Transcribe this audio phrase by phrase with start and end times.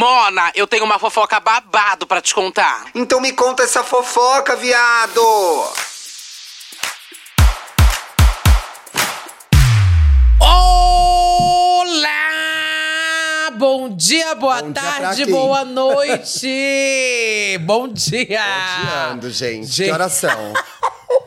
[0.00, 2.86] Mona, eu tenho uma fofoca babado pra te contar.
[2.94, 5.20] Então me conta essa fofoca, viado!
[12.00, 12.08] Olá!
[13.58, 15.34] Bom dia, boa Bom dia pra tarde, quem?
[15.34, 17.58] boa noite!
[17.60, 18.40] Bom dia!
[18.80, 19.66] Odiando, gente.
[19.66, 19.84] Gente.
[19.84, 20.54] Que horas são?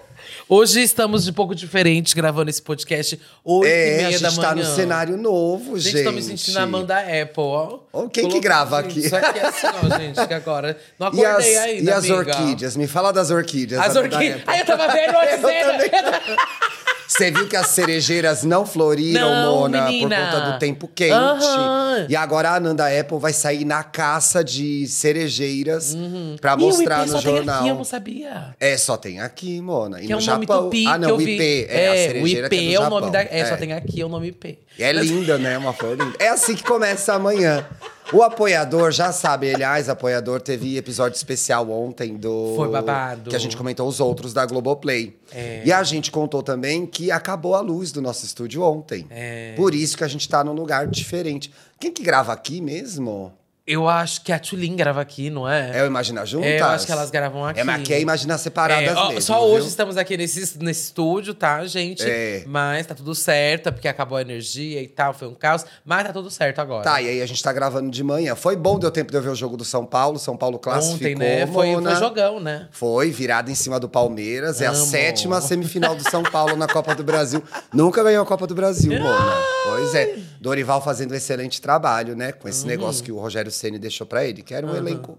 [0.56, 4.38] Hoje estamos de pouco diferente gravando esse podcast 8 e é, meia a da gente
[4.38, 4.50] manhã.
[4.50, 5.94] tá no cenário novo, gente.
[5.94, 7.80] Gente, tô me sentindo a Amanda Apple, ó.
[8.10, 9.00] Quem que grava gente, aqui?
[9.00, 10.78] Isso aqui é assim, ó, gente, que agora.
[11.00, 12.18] Não E as, acordei ainda, e as amiga.
[12.18, 12.78] orquídeas?
[12.78, 13.82] Me fala das orquídeas.
[13.82, 14.42] As orquídeas.
[14.46, 16.38] Ai, eu tava vendo antes dele.
[17.16, 20.16] Você viu que as cerejeiras não floriram, Não, Mona, menina.
[20.16, 21.12] por conta do tempo quente.
[21.14, 22.08] Aham.
[22.10, 25.96] E agora a Ananda Apple vai sair na caça de cerejeiras
[26.42, 27.60] pra Ih, o mostrar no só tem jornal.
[27.60, 28.56] aqui, eu não sabia.
[28.60, 30.02] É, só tem aqui, Mona.
[30.02, 30.64] E Que é no o nome Japão.
[30.64, 31.22] Tupi ah, não, o.
[31.22, 31.68] IP.
[31.70, 33.22] É, a o cerejeira IP que é, é o nome da.
[33.22, 33.46] É, É.
[33.46, 34.58] só tem aqui é o nome IP.
[34.80, 35.56] E é linda, né?
[35.58, 36.16] Uma flor linda.
[36.20, 37.64] É assim que começa amanhã.
[38.12, 42.54] O apoiador já sabe, aliás, apoiador teve episódio especial ontem do.
[42.56, 43.30] Foi babado.
[43.30, 45.16] Que a gente comentou os outros da Globoplay.
[45.32, 45.64] É.
[45.66, 49.06] E a gente contou também que acabou a luz do nosso estúdio ontem.
[49.10, 49.54] É.
[49.56, 51.52] Por isso que a gente tá num lugar diferente.
[51.80, 53.34] Quem que grava aqui mesmo?
[53.66, 55.72] Eu acho que a Tulin grava aqui, não é?
[55.80, 56.50] É o Imagina Juntas?
[56.50, 57.62] É, eu acho que elas gravam aqui.
[57.62, 59.68] É, mas aqui é Imaginar Separadas É, ó, mesmo, Só hoje viu?
[59.70, 62.04] estamos aqui nesse, nesse estúdio, tá, gente?
[62.04, 62.44] É.
[62.46, 65.66] Mas tá tudo certo, porque acabou a energia e tal, foi um caos.
[65.86, 66.84] Mas tá tudo certo agora.
[66.84, 68.36] Tá, e aí a gente tá gravando de manhã.
[68.36, 70.20] Foi bom, deu tempo de eu ver o jogo do São Paulo.
[70.20, 71.48] São Paulo classificou, Ontem, né?
[71.48, 71.92] Foi, Mona.
[71.92, 72.68] foi jogão, né?
[72.70, 74.60] Foi, virada em cima do Palmeiras.
[74.60, 74.86] É a Amo.
[74.86, 77.42] sétima semifinal do São Paulo na Copa do Brasil.
[77.74, 79.34] Nunca ganhou a Copa do Brasil, Mona.
[79.68, 80.18] Pois é.
[80.42, 82.34] Dorival fazendo um excelente trabalho, né?
[82.34, 82.50] Com Uhum.
[82.50, 85.18] esse negócio que o Rogério Ceni deixou pra ele, que era um elenco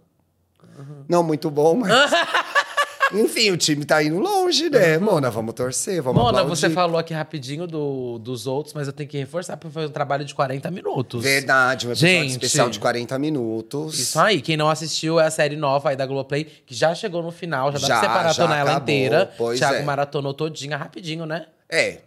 [1.08, 1.92] não muito bom, mas.
[3.12, 5.30] Enfim, o time tá indo longe, né, Mona?
[5.30, 6.58] Vamos torcer, vamos Mona, aplaudir.
[6.60, 9.90] você falou aqui rapidinho do, dos outros, mas eu tenho que reforçar, porque foi um
[9.90, 11.22] trabalho de 40 minutos.
[11.22, 12.30] Verdade, um episódio Gente.
[12.32, 14.00] especial de 40 minutos.
[14.00, 17.22] Isso aí, quem não assistiu é a série nova aí da Globoplay, que já chegou
[17.22, 19.32] no final, já dá Já, pra você maratonar ela inteira.
[19.36, 19.82] pois Thiago é.
[19.82, 21.46] maratonou todinha, rapidinho, né?
[21.70, 21.98] É,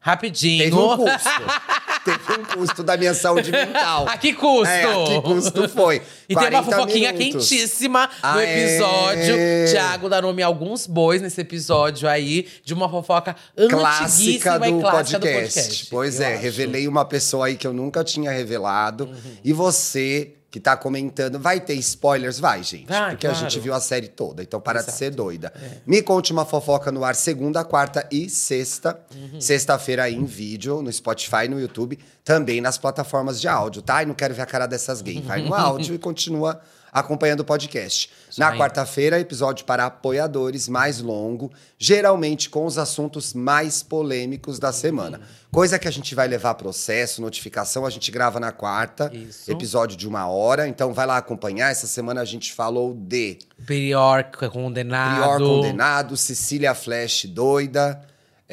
[0.00, 0.64] Rapidinho.
[0.64, 1.28] teve um custo.
[2.04, 4.06] teve um custo da minha saúde mental.
[4.08, 4.66] A que custo?
[4.66, 6.02] É, a que custo foi?
[6.28, 7.48] E tem uma 40 fofoquinha minutos.
[7.48, 8.66] quentíssima no é?
[8.66, 9.36] episódio.
[9.70, 13.34] Thiago dá nome a alguns bois nesse episódio aí, de uma fofoca
[13.68, 15.18] clássica do, e clássica podcast.
[15.18, 15.86] do podcast.
[15.90, 16.42] Pois eu é, acho.
[16.42, 19.08] revelei uma pessoa aí que eu nunca tinha revelado.
[19.42, 22.38] E você que tá comentando, vai ter spoilers?
[22.38, 22.86] Vai, gente.
[22.86, 23.44] Vai, porque a claro.
[23.44, 24.94] gente viu a série toda, então para de Exato.
[24.94, 24.98] É.
[24.98, 25.52] ser doida.
[25.84, 28.96] Me conte uma fofoca no ar segunda, quarta e sexta.
[29.12, 29.40] Uhum.
[29.40, 34.04] Sexta-feira aí em vídeo, no Spotify, no YouTube, também nas plataformas de áudio, tá?
[34.04, 35.24] E não quero ver a cara dessas gays.
[35.24, 36.60] Vai no áudio e continua
[36.94, 38.08] acompanhando o podcast.
[38.38, 38.58] Na aí.
[38.58, 45.20] quarta-feira, episódio para apoiadores mais longo, geralmente com os assuntos mais polêmicos da semana.
[45.50, 49.50] Coisa que a gente vai levar processo, notificação, a gente grava na quarta, Isso.
[49.50, 50.68] episódio de uma hora.
[50.68, 51.70] Então vai lá acompanhar.
[51.70, 55.20] Essa semana a gente falou de Prior condenado.
[55.20, 58.00] Prior condenado, Cecília Flash doida.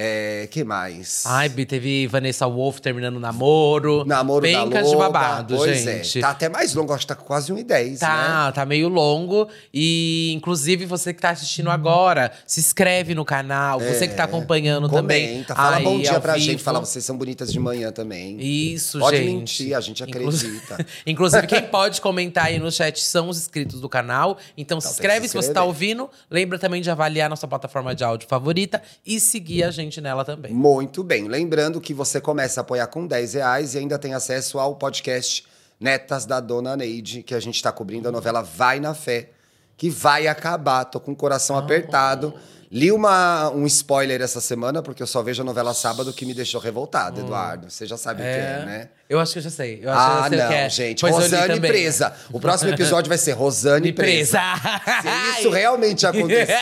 [0.04, 1.24] É, que mais?
[1.28, 4.04] Ai, Bi, teve Vanessa Wolf terminando o namoro.
[4.04, 4.90] Namoro da Pencas Loba.
[4.90, 6.18] de babado, pois gente.
[6.18, 6.22] É.
[6.22, 7.98] Tá até mais longo, acho que tá quase 1,10, né?
[8.00, 9.48] Tá, tá meio longo.
[9.72, 13.80] E, inclusive, você que tá assistindo agora, se inscreve no canal.
[13.80, 15.28] Você que tá acompanhando também.
[15.28, 16.46] Comenta, fala aí, bom dia pra vivo.
[16.46, 18.40] gente, fala vocês são bonitas de manhã também.
[18.40, 19.36] Isso, Pode gente.
[19.36, 20.84] mentir, a gente acredita.
[21.06, 24.38] Inclusive, quem pode comentar aí no chat são os inscritos do canal.
[24.58, 26.10] Então, se tem que inscreve se se você tá ouvindo.
[26.30, 30.54] Lembra também de avaliar nossa plataforma de áudio favorita e seguir a gente nela também.
[30.54, 31.28] Muito bem.
[31.28, 35.46] Lembrando que você começa a apoiar com 10 reais e ainda tem acesso ao podcast
[35.80, 39.32] Netas da Dona Neide, que a gente está cobrindo a novela Vai na Fé,
[39.76, 40.86] que vai acabar.
[40.86, 42.34] Tô com o coração apertado.
[42.74, 46.34] Li uma, um spoiler essa semana, porque eu só vejo a novela sábado que me
[46.34, 47.70] deixou revoltado, Eduardo.
[47.70, 48.88] Você já sabe o que é, né?
[49.10, 49.82] Eu acho que eu já sei.
[49.84, 50.70] Eu Ah, sei não, é.
[50.70, 51.02] gente.
[51.02, 52.14] Pois Rosane presa.
[52.32, 54.40] O próximo episódio vai ser Rosane presa.
[54.40, 55.02] presa.
[55.36, 56.56] Se isso realmente aconteceu,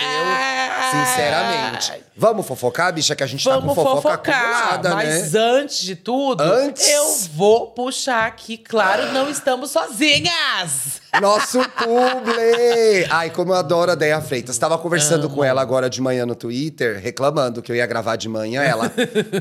[0.92, 1.94] sinceramente.
[2.18, 5.40] Vamos fofocar, bicha, que a gente Vamos tá com fofoca fofocar, acumulada, mas né?
[5.40, 6.90] antes de tudo, Antes?
[6.90, 11.00] eu vou puxar aqui, claro, não estamos sozinhas.
[11.22, 13.06] Nosso publi!
[13.10, 14.58] Ai, como eu adoro a Deia Freitas.
[14.58, 18.28] Tava conversando com ela agora de manhã no Twitter, reclamando que eu ia gravar de
[18.30, 18.62] manhã.
[18.62, 18.92] Ela,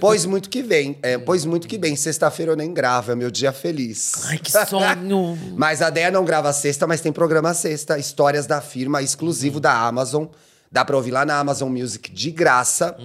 [0.00, 0.98] pois muito que vem.
[1.02, 1.96] É, pois muito que bem.
[1.96, 4.12] Sexta-feira eu nem gravo, é meu dia feliz.
[4.26, 5.38] Ai, que sonho.
[5.56, 7.98] Mas a Deia não grava sexta, mas tem programa sexta.
[7.98, 10.26] Histórias da firma, exclusivo da Amazon.
[10.70, 12.96] Dá pra ouvir lá na Amazon Music de graça.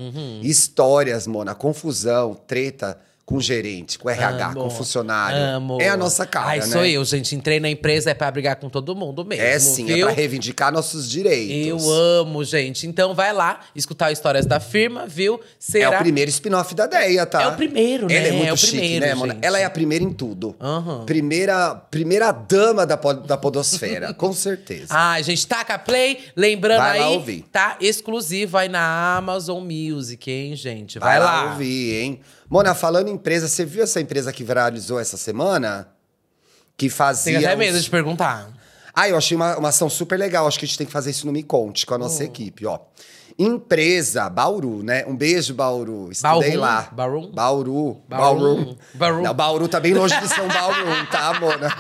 [0.42, 2.98] Histórias, mona, confusão, treta.
[3.26, 5.38] Com gerente, com RH, Amo, com funcionário.
[5.38, 5.78] Amo.
[5.82, 6.66] É a nossa cara, Ai, né?
[6.66, 7.34] sou eu, gente.
[7.36, 9.44] Entrei na empresa é pra brigar com todo mundo mesmo.
[9.46, 9.98] É sim, viu?
[10.10, 11.86] é pra reivindicar nossos direitos.
[11.86, 12.86] Eu amo, gente.
[12.86, 15.36] Então vai lá escutar histórias da firma, viu?
[15.36, 17.44] É Será o primeiro spin-off da Deia, tá?
[17.44, 18.16] É o primeiro, né?
[18.18, 19.34] Ela é muito É o chique, primeiro, né, Mona?
[19.36, 19.46] gente.
[19.46, 20.54] Ela é a primeira em tudo.
[20.60, 21.06] Aham.
[21.06, 24.88] Primeira, primeira dama da, pod- da podosfera, com certeza.
[24.90, 26.20] Ai, gente, taca play.
[26.36, 27.46] Lembrando Vai lá aí, ouvir.
[27.52, 31.00] tá exclusivo aí na Amazon Music, hein, gente?
[31.00, 31.44] Vai, Vai lá.
[31.46, 32.20] lá ouvir, hein?
[32.54, 35.88] Mona, falando em empresa, você viu essa empresa que viralizou essa semana?
[36.78, 37.34] Que fazia.
[37.40, 38.48] Tenho até uns- medo de perguntar.
[38.94, 40.46] Ah, eu achei uma, uma ação super legal.
[40.48, 42.02] Acho que a gente tem que fazer isso no Me Conte com a Oh.
[42.02, 42.80] nossa equipe, ó.
[43.40, 45.04] Empresa Bauru, né?
[45.08, 46.12] Um beijo, Bauru.
[46.12, 46.60] Estudei Bauru?
[46.62, 46.90] lá.
[46.92, 47.28] Bauru?
[47.34, 48.02] Bauru.
[48.08, 48.78] Bauru?
[48.94, 49.24] Bauru.
[49.24, 51.76] Não, Bauru tá bem longe de São Bauru, tá, Mona?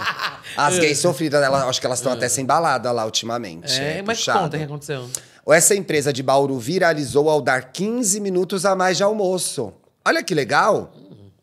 [0.57, 3.79] As gays sofridas, elas, acho que elas estão até sem balada lá ultimamente.
[3.79, 4.39] É, mas puxado.
[4.39, 5.07] conta o que aconteceu.
[5.49, 9.71] Essa empresa de Bauru viralizou ao dar 15 minutos a mais de almoço.
[10.05, 10.91] Olha que legal.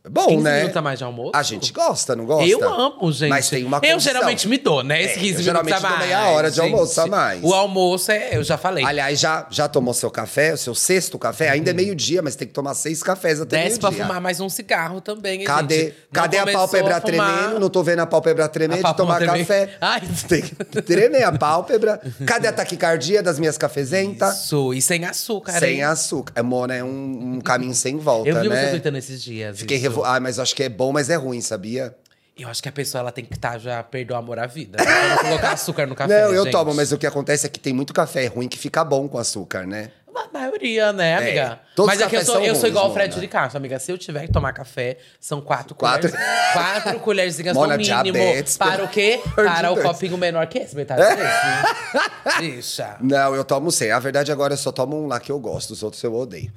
[0.02, 0.56] É bom, 15 né?
[0.60, 1.32] minutos a mais de almoço?
[1.34, 2.48] A gente gosta, não gosta?
[2.48, 3.28] Eu amo, gente.
[3.28, 4.00] Mas tem uma Eu condição.
[4.00, 5.02] geralmente me dou, né?
[5.02, 5.98] Esse É, 15 eu minutos a mais.
[6.06, 6.72] meia hora de gente.
[6.72, 7.42] almoço a mais.
[7.44, 8.82] O almoço é, eu já falei.
[8.82, 11.50] Aliás, já, já tomou seu café, o seu sexto café?
[11.50, 13.64] Ainda é meio-dia, mas tem que tomar seis cafés até Uhum.
[13.64, 14.06] Desce pra meio-dia.
[14.06, 15.94] fumar mais um cigarro também, hein, Cadê, gente?
[16.10, 17.02] Cadê a pálpebra fumar.
[17.36, 17.60] tremendo?
[17.60, 19.38] Não tô vendo a pálpebra tremer A de tomar tremer.
[19.40, 19.76] café.
[19.82, 20.00] Ai.
[20.26, 22.00] Tem que tremer a pálpebra.
[22.26, 24.44] Cadê a taquicardia das minhas cafezentas?
[24.44, 25.82] Isso, e sem açúcar, Sem hein?
[25.82, 26.32] açúcar.
[26.36, 28.64] É, Mona, é um, um caminho sem volta, Eu vi né?
[28.64, 29.58] você tweetando esses dias.
[29.58, 29.89] Fiquei isso.
[29.90, 30.04] Revo...
[30.04, 31.94] Ah, mas eu acho que é bom, mas é ruim, sabia?
[32.38, 34.82] Eu acho que a pessoa ela tem que estar já perdeu o amor à vida.
[34.82, 35.16] né?
[35.20, 36.22] Colocar açúcar no café.
[36.22, 36.52] não, eu gente.
[36.52, 39.18] tomo, mas o que acontece é que tem muito café ruim que fica bom com
[39.18, 39.90] açúcar, né?
[40.14, 41.60] A maioria, né, amiga?
[41.78, 43.78] É, Mas é que eu sou, eu sou igual o Fred de Castro, amiga.
[43.78, 46.10] Se eu tiver que tomar café, são quatro, Quatro.
[46.10, 46.52] colheres.
[46.52, 48.02] Quatro colherzinhas Mona, no mínimo.
[48.12, 49.20] diabetes, para o quê?
[49.34, 49.86] Para o Deus.
[49.86, 52.40] copinho menor que esse, metade desse.
[52.40, 52.96] Deixa.
[53.00, 53.90] Não, eu tomo sem.
[53.90, 56.52] A verdade agora eu só tomo um lá que eu gosto, os outros eu odeio.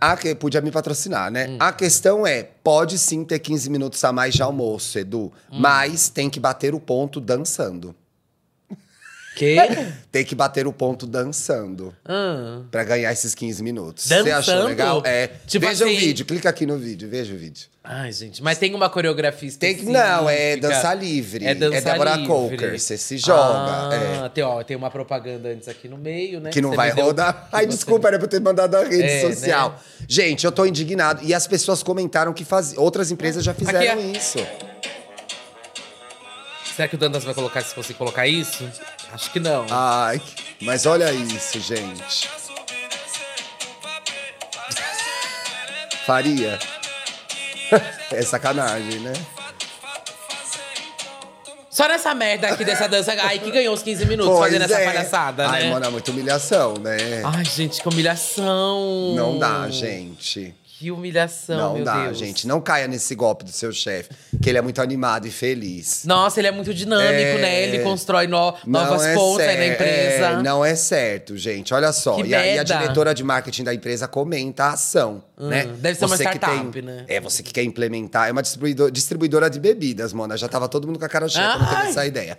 [0.00, 1.56] A que podia me patrocinar, né?
[1.58, 6.28] A questão é, pode sim ter 15 minutos a mais de almoço, Edu, mas tem
[6.28, 7.94] que bater o ponto dançando.
[9.34, 9.56] Que?
[10.12, 12.60] Tem que bater o ponto dançando Ah.
[12.70, 14.04] pra ganhar esses 15 minutos.
[14.04, 14.66] Você achou Dançando?
[14.68, 15.02] legal?
[15.04, 15.28] É.
[15.46, 17.66] Tipo veja assim- o vídeo, clica aqui no vídeo, veja o vídeo.
[17.86, 19.86] Ai, gente, mas tem uma coreografia Tem específica.
[19.86, 21.44] que, não, é dança livre.
[21.44, 22.26] É dança Débora livre.
[22.28, 23.42] Coker, você se joga.
[23.90, 24.28] Ah, é.
[24.30, 26.48] tem, ó, tem uma propaganda antes aqui no meio, né?
[26.50, 27.48] Que não Você vai me deu- rodar.
[27.52, 29.70] Ai, desculpa, era pra eu ter mandado a rede É, social.
[29.72, 29.76] né?
[30.08, 31.22] Gente, eu tô indignado.
[31.24, 32.72] E as pessoas comentaram que faz...
[32.78, 34.38] outras empresas já fizeram é- isso.
[36.74, 38.64] Será que o Dantas vai colocar se você colocar isso?
[39.14, 39.64] Acho que não.
[39.70, 40.20] Ai,
[40.60, 42.28] mas olha isso, gente.
[46.04, 46.58] Faria.
[48.10, 49.12] É sacanagem, né?
[51.70, 53.14] Só nessa merda aqui dessa dança.
[53.22, 54.84] Ai, que ganhou os 15 minutos Pois fazendo essa é.
[54.84, 55.70] palhaçada, Ai, né?
[55.70, 57.22] mano, é muita humilhação, né?
[57.24, 59.14] Ai, gente, que humilhação.
[59.14, 60.52] Não dá, gente.
[60.76, 62.18] Que humilhação, Não meu dá, Deus.
[62.18, 62.48] gente.
[62.48, 64.10] Não caia nesse golpe do seu chefe,
[64.42, 66.02] que ele é muito animado e feliz.
[66.04, 67.38] Nossa, ele é muito dinâmico, É.
[67.38, 67.62] né?
[67.62, 70.26] Ele constrói no- novas é pontas aí na cer- empresa.
[70.26, 71.72] é, não é certo, gente.
[71.72, 72.18] Olha só.
[72.18, 72.76] E aí a merda.
[72.76, 75.64] diretora de marketing da empresa comenta a ação, né?
[75.78, 77.04] deve ser uma Você que startup, tem- né?
[77.06, 78.28] É, você que quer implementar.
[78.28, 80.36] É uma distribuidor- distribuidora de bebidas, Mona.
[80.36, 82.36] Já tava todo mundo com a cara cheia quando teve essa ideia.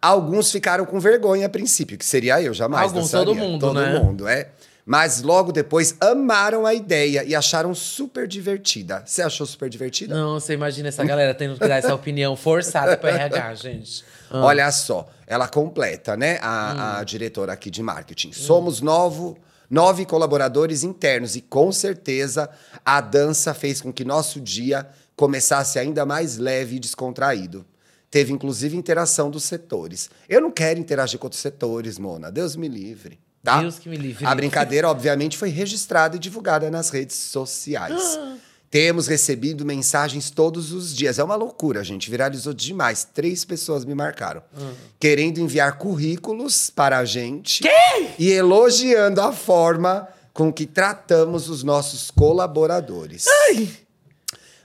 [0.00, 2.84] Alguns ficaram com vergonha a princípio, que seria eu jamais.
[2.92, 3.98] Alguns, todo mundo, todo né?
[3.98, 4.48] mundo, é.
[4.88, 9.02] Mas logo depois amaram a ideia e acharam super divertida.
[9.04, 10.14] Você achou super divertida?
[10.14, 14.04] Não, você imagina essa galera tendo que dar essa opinião forçada pra RH, gente.
[14.30, 14.44] Ah.
[14.44, 16.38] Olha só, ela completa, né?
[16.40, 18.30] A, a diretora aqui de marketing.
[18.30, 19.36] Somos novo,
[19.68, 22.48] nove colaboradores internos e com certeza
[22.84, 27.66] a dança fez com que nosso dia começasse ainda mais leve e descontraído.
[28.08, 30.08] Teve inclusive interação dos setores.
[30.28, 32.30] Eu não quero interagir com outros setores, Mona.
[32.30, 33.18] Deus me livre.
[33.46, 33.60] Tá?
[33.60, 34.26] Deus que me livre.
[34.26, 38.18] A brincadeira, obviamente, foi registrada e divulgada nas redes sociais.
[38.68, 41.20] Temos recebido mensagens todos os dias.
[41.20, 42.10] É uma loucura, gente.
[42.10, 43.04] Viralizou demais.
[43.04, 44.42] Três pessoas me marcaram.
[44.98, 47.62] Querendo enviar currículos para a gente.
[48.18, 53.26] E elogiando a forma com que tratamos os nossos colaboradores.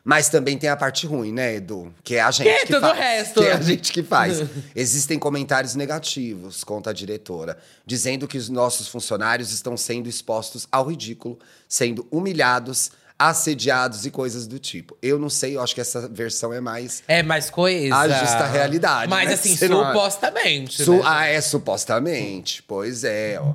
[0.04, 1.94] Mas também tem a parte ruim, né, Edu?
[2.04, 2.98] Que é a gente Que que, tudo o faz.
[3.00, 3.42] resto.
[3.42, 4.42] Que é a gente que faz.
[4.76, 10.88] Existem comentários negativos, conta a diretora, dizendo que os nossos funcionários estão sendo expostos ao
[10.90, 11.38] ridículo,
[11.70, 14.98] sendo humilhados, assediados e coisas do tipo.
[15.04, 17.04] Eu não sei, eu acho que essa versão é mais.
[17.08, 17.96] É mais coesa.
[17.96, 19.36] A justa realidade, Mas né?
[19.36, 20.84] assim, supostamente.
[20.84, 21.02] Su- né?
[21.06, 22.64] Ah, é supostamente.
[22.64, 23.54] Pois é, ó.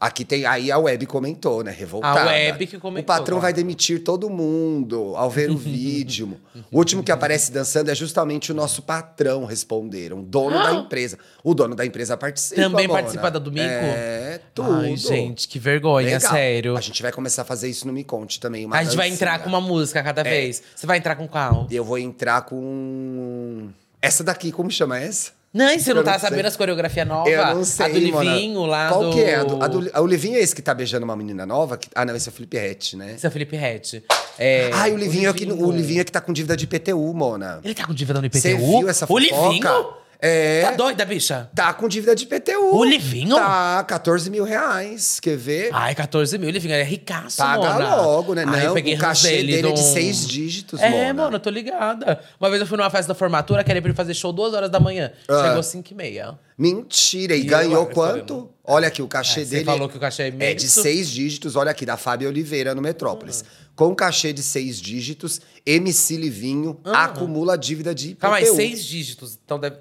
[0.00, 0.46] Aqui tem.
[0.46, 1.70] Aí a web comentou, né?
[1.70, 2.22] Revoltada.
[2.22, 3.40] A web que comentou, O patrão claro.
[3.42, 6.40] vai demitir todo mundo ao ver o vídeo.
[6.72, 10.22] o último que aparece dançando é justamente o nosso patrão, responderam.
[10.22, 11.18] Dono da empresa.
[11.44, 12.62] O dono da empresa participa.
[12.62, 13.00] Também Mona.
[13.00, 13.66] participa da do Mico?
[13.68, 14.72] É, tudo.
[14.72, 16.30] Ai, gente, que vergonha, Legal.
[16.32, 16.76] sério.
[16.78, 18.66] A gente vai começar a fazer isso no Me Conte também.
[18.70, 20.02] A gente vai entrar com uma música É.
[20.02, 20.62] cada vez.
[20.74, 21.66] Você vai entrar com qual?
[21.70, 23.68] Eu vou entrar com.
[24.00, 25.32] Essa daqui, como chama essa?
[25.52, 26.28] Não, e você não tá não sei.
[26.28, 27.32] sabendo as coreografias novas?
[27.32, 27.98] Eu não sei, A do.
[27.98, 29.12] Livinho lá Qual do...
[29.12, 29.34] que é?
[29.34, 31.76] A do, a do- a- o Livinho é esse que tá beijando uma menina nova?
[31.76, 33.14] Que- ah, não, esse é o Felipe Rett, né?
[33.16, 34.04] Esse é o Felipe Rett.
[34.38, 37.12] É, Ai, o Livinho, é que, o Livinho é que tá com dívida de IPTU,
[37.12, 37.60] Mona.
[37.64, 38.40] Ele tá com dívida no IPTU?
[38.40, 39.20] Você viu essa O fofoca?
[39.48, 39.99] Livinho?
[40.22, 40.62] É.
[40.62, 41.48] Tá doida, bicha?
[41.54, 42.74] Tá com dívida de IPTU.
[42.76, 43.36] O Livinho?
[43.36, 45.18] Tá, 14 mil reais.
[45.18, 45.70] Quer ver?
[45.72, 46.48] Ai, 14 mil.
[46.48, 47.96] O Livinho é ricaço, Paga Mona.
[47.96, 48.44] logo, né?
[48.46, 51.14] Ai, eu Não, o cachê dele é de seis dígitos, É, Mona.
[51.24, 52.20] mano, eu tô ligada.
[52.38, 54.68] Uma vez eu fui numa festa da formatura, queria pra ele fazer show duas horas
[54.70, 55.10] da manhã.
[55.28, 55.42] Ah.
[55.48, 56.38] Chegou 5 e meia.
[56.58, 57.34] Mentira.
[57.34, 58.50] E, E ganhou eu- quanto?
[58.62, 59.64] Olha aqui, o cachê É, você dele.
[59.64, 60.82] falou que o cachê é É de imenso.
[60.82, 61.56] seis dígitos.
[61.56, 63.42] Olha aqui, da Fábio Oliveira no Metrópolis.
[63.74, 68.20] Com cachê de seis dígitos, MC Livinho acumula dívida de IPTU.
[68.20, 69.38] Calma aí, seis dígitos.
[69.42, 69.76] Então deve.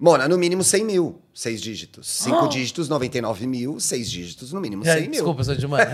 [0.00, 1.20] Mona, no mínimo 100 mil.
[1.34, 2.06] Seis dígitos.
[2.08, 2.48] Cinco Ah.
[2.48, 3.80] dígitos, 99 mil.
[3.80, 5.10] Seis dígitos, no mínimo Ai, 100 mil.
[5.12, 5.88] Desculpa, eu sou de humanas.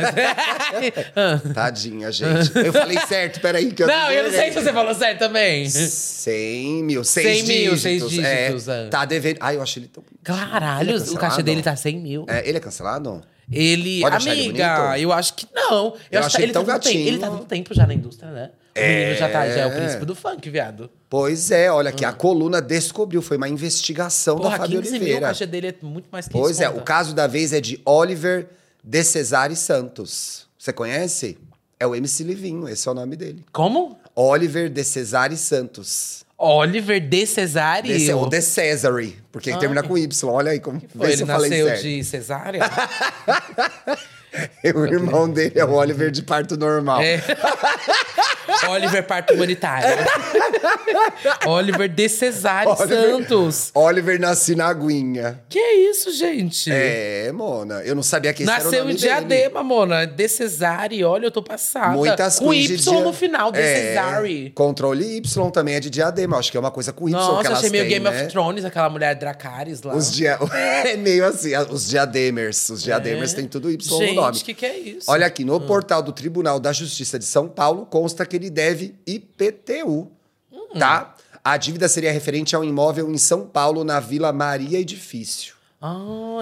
[1.16, 1.40] Ah.
[1.54, 2.50] Tadinha, gente.
[2.54, 3.73] Eu falei certo, peraí.
[3.73, 5.68] Que eu não, eu não sei se você falou certo também.
[5.68, 7.80] 100 mil, seis 100 mil, dígitos.
[7.82, 8.88] seis dígitos, É, é.
[8.88, 9.38] Tá devendo.
[9.40, 10.04] Ai, eu achei ele tão.
[10.23, 11.42] Caralho, Ele é o cancelado?
[11.42, 12.25] dele tá 100 mil.
[12.28, 13.23] É, ele é cancelado?
[13.50, 14.00] Ele.
[14.00, 15.00] Pode ele amiga, bonito?
[15.02, 15.94] eu acho que não.
[16.11, 17.08] Eu acho achei que ele tão tá tempo- gatinho.
[17.08, 18.50] Ele tá muito tempo já na indústria, né?
[18.76, 19.76] O menino já, tá, já é o É.
[19.76, 20.90] príncipe do funk, viado.
[21.09, 24.38] Pois é, olha aqui, a coluna descobriu, foi uma investigação Hum.
[24.40, 25.26] Porra, da Fábio 15 mil, Oliveira.
[25.28, 26.81] cachê dele é muito mais que Pois é, conta.
[26.81, 28.49] o caso da vez é de Oliver
[28.83, 30.47] de Cesare Santos.
[30.59, 31.38] Você conhece?
[31.78, 33.45] É o MC Livinho, esse é o nome dele.
[33.52, 33.97] Como?
[34.16, 36.25] Oliver de Cesare Santos.
[36.37, 37.93] Oliver de Cesário.
[37.93, 40.28] Esse é o de Cesare, porque ele termina com Y.
[40.33, 42.61] Olha aí como Foi, ele nasceu de cesárea?
[44.75, 47.00] O irmão dele é o Oliver de parto normal.
[47.00, 47.23] É.
[48.70, 49.88] Oliver Parto Humanitário.
[51.46, 53.70] Oliver de Cesário Oliver- Santos.
[53.75, 55.40] Oliver nasce na aguinha.
[55.49, 56.70] Que é isso, gente?
[56.70, 57.82] É, Mona.
[57.82, 59.06] Eu não sabia que esse era o Nasceu nome em dele.
[59.08, 60.06] Diadema, Mona.
[60.06, 61.08] De Cesário.
[61.08, 61.92] Olha, eu tô passada.
[61.96, 64.50] Muitas Com queens Y de dia- no final, de É, Cesário.
[64.54, 66.38] Controle Y também é de diadema.
[66.38, 68.23] Acho que é uma coisa com Y que Nossa, elas achei meio têm, Game né?
[68.25, 69.94] of Thrones, aquela mulher Dracarys lá.
[69.94, 70.38] Os dia...
[70.84, 72.68] É meio assim, os diademers.
[72.70, 73.37] Os diademers É.
[73.37, 74.38] têm tudo Y Gente, no nome.
[74.38, 75.11] o que, que é isso?
[75.11, 78.94] Olha aqui, no portal do Tribunal da Justiça de São Paulo consta que ele deve
[79.06, 80.10] IPTU,
[80.52, 80.78] Hum.
[80.78, 81.14] tá?
[81.42, 85.54] A dívida seria referente ao imóvel em São Paulo, na Vila Maria Edifício.
[85.80, 85.94] Ah,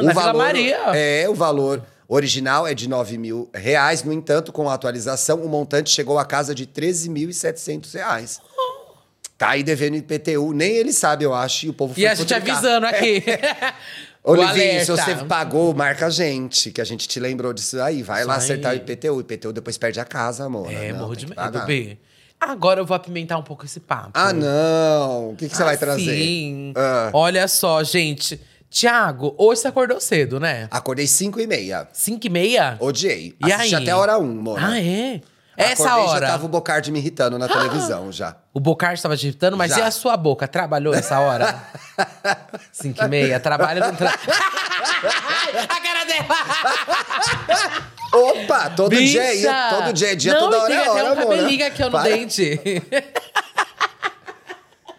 [0.03, 0.77] na Vila valor, Maria.
[0.95, 4.05] É, o valor original é de 9 mil reais.
[4.05, 8.41] No entanto, com a atualização, o montante chegou à casa de 13.700 reais.
[9.37, 10.53] Tá aí devendo IPTU.
[10.53, 13.25] Nem ele sabe, eu acho, e o povo E a gente avisando aqui.
[13.27, 13.27] Ô,
[14.25, 18.03] O Livinho, se você pagou, marca a gente, que a gente te lembrou disso aí.
[18.03, 18.79] Vai lá Isso acertar aí.
[18.79, 19.15] o IPTU.
[19.17, 20.71] O IPTU depois perde a casa, amor.
[20.73, 21.67] É, Não, morro de medo.
[21.67, 21.99] B.
[22.39, 24.11] Agora eu vou apimentar um pouco esse papo.
[24.15, 25.31] Ah, não.
[25.31, 26.15] O que, que você vai Ah, trazer?
[26.17, 26.73] Sim.
[26.77, 27.11] Ah.
[27.13, 28.41] Olha só, gente.
[28.71, 30.67] Tiago, hoje você acordou cedo, né?
[30.71, 31.87] Acordei 5 e meia.
[31.93, 32.77] 5 e meia?
[32.81, 33.35] Odiei.
[33.45, 33.83] E Assisti aí?
[33.83, 34.69] até a hora 1, um, mona.
[34.71, 35.21] Ah, é?
[35.63, 36.27] Essa Acordei, hora.
[36.27, 38.37] já tava o Bocardi me irritando na televisão, já.
[38.53, 39.79] O Bocar estava te irritando, mas Já.
[39.79, 40.47] e a sua boca?
[40.49, 41.63] Trabalhou essa hora?
[42.73, 43.41] 5 e meia?
[43.41, 44.19] Trabalha ou não trabalha?
[45.69, 47.83] a cara dela!
[48.13, 49.49] Opa, todo dia é Bicha!
[49.55, 49.77] isso.
[49.77, 51.29] Todo dia é dia, não, toda e hora tem é até hora, um amor.
[51.37, 52.61] cabelinho aqui ó, no dente.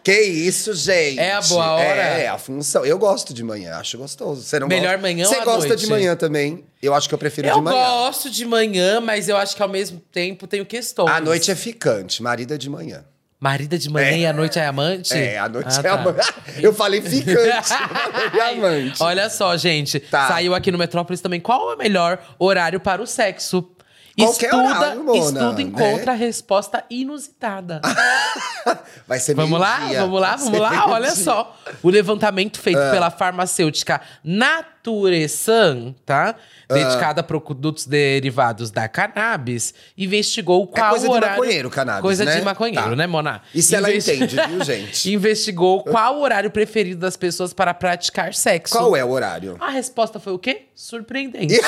[0.04, 1.18] Que isso, gente.
[1.20, 1.84] É a boa hora?
[2.02, 2.86] É, a função.
[2.86, 4.42] Eu gosto de manhã, acho gostoso.
[4.42, 5.02] Você não Melhor gosta?
[5.02, 5.80] manhã Você ou à gosta noite?
[5.80, 6.66] de manhã também.
[6.82, 7.78] Eu acho que eu prefiro Eu de manhã.
[7.78, 11.10] gosto de manhã, mas eu acho que ao mesmo tempo tenho questões.
[11.10, 13.06] A noite é ficante, marido é de manhã.
[13.40, 14.18] Marida de manhã É.
[14.20, 15.14] e a noite é amante?
[15.14, 15.94] É, a noite Ah, é tá.
[15.96, 16.34] amante.
[16.64, 19.04] Eu falei ficante, falei amante.
[19.04, 20.00] Olha só, gente.
[20.00, 20.30] Tá.
[20.30, 23.70] Saiu aqui no Metrópolis também qual é o melhor horário para o sexo.
[24.18, 25.62] Qualquer estuda, horário, Mona, estudo né?
[25.64, 27.82] encontra a resposta inusitada.
[29.08, 30.02] Vai ser Vamos lá, meio-dia.
[30.02, 30.86] vamos lá, vamos lá.
[30.88, 31.10] Olha.
[31.10, 31.16] Ah.
[31.16, 31.56] só.
[31.82, 36.36] O levantamento feito pela farmacêutica Naturesan, tá?
[36.70, 36.74] Ah.
[36.74, 41.36] Dedicada a produtos derivados da cannabis, investigou qual É coisa de horário...
[41.38, 42.36] maconheiro, cannabis, Coisa né?
[42.38, 42.96] de maconheiro, Tá.
[42.96, 43.42] né, Mona?
[43.54, 45.12] Isso ela Investi- entende, viu, gente?
[45.14, 48.76] investigou qual o horário preferido das pessoas para praticar sexo.
[48.78, 49.58] Qual é o horário?
[49.60, 50.68] A resposta foi o quê?
[50.74, 51.60] Surpreendente.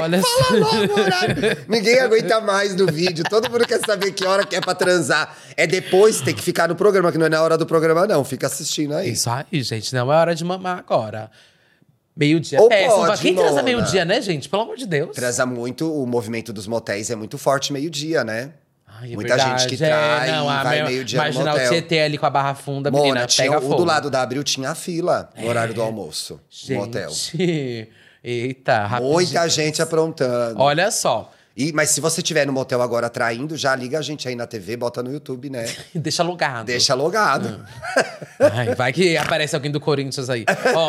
[0.00, 0.20] Olha.
[0.22, 1.34] Fala logo o horário.
[1.68, 3.24] Ninguém aguenta mais no vídeo.
[3.28, 5.36] Todo mundo quer saber que hora que é pra transar.
[5.56, 8.24] É depois, tem que ficar no programa, que não é na hora do programa, não.
[8.24, 9.10] Fica assistindo aí.
[9.12, 9.94] Isso aí, gente.
[9.94, 11.30] Não é hora de mamar agora.
[12.16, 12.60] Meio-dia.
[12.60, 14.48] Ou É, pode, quem transa meio-dia, né, gente?
[14.48, 15.14] Pelo amor de Deus.
[15.14, 18.52] Transa muito, o movimento dos motéis é muito forte meio-dia, né?
[18.98, 21.44] Ai, é Muita verdade, gente que é, trai não, a vai meu- meio-dia no Imagina
[21.44, 21.68] o motel.
[21.68, 23.74] Tietê ali com a barra funda, menina, Mona, tinha pega o fogo.
[23.74, 26.40] do lado da Abril tinha a fila no horário do almoço.
[26.70, 27.10] no motel.
[28.28, 29.12] Eita, rapidinho.
[29.12, 30.60] Muita gente aprontando.
[30.60, 31.30] Olha só.
[31.56, 34.46] E, mas se você estiver no motel agora traindo, já liga a gente aí na
[34.46, 35.64] TV, bota no YouTube, né?
[35.94, 36.66] Deixa alugado.
[36.66, 37.64] Deixa logado.
[38.52, 40.44] Ai, vai que aparece alguém do Corinthians aí.
[40.74, 40.88] Ó,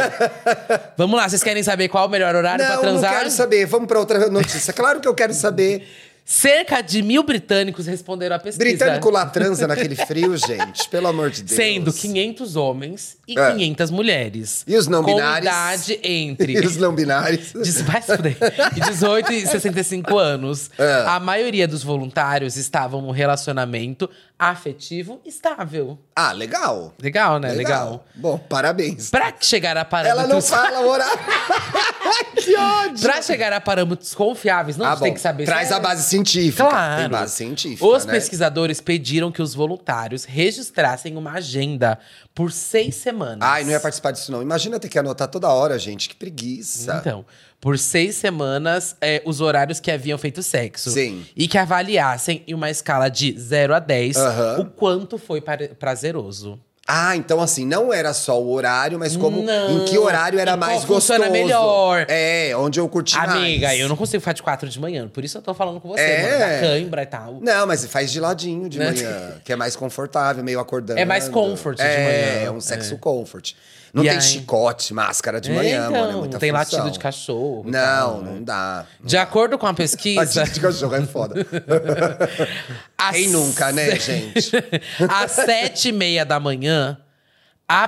[0.98, 3.17] vamos lá, vocês querem saber qual o melhor horário pra Não, não transar?
[3.17, 3.65] quero saber.
[3.65, 4.74] Vamos pra outra notícia.
[4.74, 5.88] Claro que eu quero saber.
[6.29, 8.60] Cerca de mil britânicos responderam à pesquisa.
[8.69, 10.89] Britânico lá transa naquele frio, gente.
[10.89, 11.55] Pelo amor de Deus.
[11.55, 13.51] Sendo 500 homens e É.
[13.53, 14.65] 500 mulheres.
[14.67, 15.48] E os não Com binários?
[15.88, 17.53] idade entre E os não binários.
[17.63, 18.36] Diz- vai se fuder.
[18.75, 20.69] E 18 e 65 anos.
[20.77, 21.05] É.
[21.07, 25.98] A maioria dos voluntários estavam num relacionamento afetivo estável.
[26.15, 26.94] Ah, legal.
[27.01, 27.51] Legal, né?
[27.51, 28.06] Legal.
[28.15, 29.10] Bom, parabéns.
[29.10, 30.50] Pra chegar a Ela não parâmetros...
[30.50, 31.20] fala o horário.
[32.36, 33.01] que ódio.
[33.01, 35.46] Pra chegar a parâmetros confiáveis, não Ah, tem que saber...
[35.46, 36.70] Traz se é- a base científica.
[36.70, 37.01] Claro.
[37.01, 38.13] Tem base científica, Os né?
[38.13, 41.98] pesquisadores pediram que os voluntários registrassem uma agenda
[42.38, 43.39] por seis semanas.
[43.41, 44.44] Ai, não ia participar disso não.
[44.44, 46.08] Imagina ter que anotar toda hora, gente.
[46.08, 46.98] Que preguiça.
[47.01, 47.25] Então,
[47.60, 50.91] por seis semanas, é, os horários que haviam feito sexo.
[50.91, 51.25] Sim.
[51.36, 54.60] E que avaliassem em uma escala de 0 a 10 Aham.
[54.60, 56.60] o quanto foi prazeroso.
[56.89, 59.72] Ah, então assim, não era só o horário, mas como Não.
[59.72, 61.01] em que horário era mais gostoso.
[61.13, 62.06] funciona melhor.
[62.08, 63.29] É, onde eu curti mais.
[63.32, 65.89] Amiga, eu não consigo ficar de quatro de manhã, por isso eu tô falando com
[65.89, 66.24] você, É.
[66.24, 67.39] mano, da cãibra e tal.
[67.41, 68.86] Não, mas faz de ladinho de Né?
[68.91, 70.98] manhã, que é mais confortável, meio acordando.
[70.98, 71.98] É mais comfort de é,
[72.38, 72.46] manhã.
[72.48, 73.53] É, um sexo comfort.
[73.94, 76.10] Não E tem aí- chicote, máscara de É, manhã, então, mano.
[76.10, 76.51] É não tem função.
[76.79, 77.63] latido de cachorro.
[77.65, 78.32] Não, tal, né?
[78.36, 78.86] não dá.
[79.03, 80.20] De acordo com a pesquisa.
[80.22, 81.36] Latido de cachorro é foda.
[82.98, 84.51] às Quem nunca, né, gente?
[85.08, 86.98] Às sete e meia da manhã.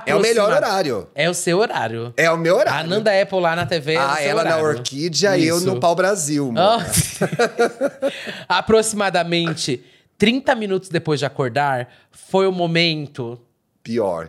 [0.04, 1.08] É o melhor horário.
[1.14, 2.12] É o seu horário.
[2.16, 2.84] É o meu A horário.
[2.84, 3.94] Ananda Apple lá na TV.
[3.94, 4.78] é Ah, seu ela na horário.
[4.78, 6.52] Orquídea e eu no Pau Brasil.
[6.56, 6.78] Ah.
[8.46, 9.82] Aproximadamente
[10.18, 13.40] 30 minutos depois de acordar, foi o momento.
[13.82, 14.28] Pior.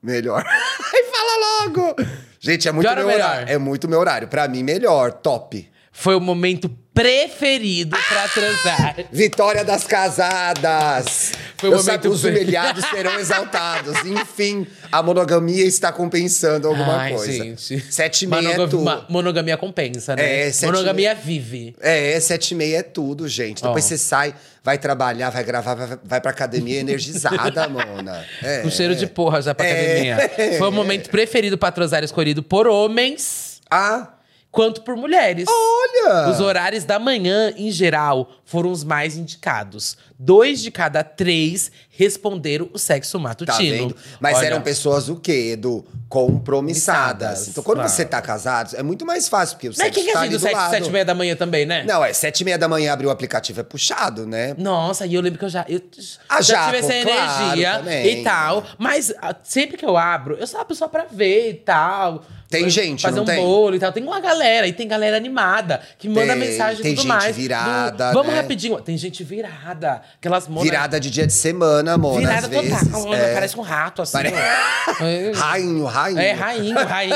[0.00, 0.44] Melhor.
[0.46, 1.96] Ai, fala logo!
[2.38, 3.48] Gente, é muito Pior meu horário.
[3.52, 4.28] É muito meu horário.
[4.28, 5.12] Pra mim, melhor.
[5.12, 5.68] Top.
[5.90, 8.96] Foi o momento preferido pra transar.
[9.12, 11.32] Vitória das casadas!
[11.56, 14.04] Foi o Eu sabe, momento os bem- humilhados serão exaltados.
[14.04, 17.32] Enfim, a monogamia está compensando alguma Ai, coisa.
[17.32, 17.80] gente.
[17.92, 18.84] Sete e meia é Monoga- tudo.
[18.84, 20.46] ma- Monogamia compensa, né?
[20.46, 21.74] É, sete e Monogamia vive.
[21.80, 23.62] É, sete e meia é tudo, gente.
[23.62, 23.88] Depois Ó.
[23.88, 28.24] você sai, vai trabalhar, vai gravar, vai, vai pra academia energizada, mona.
[28.42, 28.60] É.
[28.62, 30.12] Com cheiro de porra já pra É.
[30.12, 30.58] academia.
[30.58, 34.08] Foi o momento preferido pra transar escolhido por homens Ah,
[34.54, 35.46] quanto por mulheres.
[35.48, 36.30] olha!
[36.30, 39.96] Os horários da manhã, em geral, foram os mais indicados.
[40.18, 43.76] Dois de cada três responderam o sexo Tá matutino.
[43.88, 43.96] vendo?
[44.20, 45.84] Mas Olha, eram pessoas o quê, Edu?
[46.08, 47.48] Compromissadas.
[47.48, 47.90] Então, quando claro.
[47.90, 50.22] você tá casado, é muito mais fácil, porque o Mas sexo quem que tá é
[50.22, 50.70] ali do do sexo lado.
[50.70, 51.84] sete e meia da manhã também, né?
[51.84, 54.54] Não, é sete e meia da manhã abrir o aplicativo, é puxado, né?
[54.56, 55.80] Nossa, e eu lembro que eu já, eu
[56.28, 58.64] Ah, já, já, tive pô, essa energia e tal.
[58.78, 62.22] Mas ah, sempre que eu abro, eu sou uma pessoa pra ver e tal.
[62.54, 63.36] Tem gente, Fazer não um tem?
[63.42, 63.92] bolo e tal.
[63.92, 67.08] Tem uma galera, e tem galera animada, que manda Tem, mensagem e tem tudo gente
[67.08, 67.36] mais.
[67.36, 68.40] virada, Vamos né?
[68.40, 68.80] rapidinho.
[68.80, 70.02] Tem gente virada.
[70.16, 70.64] Aquelas monas.
[70.64, 73.14] Virada de dia de semana, mona, Virada total.
[73.14, 73.34] é.
[73.34, 74.12] Parece um rato, assim.
[74.12, 74.28] Pare-.
[74.34, 75.32] É.
[75.34, 76.18] Rainho, rainho.
[76.20, 77.14] É, rainho, rainho.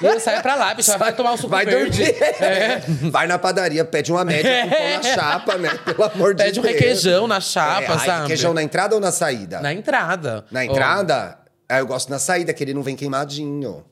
[0.00, 0.96] E eu saio pra lá, bicho.
[0.98, 2.02] Vai tomar um suco Vai verde.
[2.04, 3.10] dormir.
[3.10, 5.70] Vai na padaria, pede uma média com pão na chapa, né?
[5.84, 6.74] Pelo amor de Pede um Deus.
[6.74, 8.20] requeijão na chapa, é, sabe?
[8.22, 9.60] Requeijão na entrada ou na saída?
[9.60, 10.44] Na entrada.
[10.50, 11.38] Na entrada?
[11.68, 13.84] Ah, eu gosto na saída, que ele não vem queimadinho.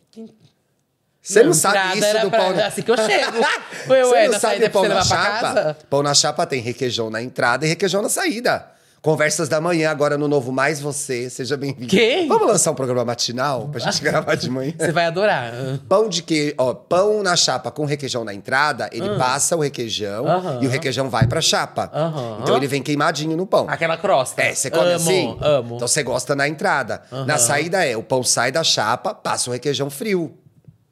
[1.26, 2.66] Você não, sabe isso do pão na...
[2.66, 3.38] Assim que eu chego.
[3.86, 5.76] Você não sabe pão na chapa?
[5.90, 8.64] Pão na chapa tem requeijão na entrada e requeijão na saída.
[9.02, 11.28] Conversas da manhã, agora no novo Mais Você.
[11.28, 11.88] Seja bem-vindo.
[11.88, 12.28] Quem?
[12.28, 14.72] Vamos lançar um programa matinal pra gente gravar de manhã?
[14.78, 15.52] Você vai adorar.
[15.88, 20.26] Pão de que, ó, pão na chapa com requeijão na entrada, ele passa o requeijão.
[20.26, 20.58] Aham.
[20.62, 21.90] e o requeijão vai pra chapa.
[21.92, 22.38] Aham.
[22.42, 23.66] Então ele vem queimadinho no pão.
[23.68, 24.42] Aquela crosta.
[24.42, 25.38] É, você come amo, assim?
[25.40, 25.76] Amo.
[25.76, 27.02] Então você gosta na entrada.
[27.26, 30.36] Na saída é, o pão sai da chapa, passa o requeijão frio.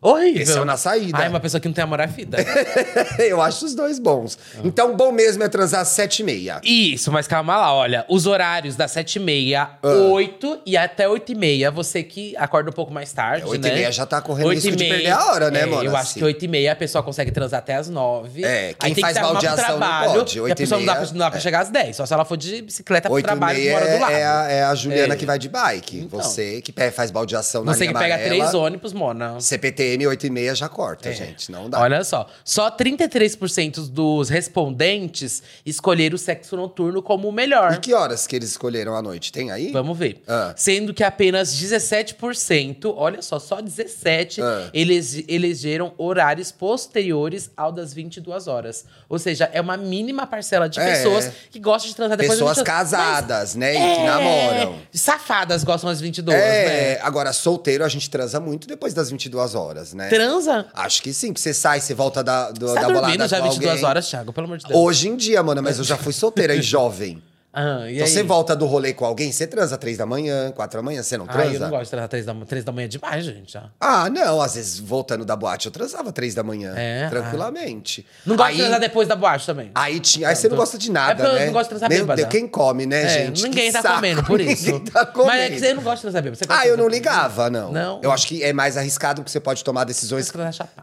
[0.04, 0.42] Horrível.
[0.42, 1.18] Esse é o na saída.
[1.18, 2.36] Ai, uma pessoa que não tem amor à vida.
[3.18, 4.38] Eu acho os dois bons.
[4.62, 6.60] Então, bom mesmo é transar às sete e meia.
[6.62, 8.04] Isso, mas calma lá, olha.
[8.08, 9.88] Os horários das 7h30, Ah.
[9.88, 11.70] 8 e até 8h30.
[11.70, 13.70] Você que acorda um pouco mais tarde, É, oito né?
[13.70, 15.84] e meia já tá correndo Oito risco e de perder a hora, né, é, mona?
[15.84, 16.20] Eu acho Assim.
[16.20, 19.78] que 8h30 a pessoa consegue transar até as 9 É, quem faz que baldeação não
[19.78, 21.70] trabalho, pode, e oito a e pessoa não dá, pra, não dá pra chegar às
[21.70, 21.96] 10.
[21.96, 24.12] Só se ela for de bicicleta pro e trabalho meia mora do lado.
[24.12, 25.16] é, é a, é a Juliana É.
[25.16, 25.98] que vai de bike.
[26.00, 26.20] Então.
[26.20, 29.40] Você que faz baldeação na Você que pega três ônibus, Mona.
[29.40, 31.50] CPTM 8 e meia já corta, gente.
[31.52, 31.80] Não dá.
[31.80, 37.74] Olha só, só 33% dos respondentes escolheram o sexo noturno como o melhor.
[37.74, 39.30] E que horas que eles escolheram à noite?
[39.32, 39.70] Tem aí?
[39.72, 40.22] Vamos ver.
[40.26, 40.52] Ah.
[40.56, 44.70] Sendo que apenas 17%, olha só, só 17% Ah.
[44.72, 48.84] eles elegeram horários posteriores ao das 22 horas.
[49.08, 50.84] Ou seja, é uma mínima parcela de É.
[50.96, 52.76] pessoas que gostam de transar depois Pessoas das 22.
[52.90, 53.74] casadas, né?
[53.74, 54.78] E Mas- que É, namoram.
[54.92, 57.00] Safadas gostam das 22, É, né?
[57.02, 60.08] agora solteiro a gente transa muito depois das 22 horas, horas, né?
[60.08, 60.66] Transa?
[60.72, 63.28] Acho que sim, porque você sai, você volta da, do, Você tá da dormindo bolada
[63.28, 63.84] já com 22 alguém.
[63.84, 64.32] horas, Thiago?
[64.32, 64.80] Pelo amor de Deus.
[64.80, 67.22] Hoje em dia, mano, mas eu já fui solteira e jovem.
[67.54, 68.10] Ah, Então aí?
[68.10, 71.16] você volta do rolê com alguém, você transa três da manhã, quatro da manhã, você
[71.16, 71.54] não Ah, transa?
[71.54, 73.52] eu não gosto de transar três da, três da manhã demais, gente.
[73.52, 73.70] já.
[73.80, 77.08] Ah, não, às vezes voltando da boate eu transava três da manhã, É?
[77.08, 78.04] tranquilamente.
[78.26, 79.70] Não gosto aí, de transar depois da boate também.
[79.74, 81.46] Aí tinha, aí você não gosta de nada, É porque eu né?
[81.46, 82.16] não gosto de transar bêbada.
[82.22, 83.42] Deus, quem come, né, É, gente?
[83.44, 84.66] ninguém Que tá saco, comendo por isso.
[84.66, 85.28] Ninguém tá comendo.
[85.30, 87.70] Mas é que você não gosta de transar gosta Ah, eu não ligava, não.
[87.72, 88.00] Não?
[88.02, 90.32] Eu acho que é mais arriscado porque você pode tomar decisões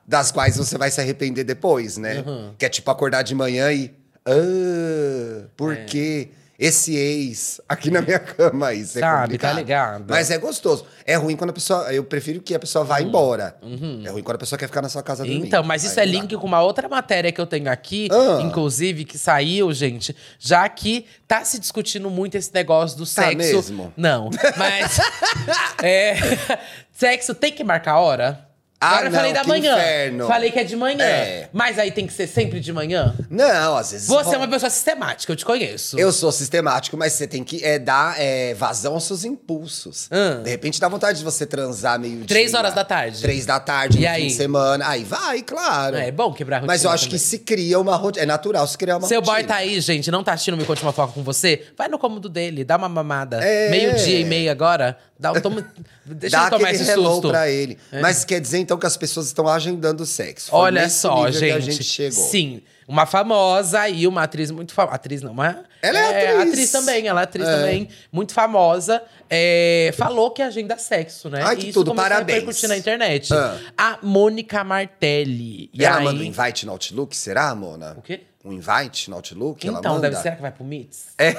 [0.07, 2.23] das quais você vai se arrepender depois, né?
[2.25, 2.53] Uhum.
[2.57, 3.91] Que é tipo acordar de manhã e.
[4.25, 5.83] Ah, por É.
[5.85, 6.29] quê?
[6.63, 9.49] Esse ex aqui na minha cama, isso é Sabe, complicado.
[9.51, 10.05] tá ligado?
[10.07, 10.85] Mas é gostoso.
[11.03, 11.91] É ruim quando a pessoa.
[11.91, 13.57] Eu prefiro que a pessoa vá embora.
[13.63, 14.03] Uhum.
[14.05, 15.43] É ruim quando a pessoa quer ficar na sua casa dormindo.
[15.47, 16.19] Então, mas isso Aí é dá.
[16.21, 18.43] link com uma outra matéria que eu tenho aqui, Ah.
[18.43, 23.37] inclusive, que saiu, gente, já que tá se discutindo muito esse negócio do Tá sexo.
[23.37, 23.91] mesmo?
[23.97, 24.99] Não, mas.
[25.81, 26.13] é,
[26.93, 28.47] sexo tem que marcar hora?
[28.83, 29.73] Ah, Agora falei não, da que manhã.
[29.77, 30.27] inferno.
[30.27, 31.03] Falei que é de manhã.
[31.05, 31.49] É.
[31.53, 33.13] Mas aí tem que ser sempre de manhã?
[33.29, 34.07] Não, às vezes.
[34.07, 34.37] Você é rola.
[34.39, 35.99] uma pessoa sistemática, eu te conheço.
[35.99, 40.07] Eu sou sistemático, mas você tem que é, dar é, vazão aos seus impulsos.
[40.09, 40.41] Ah.
[40.43, 43.21] De repente dá vontade de você transar meio Três horas da tarde.
[43.21, 44.21] Três da tarde, E no aí?
[44.23, 44.87] fim de semana.
[44.87, 45.95] Aí vai, claro.
[45.97, 47.19] É, é bom quebrar a rotina Mas eu acho que também.
[47.27, 48.23] se cria uma rotina.
[48.23, 49.37] É natural se criar uma Seu rotina.
[49.37, 51.67] boy tá aí, gente, não tá assistindo Me Conte Uma Foca com você?
[51.77, 53.43] Vai no cômodo dele, dá uma mamada.
[53.43, 53.69] É.
[53.69, 54.97] Meio-dia e meia agora.
[55.19, 55.63] Dá, um- toma,
[56.05, 57.27] deixa Dá ele tomar aquele esse hello susto.
[57.27, 57.29] É.
[57.31, 57.77] pra ele.
[58.01, 60.49] Mas quer dizer, então, que as pessoas estão agendando sexo.
[60.51, 61.51] Foi Olha nesse só, nível gente.
[61.51, 62.23] Que a gente chegou.
[62.29, 64.95] Sim, uma famosa e uma atriz muito famosa.
[64.95, 65.55] Atriz não, mas.
[65.83, 66.71] Ela é atriz.
[66.71, 67.55] também, ela é atriz É.
[67.57, 69.01] também, muito famosa.
[69.33, 71.41] é, falou que agenda sexo, né?
[71.41, 72.29] Ai, que isso tudo, parabéns.
[72.37, 73.33] a repercutir na internet.
[73.33, 73.57] Ah.
[73.77, 75.69] A Mônica Martelli.
[75.73, 77.95] E ela aí- manda um invite no Outlook, será, Mona?
[77.97, 78.21] O quê?
[78.43, 79.65] Um invite no Outlook?
[79.67, 80.09] ela Então, manda?
[80.09, 81.07] deve ser que vai pro Meets?
[81.17, 81.33] É.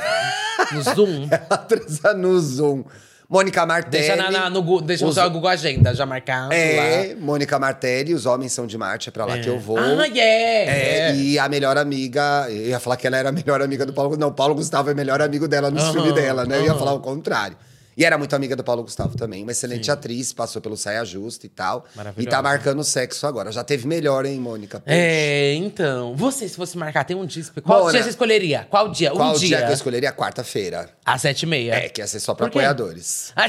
[0.73, 1.29] No Zoom?
[1.31, 2.85] Ela transa no Zoom.
[3.33, 4.07] Mônica Martelli.
[4.07, 7.21] Deixa, na, na- no, deixa Os- no Google Agenda, já marcado É, lá.
[7.25, 9.79] Mônica Martelli, os homens são de Marte, é pra lá que eu vou.
[9.79, 10.71] Ah, yeah!
[10.71, 13.93] É, e a melhor amiga, eu ia falar que ela era a melhor amiga do
[13.95, 16.59] Paulo Não, o Paulo Gustavo é melhor amigo dela nos Aham, filmes dela, né?
[16.59, 17.57] Eu ia falar o contrário.
[17.97, 19.43] E era muito amiga do Paulo Gustavo também.
[19.43, 21.85] Uma excelente atriz, passou pelo Saia Justa e tal.
[22.17, 23.53] E tá marcando sexo agora.
[23.53, 24.83] Já teve melhor, hein, Mônica?
[24.87, 26.17] É, então.
[26.17, 27.45] Você, se fosse marcar, tem um dia.
[27.63, 28.67] Qual Mona, dia você escolheria?
[28.71, 29.11] Qual dia?
[29.11, 29.49] Qual um dia.
[29.49, 29.59] dia.
[29.67, 30.13] que eu escolheria?
[30.13, 30.89] Quarta-feira.
[31.05, 31.75] Às sete e meia.
[31.75, 33.33] É, que ia ser só pra apoiadores.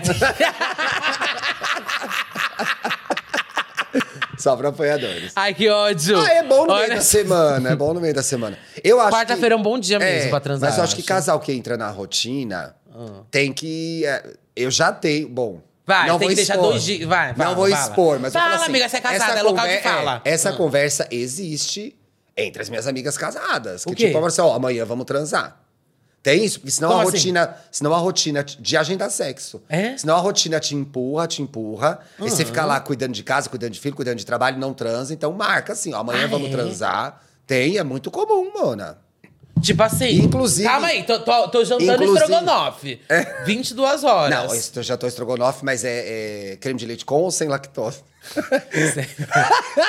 [4.38, 5.32] Só pra apoiadores.
[5.36, 6.18] Ai, que ódio.
[6.20, 7.70] Ah, é bom no meio Olha da semana.
[7.70, 8.58] É bom no meio da semana.
[8.84, 11.04] Eu acho Quarta-feira que- é um bom dia mesmo pra transar, Mas eu acho que
[11.04, 12.76] casal que entra na rotina
[13.32, 14.06] tem que.
[14.06, 15.28] é, eu já tenho.
[15.30, 15.62] Bom.
[15.86, 16.70] Vai, não tem vou que deixar expor.
[16.72, 17.82] dois dias- vai, fala, não vou fala.
[17.82, 20.22] expor, mas eu Fala, falo assim, amiga, você é casada, é local de fala.
[20.24, 20.54] essa Ah.
[20.54, 21.94] conversa existe
[22.38, 23.86] entre as minhas amigas casadas.
[23.86, 25.60] O Que tipo, assim, ó, amanhã vamos transar.
[26.24, 26.62] Tem isso?
[26.62, 27.18] Porque senão Como a assim?
[27.18, 27.58] rotina.
[27.70, 29.62] Senão a rotina de agendar sexo.
[29.68, 29.98] É?
[29.98, 32.00] Senão a rotina te empurra, te empurra.
[32.18, 35.14] E você fica lá cuidando de casa, cuidando de filho, cuidando de trabalho, não transa.
[35.14, 36.52] Então marca assim, ó, amanhã Ah, vamos é?
[36.52, 37.22] transar.
[37.46, 39.00] Tem, é muito comum, Mona.
[39.62, 40.10] Tipo assim.
[40.20, 43.00] Inclusive- Calma aí, tô, tô, tô jantando estrogonofe.
[43.46, 44.30] 22 horas.
[44.30, 48.02] Não, eu já tô estrogonofe, mas é, é creme de leite com ou sem lactose?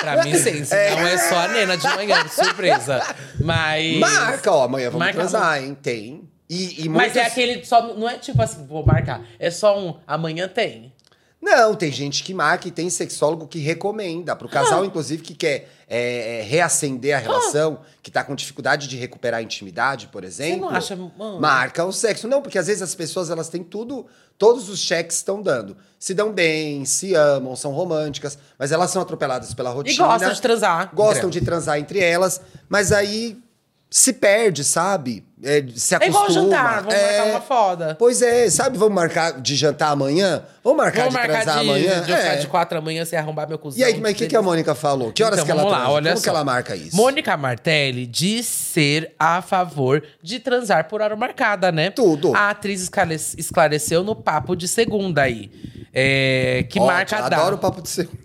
[0.01, 0.63] pra mim, sim.
[0.65, 1.17] Senão é.
[1.17, 3.01] só a nena de manhã, de surpresa.
[3.39, 3.97] Mas.
[3.97, 5.77] Marca, ó, amanhã vamos Marca- transar, hein?
[5.81, 6.29] Tem.
[6.49, 7.81] E, e Mas muitos- é aquele só.
[7.95, 9.21] Não é tipo assim, vou marcar.
[9.39, 9.97] É só um.
[10.05, 10.93] Amanhã tem.
[11.45, 14.35] Não, tem gente que marca e tem sexólogo que recomenda.
[14.35, 14.85] Pro casal, Ah.
[14.85, 19.43] inclusive, que quer é, é, reacender a relação, que tá com dificuldade de recuperar a
[19.43, 20.61] intimidade, por exemplo.
[20.61, 21.39] não acha- mano?
[21.39, 22.27] Marca o sexo.
[22.27, 25.77] Não, porque às vezes as pessoas elas têm tudo, todos os cheques estão dando.
[25.99, 30.07] Se dão bem, se amam, são românticas, mas elas são atropeladas pela E rotina.
[30.07, 30.89] gostam de transar.
[30.95, 33.37] Gostam de transar entre elas, mas aí
[33.97, 35.23] se perde, sabe?
[35.41, 36.49] É, se É igual acostuma.
[36.49, 37.17] jantar, vamos É.
[37.17, 37.95] marcar uma foda.
[37.97, 40.43] Pois é, sabe, vamos marcar de jantar amanhã?
[40.61, 42.01] Vamos marcar Vamos de marcar transar de, amanhã?
[42.01, 42.35] de É.
[42.35, 43.79] de quatro da manhã sem arrombar meu cuzão.
[43.79, 45.13] E aí, mas o que, que a Mônica falou?
[45.13, 46.23] Que horas Então, que ela lá, Como só.
[46.23, 46.93] que ela marca isso?
[46.93, 51.89] Mônica Martelli diz ser a favor de transar por hora marcada, né?
[51.89, 52.35] Tudo.
[52.35, 55.49] A atriz esclare- esclareceu no papo de segunda aí.
[55.93, 57.35] É, que Ótimo, marca a data.
[57.37, 58.09] Adoro o papo de ser.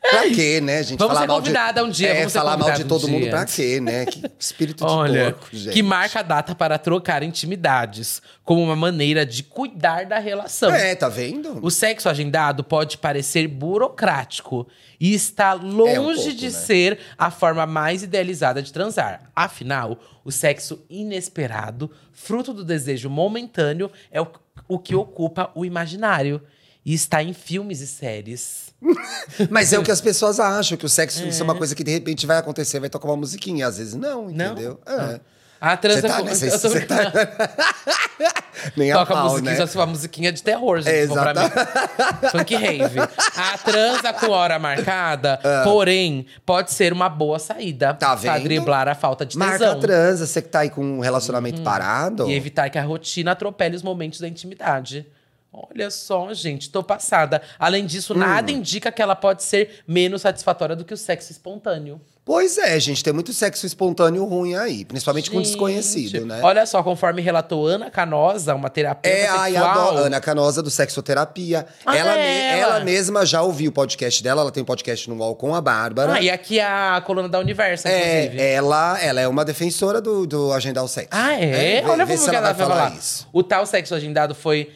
[0.00, 0.98] pra quê, né, gente?
[0.98, 3.10] Vamos falar ser mal de- convidada um dia, É, falar mal de convidada todo um
[3.10, 3.30] mundo dia.
[3.30, 4.06] pra quê, né?
[4.06, 5.72] Que espírito de Olha, porco, gente.
[5.72, 10.72] que marca a data para trocar intimidades, como uma maneira de cuidar da relação.
[10.74, 11.58] É, tá vendo?
[11.62, 14.66] O sexo agendado pode parecer burocrático
[14.98, 16.50] e está longe É um pouco, de né?
[16.50, 19.30] ser a forma mais idealizada de transar.
[19.34, 24.26] Afinal, o sexo inesperado, fruto do desejo momentâneo, é o,
[24.68, 26.40] o que ocupa o imaginário
[26.84, 28.70] e está em filmes e séries.
[29.50, 31.84] Mas é o que as pessoas acham, que o sexo isso é uma coisa que
[31.84, 33.66] de repente vai acontecer, vai tocar uma musiquinha.
[33.66, 34.80] Às vezes não, entendeu?
[34.86, 35.20] É.
[35.60, 37.70] A transa Você tá eu tô tá-
[38.76, 39.56] Nem a Toca a pau, musiquinha, né?
[39.58, 40.94] só se for uma musiquinha de terror, gente.
[40.94, 42.30] É, pra mim.
[42.30, 42.98] Funk rave.
[43.36, 47.90] A transa com hora marcada, porém, pode ser uma boa saída.
[47.90, 47.94] Ah.
[47.94, 48.44] Tá Pra vendo?
[48.44, 49.76] driblar a falta de Marca tesão.
[49.76, 52.28] a transa, você que tá aí com um relacionamento parado.
[52.30, 55.06] E evitar que a rotina atropele os momentos da intimidade.
[55.52, 57.42] Olha só, gente, tô passada.
[57.58, 58.18] Além disso, Hum.
[58.18, 62.00] nada indica que ela pode ser menos satisfatória do que o sexo espontâneo.
[62.24, 66.38] Pois é, gente, tem muito sexo espontâneo ruim aí, principalmente com Gente, desconhecido, né?
[66.44, 69.70] Olha só, conforme relatou Ana Canosa, uma terapeuta É, ai, sexual.
[69.88, 70.04] adoro.
[70.04, 71.66] Ana Canosa do Sexoterapia.
[71.84, 72.84] Ah, ela, é ela ela.
[72.84, 76.12] mesma já ouviu o podcast dela, ela tem um podcast no UOL com a Bárbara.
[76.12, 78.38] Ah, e aqui a coluna da Universo, inclusive.
[78.40, 81.08] é, ela, ela é uma defensora do, do agendar o sexo.
[81.10, 81.80] Ah, é?
[81.80, 82.96] vê- Olha vê como se que ela ela vai falar falar.
[82.96, 83.26] isso.
[83.32, 84.70] O tal sexo agendado foi.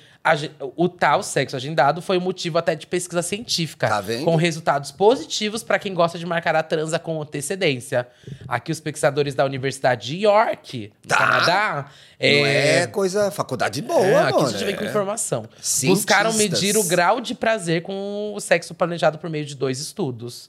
[0.74, 3.88] O tal sexo agendado foi motivo até de pesquisa científica.
[3.88, 4.24] Tá vendo?
[4.24, 8.08] Com resultados positivos para quem gosta de marcar a transa com antecedência.
[8.48, 11.16] Aqui, os pesquisadores da Universidade de York, no Tá.
[11.18, 11.90] Canadá.
[12.18, 14.48] Não é coisa, faculdade boa, É, aqui a mano.
[14.50, 14.88] gente vem com é.
[14.88, 15.44] informação.
[15.60, 15.88] Cientistas.
[15.90, 20.48] Buscaram medir o grau de prazer com o sexo planejado por meio de dois estudos.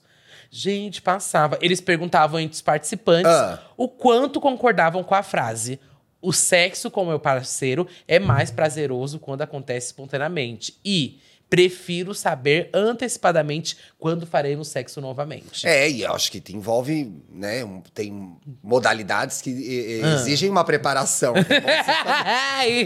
[0.49, 1.57] Gente, passava.
[1.61, 3.59] Eles perguntavam entre os participantes Ah.
[3.75, 5.79] o quanto concordavam com a frase.
[6.27, 10.75] O sexo com meu parceiro é mais prazeroso quando acontece espontaneamente.
[10.83, 15.67] E prefiro saber antecipadamente quando faremos sexo novamente.
[15.67, 17.63] É, e eu acho que te envolve, né?
[17.63, 20.15] um- tem modalidades que e- e- Ah.
[20.15, 21.35] exigem uma preparação.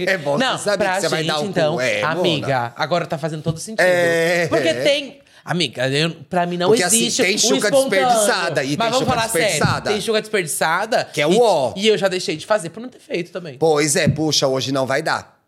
[0.06, 1.50] É bom você Não, saber pra que você vai gente, dar o cu.
[1.50, 3.86] então, É, amiga, agora tá fazendo todo sentido.
[3.86, 4.48] É.
[4.48, 5.20] Porque tem.
[5.52, 7.24] Amiga, eu, pra mim não Porque, assim, existe.
[7.24, 9.72] tem o chuca desperdiçada e Mas tem vamos chuca falar desperdiçada.
[9.72, 9.84] sério.
[9.84, 11.06] Tem chuca desperdiçada.
[11.06, 11.74] Que é o e, ó.
[11.76, 13.58] E eu já deixei de fazer por não ter feito também.
[13.58, 15.40] Pois é, puxa, hoje não vai dar.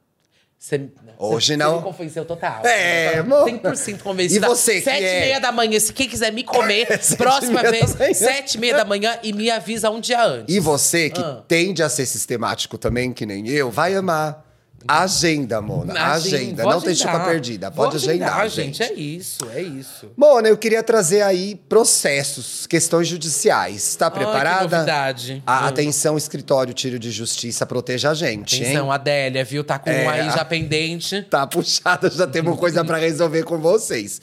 [0.57, 1.77] Você, Hoje você não.
[1.77, 2.65] me convenceu total.
[2.65, 3.45] É, Você amor.
[3.47, 4.45] 100% convencida.
[4.45, 6.87] E você que Sete é- e meia da manhã, se quem quiser me comer,
[7.17, 10.55] próxima e vez, sete e meia da manhã e me avisa um dia antes.
[10.55, 11.43] E você, que Ah.
[11.47, 14.45] tende a ser sistemático também, que nem eu, vai amar.
[14.87, 15.93] Agenda, Mona.
[15.93, 16.63] Agenda.
[16.63, 17.27] Vou Não tem chuca agendar.
[17.29, 17.71] perdida.
[17.71, 18.77] Pode agendar, gente.
[18.79, 18.83] gente.
[18.83, 20.11] É isso, é isso.
[20.17, 23.87] Mona, eu queria trazer aí processos, questões judiciais.
[23.89, 24.61] Está Ai, que preparada?
[24.77, 25.43] novidade.
[25.45, 25.67] A- Hum.
[25.67, 28.63] atenção, escritório Tiro de Justiça, proteja a gente, hein?
[28.63, 29.63] Atenção, Adélia, viu?
[29.63, 31.21] Tá com É, um aí já pendente.
[31.29, 34.19] Tá puxada, já temos coisa pra resolver com vocês.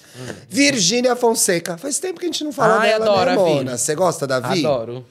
[0.49, 1.77] Virgínia Fonseca.
[1.79, 3.51] Faz tempo que a gente não fala Ai, dela, adoro né, a Vi.
[3.55, 3.79] Mona?
[3.79, 4.65] Você gosta da Vi?
[4.65, 5.05] Adoro.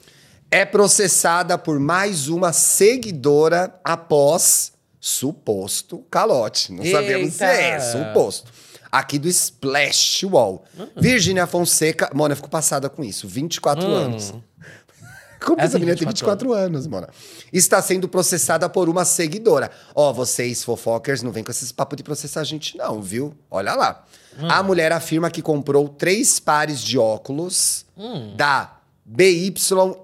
[0.50, 4.72] É processada por mais uma seguidora após
[5.08, 6.72] suposto calote.
[6.72, 7.80] Não sabemos se é, Eita.
[7.92, 8.52] suposto.
[8.90, 10.64] Aqui do Splash Wall.
[10.78, 10.86] Hum.
[10.96, 12.10] Virgínia Fonseca.
[12.14, 13.26] Mona, eu fico passada com isso.
[13.28, 13.94] 24 Hum.
[13.94, 14.32] anos.
[15.40, 17.08] Como Ela essa menina tem 24 24 anos, Mona?
[17.52, 19.70] Está sendo processada por uma seguidora.
[19.94, 23.32] Ó, vocês fofokers, não vem com esses papos de processar a gente, não, viu?
[23.50, 24.04] Olha lá.
[24.38, 24.48] Hum.
[24.50, 28.34] A mulher afirma que comprou três pares de óculos Hum.
[28.36, 28.74] da.
[29.10, 29.54] BY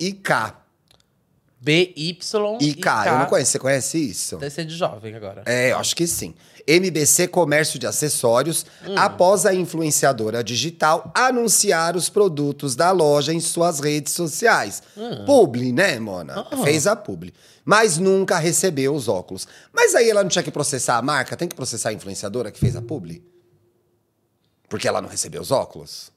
[0.01, 0.55] E K,
[3.12, 3.53] eu não conheço.
[3.53, 4.37] Você conhece isso?
[4.37, 5.42] Deve ser de jovem agora.
[5.46, 6.35] É, eu acho que sim.
[6.66, 8.94] MBC Comércio de Acessórios, Hum.
[8.96, 14.83] após a influenciadora digital anunciar os produtos da loja em suas redes sociais.
[14.96, 15.24] Hum.
[15.27, 16.46] Publi, né, Mona?
[16.50, 16.57] Ah.
[16.64, 17.33] Fez a publi.
[17.64, 19.46] Mas nunca recebeu os óculos.
[19.72, 21.37] Mas aí ela não tinha que processar a marca?
[21.37, 23.22] Tem que processar a influenciadora que fez a publi?
[24.68, 26.11] Porque ela não recebeu os óculos?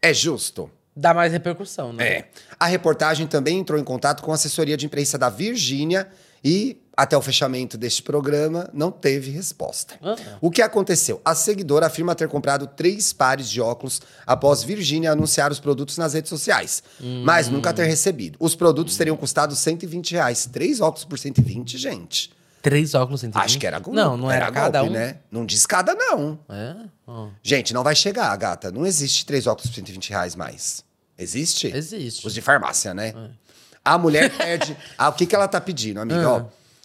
[0.00, 0.70] É justo?
[0.94, 2.06] Dá mais repercussão, né?
[2.06, 2.24] É.
[2.60, 6.08] A reportagem também entrou em contato com a assessoria de imprensa da Virgínia
[6.44, 9.94] e, até o fechamento deste programa, não teve resposta.
[10.02, 10.16] Ah.
[10.40, 11.20] O que aconteceu?
[11.24, 16.12] A seguidora afirma ter comprado três pares de óculos após Virgínia anunciar os produtos nas
[16.12, 16.82] redes sociais,
[17.24, 18.36] mas nunca ter recebido.
[18.38, 20.46] Os produtos teriam custado 120 reais.
[20.52, 22.30] Três óculos por 120, gente.
[22.62, 23.96] Três óculos em Acho que era golpe.
[23.96, 24.98] Não, não era, cada golpe, um.
[24.98, 25.16] né?
[25.30, 26.38] Não diz cada, não.
[26.48, 26.76] É?
[27.06, 27.28] Ó.
[27.42, 28.70] Gente, não vai chegar, gata.
[28.70, 30.84] Não existe três óculos por 120 reais mais.
[31.18, 31.66] Existe?
[31.74, 32.24] Existe.
[32.26, 33.12] Os de farmácia, né?
[33.84, 34.76] A mulher perde.
[34.96, 36.28] ah, o que, que ela tá pedindo, amiga?
[36.28, 36.44] Ó,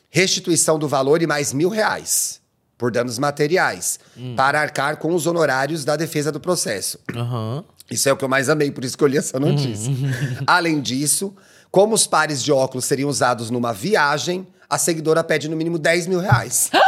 [0.10, 2.42] restituição do valor e mais mil reais
[2.78, 4.00] por danos materiais
[4.36, 7.00] para arcar com os honorários da defesa do processo.
[7.16, 7.64] Aham.
[7.90, 9.94] Isso é o que eu mais amei, por isso que eu li essa notícia.
[10.46, 11.34] Além disso,
[11.72, 16.08] como os pares de óculos seriam usados numa viagem, a seguidora pede no mínimo 10
[16.08, 16.70] mil reais.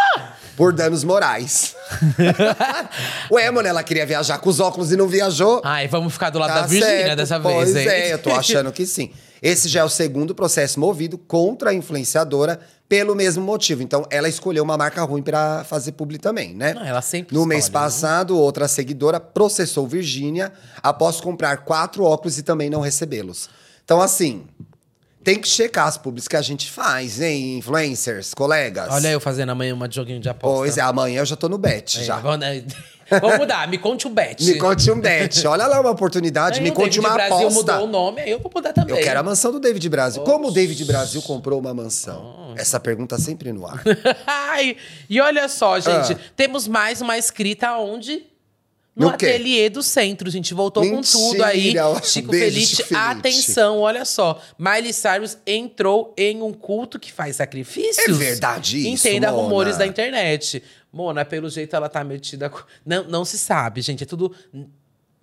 [0.58, 1.74] por danos morais.
[3.32, 5.62] Ué, mano, ela queria viajar com os óculos e não viajou.
[5.64, 7.18] Ai, vamos ficar do lado Tá da Virgínia certo.
[7.18, 7.92] dessa pois vez, hein?
[7.94, 9.12] é, eu tô achando que sim.
[9.42, 13.82] Esse já é o segundo processo movido contra a influenciadora pelo mesmo motivo.
[13.82, 16.74] Então, ela escolheu uma marca ruim pra fazer publi também, né?
[16.74, 17.72] Não, ela sempre No escolhe, mês né?
[17.72, 20.52] passado, outra seguidora processou Virgínia
[20.84, 23.50] após comprar quatro óculos e também não recebê-los.
[23.86, 24.46] Então, assim,
[25.34, 28.88] tem que checar as publis que a gente faz, hein, influencers, colegas.
[28.92, 30.58] Olha eu fazendo amanhã uma joguinho de aposta.
[30.58, 32.18] Pois é, amanhã eu já tô no bet, É, já.
[32.20, 32.64] vamos, né?
[33.22, 34.46] Vamos mudar, me conte um bet.
[34.46, 35.48] Me conte um bet.
[35.48, 37.74] Olha lá uma oportunidade, Aí me conte David uma Brasil aposta.
[37.74, 38.96] mudou o nome, aí eu vou mudar também.
[38.96, 40.22] Eu quero a mansão do David Brasil.
[40.22, 42.54] Como o David Brasil comprou uma mansão?
[42.56, 43.82] Essa pergunta sempre no ar.
[44.28, 44.78] Ai,
[45.10, 46.20] e olha só, gente, Ah.
[46.36, 48.28] temos mais uma escrita onde?
[49.00, 50.54] No ateliê do centro, gente.
[50.54, 51.74] Voltou com Mentira, tudo aí.
[52.04, 53.18] Chico Beijo, Felite, Chico Felite.
[53.18, 54.42] atenção, olha só.
[54.58, 57.98] Miley Cyrus entrou em um culto que faz sacrifícios.
[58.08, 59.44] É verdade isso, Entenda Mona?
[59.44, 60.62] rumores da internet.
[60.92, 62.50] Mona, pelo jeito ela tá metida.
[62.50, 64.04] com- Não, não se sabe, gente.
[64.04, 64.36] É tudo.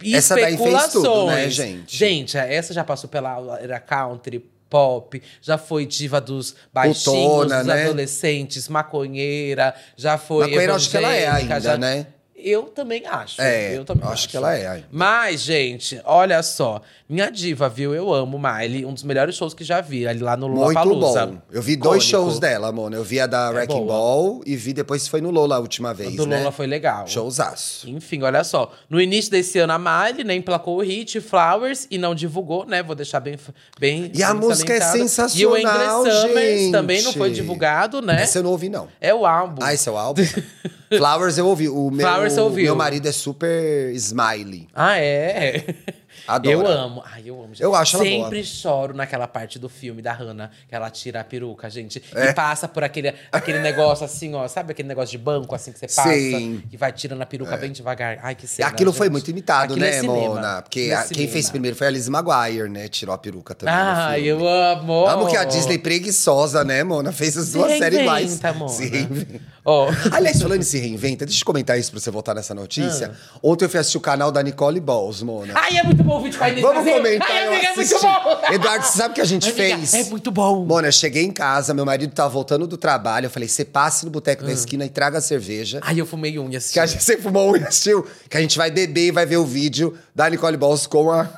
[0.05, 1.97] Essa daí fez tudo, né, gente?
[1.97, 7.67] Gente, essa já passou pela era country, pop, já foi diva dos baixinhos, Putona, dos
[7.67, 7.85] né?
[7.85, 12.07] adolescentes, maconheira, já foi Maconheira, acho que ela é ainda, já- né?
[12.39, 13.41] Eu também acho.
[13.41, 14.83] É, eu também eu acho que ela é.
[14.93, 16.83] Mas, gente, olha só.
[17.09, 17.95] Minha diva, viu?
[17.95, 18.85] Eu amo Miley.
[18.85, 20.07] Um dos melhores shows que já vi.
[20.07, 21.27] Ali lá no Muito Lollapalooza.
[21.27, 21.39] bom.
[21.51, 22.29] Eu vi dois Icônico.
[22.31, 22.95] shows dela, mano.
[22.95, 23.87] Eu vi a da É Wrecking.
[23.87, 26.39] Ball e vi depois foi no Lola a última vez, Do né?
[26.39, 27.07] Lola foi legal.
[27.07, 27.89] Showzaço.
[27.89, 28.71] Enfim, olha só.
[28.91, 32.83] No início desse ano, a Miley né, emplacou o hit Flowers e não divulgou, né?
[32.83, 33.39] Vou deixar bem.
[33.81, 36.73] bem E a música é sensacional, E o Summers gente.
[36.73, 38.23] também não foi divulgado, né?
[38.23, 38.89] Essa eu não ouvi, não.
[39.01, 39.63] É o álbum.
[39.65, 40.23] Ah, esse é o álbum?
[40.89, 41.69] Flowers eu ouvi.
[41.69, 42.65] O meu, Flowers ouviu.
[42.65, 44.69] meu marido é super smiley.
[44.75, 45.65] Ah, é?
[46.27, 46.53] Adora.
[46.55, 47.03] Eu amo.
[47.05, 47.49] Ai, eu amo.
[47.55, 47.63] gente.
[47.63, 51.69] Eu acho Sempre choro naquela parte do filme da Hannah, que ela tira a peruca,
[51.71, 52.03] gente.
[52.15, 52.31] É.
[52.31, 54.49] E passa por aquele, aquele negócio assim, ó.
[54.49, 56.09] Sabe aquele negócio de banco, assim, que você passa?
[56.13, 56.63] Sim.
[56.73, 58.19] E vai tirando a peruca bem devagar.
[58.23, 59.13] Ai, que cena, Aquilo foi gente.
[59.13, 60.17] muito imitado, Aquilo é né, cinema.
[60.35, 60.63] Mona?
[60.63, 62.89] Porque é a- quem fez primeiro foi a Liz Maguire, né?
[62.89, 63.75] Tirou a peruca também.
[63.75, 64.27] filme.
[64.27, 65.07] eu amo.
[65.07, 67.13] Amo que a Disney preguiçosa, né, Mona?
[67.13, 68.73] Fez as duas séries reinventa, Mona.
[68.73, 69.41] Se reinventa.
[69.69, 69.91] Ó.
[70.13, 73.11] Aliás, falando em se reinventa, deixa eu comentar isso pra você voltar nessa notícia.
[73.13, 73.39] Ah.
[73.43, 75.53] Ontem eu fui assistir o canal da Nicole Balls, Mona.
[75.57, 76.93] Ai, é muito bom o vídeo com a Vamos Brasil.
[76.95, 78.07] comentar, Ai, eu amiga, é muito assisti.
[78.07, 78.55] bom.
[78.55, 79.95] Eduardo, você sabe o que a gente Amiga, fez?
[79.95, 80.65] É muito bom.
[80.65, 83.27] Mona, eu cheguei em casa, meu marido tava voltando do trabalho.
[83.27, 84.47] Eu falei, você passe no boteco Ah.
[84.47, 85.81] da esquina e traga a cerveja.
[85.83, 88.07] Ai, eu fumei unha Que a gente, você fumou um e assistiu.
[88.31, 91.29] Que a gente vai beber e vai ver o vídeo da Nicole Balls com a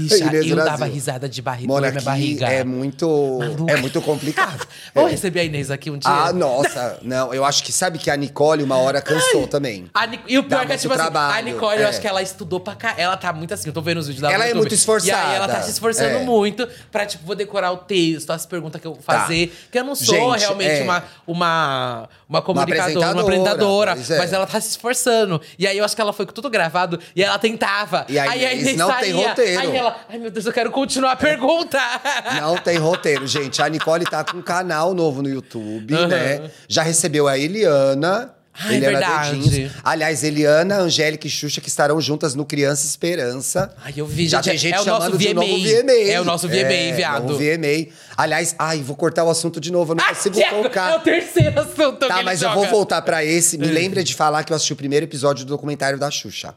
[0.00, 0.56] Bicha, Inês eu Brasil.
[0.56, 2.46] dava risada de barriga, Mona, minha barriga.
[2.48, 3.72] é muito, Maluca.
[3.72, 4.66] é muito complicado.
[4.94, 5.10] Vou É.
[5.10, 6.10] receber a Inês aqui um dia.
[6.10, 6.98] Ah, nossa.
[7.02, 9.88] Não, eu acho que sabe que a Nicole uma hora cansou também.
[9.94, 11.88] A E o pior Dá é que, muito tipo assim, a trabalho, Nicole, eu é.
[11.88, 12.94] acho que ela estudou pra cá.
[12.96, 14.60] Ela tá muito assim, eu tô vendo os vídeos dela Ela é YouTube.
[14.62, 15.12] muito esforçada.
[15.12, 16.24] E aí ela tá se esforçando É.
[16.24, 19.54] muito pra, tipo, vou decorar o texto, as perguntas que eu vou fazer.
[19.70, 20.82] Que eu não sou Gente, realmente é.
[20.82, 24.18] uma, uma, uma comunicadora, uma apresentadora, é.
[24.18, 25.40] Mas ela tá se esforçando.
[25.58, 28.04] E aí eu acho que ela foi com tudo gravado e ela tentava.
[28.08, 29.28] E a aí a Inês não tem saía.
[29.28, 29.60] roteiro.
[29.86, 31.78] Ela, ai meu Deus, eu quero continuar a pergunta.
[32.40, 33.60] Não tem roteiro, gente.
[33.62, 36.06] A Nicole tá com um canal novo no YouTube, Aham.
[36.08, 36.50] né?
[36.68, 38.32] Já recebeu a Eliana.
[38.58, 39.36] Ai, Eliana verdade.
[39.38, 39.72] Dedinhos.
[39.84, 43.70] Aliás, Eliana, Angélica e Xuxa que estarão juntas no Criança Esperança.
[43.84, 45.92] Ai, eu vi, Já gente, tem gente é chamando de novo VMA.
[46.10, 47.24] É o nosso VMA, viado.
[47.28, 47.92] Novo VMA.
[48.16, 50.90] Aliás, ai, vou cortar o assunto de novo, eu não Ah, consigo Diego, colocar.
[50.92, 52.60] É o terceiro assunto que Tá, mas eu joga.
[52.62, 53.58] vou voltar pra esse.
[53.58, 56.54] Me lembra de falar que eu assisti o primeiro episódio do documentário da Xuxa.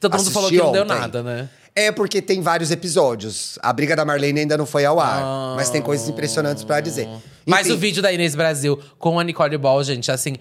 [0.00, 1.48] Todo mundo Assisti falou que não deu nada, né?
[1.78, 3.56] É porque tem vários episódios.
[3.62, 5.54] A briga da Marlene ainda não foi ao ar.
[5.54, 7.08] Mas tem coisas impressionantes pra dizer.
[7.46, 10.34] Mas Enfim, o vídeo da Inês Brasil com a Nicole Ball, gente, assim,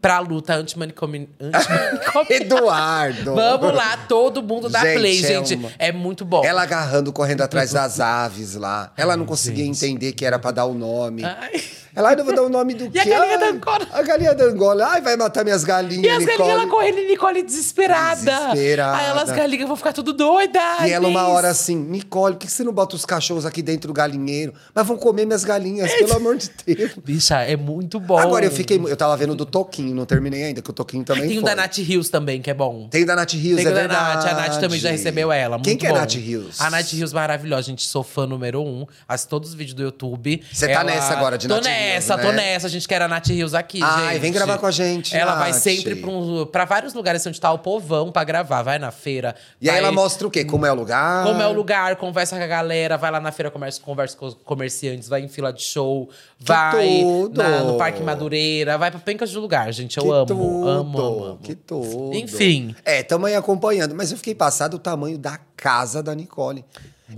[0.00, 1.28] pra luta antimanicomi...
[1.40, 2.26] antimanicomi...
[2.30, 3.34] Eduardo.
[3.34, 5.54] Vamos lá, todo mundo dá Gente, play, é gente.
[5.54, 6.44] uma- É muito bom.
[6.44, 8.92] Ela agarrando, correndo atrás das aves lá.
[8.96, 9.84] Ela não conseguia gente.
[9.84, 11.24] entender que era pra dar o nome.
[11.24, 11.60] Ai.
[11.96, 13.00] Ela, ai, não vou dar o nome do E quê?
[13.00, 13.88] a galinha da Ai, Angola?
[13.90, 14.86] A galinha da Angola.
[14.86, 16.36] Ai, vai matar minhas galinhas, E as Nicole.
[16.38, 18.16] galinhas lá correndo e Nicole desesperada.
[18.52, 18.98] Desesperada.
[18.98, 20.62] Aí elas galinhas vão ficar tudo doidas.
[20.84, 23.88] E ela uma hora assim, Nicole, por que você não bota os cachorros aqui dentro
[23.88, 24.52] do galinheiro?
[24.74, 26.92] Mas vão comer minhas galinhas, pelo amor de Deus.
[27.02, 28.18] Bicha, é muito bom.
[28.18, 28.76] Agora eu fiquei.
[28.78, 31.50] Eu tava vendo do Toquinho, não terminei ainda, que o Toquinho também Tem o foi.
[31.50, 32.88] da Nath Rios também, que é bom.
[32.88, 34.24] Tem o da Nath Rios, Tem é o da verdade.
[34.24, 34.32] Nath.
[34.32, 35.56] A Nath também já recebeu ela.
[35.60, 35.96] Quem muito que é bom.
[35.98, 36.60] Nath Rios?
[36.60, 37.62] A Nath Rios maravilhosa.
[37.64, 38.86] Gente, sou fã número um.
[39.08, 40.42] Assisto todos os vídeos do YouTube.
[40.52, 42.22] Você tá nessa agora de tô Nath Rios, nessa, né?
[42.22, 42.66] tô nessa.
[42.66, 44.20] A gente quer a Nath Rios aqui, Ai, gente.
[44.22, 45.60] vem gravar com a gente, Ela vai Nath.
[45.60, 48.62] sempre pra, um- pra vários lugares onde tá o povão pra gravar.
[48.62, 49.34] Vai na feira.
[49.60, 50.44] E aí vai- ela mostra o quê?
[50.44, 51.24] Como é o lugar?
[51.24, 54.26] como é o lugar, conversa com a galera, vai lá na feira, conversa, conversa com
[54.26, 57.42] os comerciantes, vai em fila de show, vai tudo!
[57.42, 59.96] na- no Parque Madureira, vai pra pencas de lugar, gente.
[59.98, 61.38] Eu Que amo, tudo, amo, amo, amo.
[61.42, 62.14] Que tudo.
[62.14, 62.74] Enfim.
[62.84, 63.94] É, tamo aí acompanhando.
[63.94, 66.64] Mas eu fiquei passado o tamanho da casa da Nicole.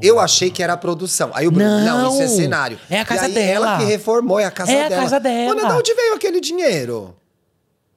[0.03, 1.31] Eu achei que era a produção.
[1.33, 2.79] Aí o Bruno, não, Não, isso é cenário.
[2.91, 3.67] é a casa aí dela.
[3.71, 5.03] Ela que reformou, é a casa É a dela.
[5.03, 5.55] casa dela.
[5.55, 7.15] Mano, de onde veio aquele dinheiro?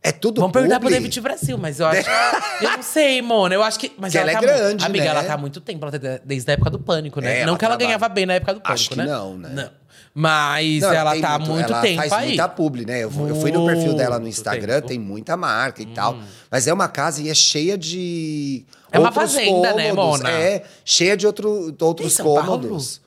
[0.04, 0.90] É tudo Vamos perguntar pro?
[0.90, 2.10] David Brasil, mas eu acho.
[2.60, 3.54] eu não sei, Mona.
[3.54, 3.92] Eu acho que.
[4.00, 5.10] Mas Que ela é tá grande, Amiga, né?
[5.12, 7.42] ela tá há muito tempo, ela tá desde a época do pânico, né?
[7.42, 7.86] É, não ela que ela trabalha.
[8.00, 9.06] ganhava bem na época do pânico, Acho que né?
[9.06, 9.50] não, né?
[9.54, 9.70] Não.
[10.14, 12.28] Mas Não, ela tem tá há muito ela tempo faz aí.
[12.30, 13.04] muita publi, né?
[13.04, 14.86] Eu, fui- eu fui no perfil dela no Muito Instagram, tempo.
[14.86, 14.88] Hum.
[14.90, 16.18] tem muita marca e tal.
[16.50, 18.66] Mas é uma casa e é cheia de.
[18.92, 20.20] É uma fazenda, né, cômodos.
[20.22, 20.30] Mona?
[20.32, 23.00] É, cheia de outro, outros cômodos.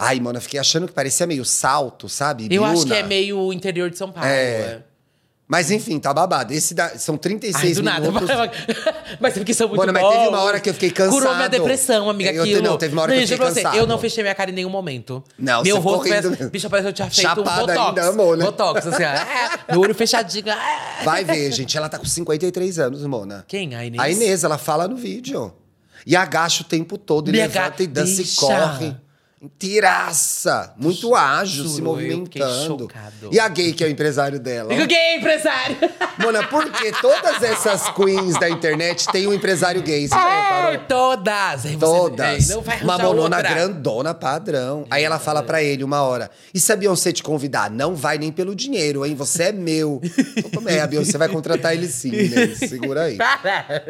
[0.00, 2.46] Ai, mano, eu fiquei achando que parecia meio salto, sabe?
[2.50, 4.26] Eu acho que é meio interior de São Paulo.
[4.28, 4.32] É.
[4.32, 4.82] é.
[5.50, 6.52] Mas enfim, tá babado.
[6.52, 8.00] Esse dá- são 36 Ai, do nada.
[8.06, 8.28] minutos.
[9.18, 11.14] mas é porque são muito Mano, mas teve uma hora que eu fiquei cansado.
[11.18, 12.68] Curou minha depressão, amiga, Eu te- aquilo.
[12.68, 13.76] não, teve uma hora que eu fiquei você, cansado.
[13.78, 15.24] Eu não fechei minha cara em nenhum momento.
[15.38, 16.28] Não, Meu você rosto parece...
[16.28, 16.50] mesmo.
[16.50, 17.88] Bicho, parece que eu tinha feito Chapada um botox.
[17.88, 18.44] ainda, amor, né?
[18.44, 19.08] Botox, assim, ó.
[19.08, 20.44] Ah, meu olho fechadinho.
[20.52, 21.02] ah.
[21.02, 21.74] Vai ver, gente.
[21.78, 23.42] Ela tá com 53 anos, Mona.
[23.48, 23.74] Quem?
[23.74, 24.02] A Inês?
[24.02, 25.50] A Inês, ela fala no vídeo.
[26.06, 28.94] E agacha o tempo todo, e Me levanta e dança e corre.
[29.58, 30.74] Tiraça!
[30.76, 32.88] Muito ágil, Juro, se movimentando.
[33.30, 34.74] E a gay, que é o empresário dela.
[34.74, 35.76] Digo gay, empresário.
[36.18, 40.08] Mona, por que todas essas queens da internet têm um empresário gay?
[40.08, 40.66] Você já?
[40.68, 41.66] Ai, todas.
[41.66, 42.48] Aí você- Todas.
[42.50, 43.54] Ei, não vai uma monona outra.
[43.54, 44.84] grandona padrão.
[44.90, 47.70] Aí ela fala pra ele uma hora: E se a Beyoncé te convidar?
[47.70, 49.14] Não vai nem pelo dinheiro, hein?
[49.14, 50.00] Você é meu.
[50.54, 50.80] Como é?
[50.80, 52.48] A Beyoncé vai contratar ele sim, né?
[52.56, 53.18] Segura aí.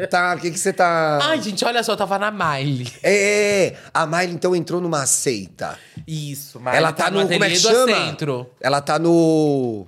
[0.09, 1.19] Tá, o que que você tá.
[1.23, 2.87] Ai, gente, olha só, eu tava na Miley.
[3.03, 5.38] É, a Miley então entrou numa seita.
[6.07, 7.27] Isso, Miley ela tá, no.
[7.27, 7.93] Como é que chama?
[7.93, 8.49] Centro.
[8.59, 9.85] Ela tá no.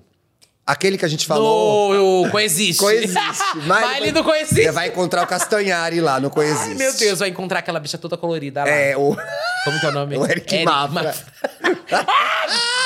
[0.65, 2.23] Aquele que a gente falou.
[2.23, 2.81] No, Coexiste.
[2.81, 3.19] Coexiste.
[3.65, 4.63] Miley do Coexiste.
[4.63, 6.69] Você vai encontrar o Castanhari lá no Coexiste.
[6.69, 8.69] Ai, meu Deus, vai encontrar aquela bicha toda colorida lá.
[8.69, 9.15] É, o.
[9.65, 10.17] Como que é o nome?
[10.21, 11.15] O Eric Mafra.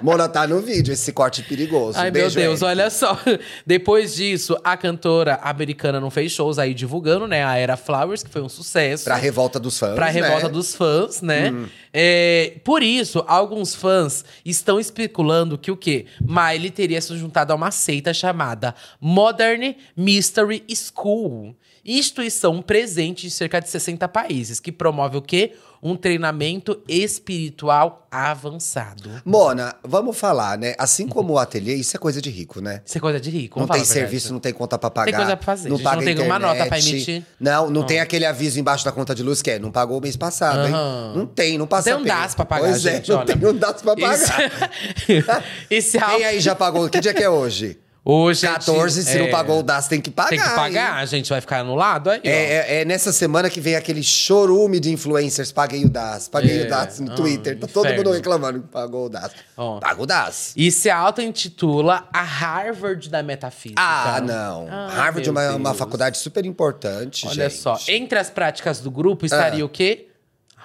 [0.00, 1.98] Mona tá no vídeo, esse corte perigoso.
[1.98, 2.70] Ai, Beijo, meu Deus, Eric.
[2.80, 3.18] olha só.
[3.66, 7.44] Depois disso, a cantora americana não fez shows aí divulgando, né?
[7.44, 9.04] A Era Flowers, que foi um sucesso.
[9.04, 9.94] Pra revolta dos fãs.
[9.94, 10.52] Pra revolta né?
[10.52, 11.52] dos fãs, né?
[11.98, 16.04] É, por isso, alguns fãs estão especulando que o quê?
[16.20, 21.56] Miley teria se juntado a uma seita chamada Modern Mystery School.
[21.88, 25.52] Instituição presente em cerca de 60 países, que promove o quê?
[25.80, 29.10] Um treinamento espiritual avançado.
[29.24, 30.74] Mona, vamos falar, né?
[30.78, 32.82] Assim como o ateliê, isso é coisa de rico, né?
[32.84, 33.60] Isso é coisa de rico.
[33.60, 35.16] Não tem serviço, não tem conta pra pagar.
[35.16, 35.68] coisa pra fazer.
[35.68, 36.58] Não paga não tem uma internet.
[36.58, 37.24] nota pra emitir.
[37.38, 40.00] Não, não tem aquele aviso embaixo da conta de luz que é, não pagou o
[40.00, 40.74] mês passado, hein?
[40.74, 41.12] Aham.
[41.14, 42.04] Não tem, não passa Tem um.
[42.04, 43.36] DAS pra pagar, pois gente, é, não olha.
[43.36, 44.18] tem um DAS pra pagar.
[45.08, 46.16] Isso- Esse álbum...
[46.16, 46.88] Quem aí já pagou?
[46.88, 47.78] Que dia que é hoje?
[48.08, 50.28] Hoje, 14, se não é, pagou o DAS, tem que pagar.
[50.28, 50.54] Tem que hein?
[50.54, 52.20] pagar, a gente vai ficar anulado aí.
[52.22, 55.50] É, é- é nessa semana que vem aquele chorume de influencers.
[55.50, 56.66] Paguei o DAS, paguei É.
[56.66, 57.58] o DAS no Ah, Twitter.
[57.58, 59.32] Tá todo mundo reclamando que pagou o DAS.
[59.56, 59.80] Ó.
[59.80, 60.52] Paga o DAS.
[60.56, 63.82] E se auto-intitula a Harvard da metafísica.
[63.82, 64.68] Ah, não.
[64.70, 67.60] Ah, Harvard é uma, uma faculdade super importante, Olha gente.
[67.60, 69.66] só, entre as práticas do grupo estaria Ah.
[69.66, 70.06] o quê?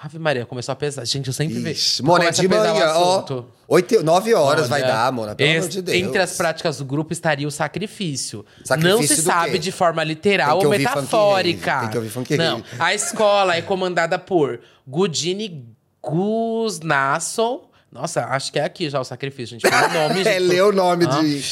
[0.04, 1.04] Ave Maria, começou a pesar.
[1.04, 2.02] Gente, eu sempre vejo.
[2.02, 3.18] Mona, é de manhã, ó.
[3.18, 3.46] assunto.
[3.68, 5.96] Oito, nove horas vai dar, Mona, pelo amor de Deus.
[5.96, 8.44] Entre as práticas do grupo estaria o sacrifício.
[8.64, 9.58] Sacrifício não se sabe quê?
[9.58, 11.80] de forma literal ou metafórica.
[11.82, 15.68] tem que ouvir funk não, a escola é comandada por Gudini
[16.02, 17.70] Gusnason.
[17.92, 19.70] Nossa, acho que é aqui já o sacrifício, gente.
[19.70, 20.38] Nome, É, gente.
[20.48, 21.44] lê o nome Ah, de...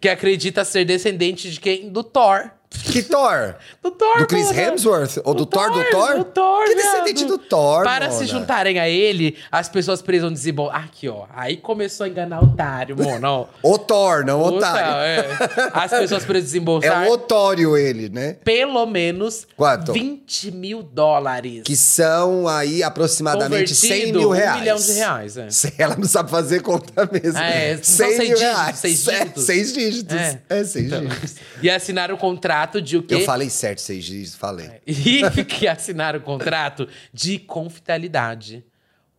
[0.00, 1.90] Que acredita ser descendente de quem?
[1.90, 2.50] Do Thor.
[2.72, 3.56] Que Thor?
[3.82, 4.60] Do Thor, Do Chris mano.
[4.60, 5.18] Hemsworth?
[5.24, 6.14] Ou do, Thor, do Thor?
[6.18, 8.18] Do Thor, Que descendente do Thor, Para Mona.
[8.18, 10.84] se juntarem a ele, as pessoas precisam desembolsar.
[10.84, 11.24] Aqui, ó.
[11.34, 13.48] Aí começou a enganar o otário, mano.
[13.62, 14.86] O Thor, não o otário.
[15.02, 15.70] é.
[15.74, 18.36] As pessoas precisam É desembolsar o otório ele, né?
[18.44, 19.92] pelo menos Quanto?
[19.92, 21.62] 20 mil dólares.
[21.64, 24.60] Que são aí aproximadamente 100 Convertido, mil um reais.
[24.60, 25.48] milhão de reais, é.
[25.78, 27.36] Ela não sabe fazer conta mesmo.
[27.38, 28.76] É, são 100 seis mil dígitos, reais.
[28.78, 29.44] seis É, dígitos.
[29.44, 30.16] seis dígitos.
[30.16, 30.40] É.
[30.48, 31.34] É, seis Então, dígitos.
[31.62, 33.14] e assinaram o contrato de o quê?
[33.14, 34.70] Eu falei certo, seis dígitos, falei.
[34.86, 38.64] E que assinaram o contrato de confidencialidade.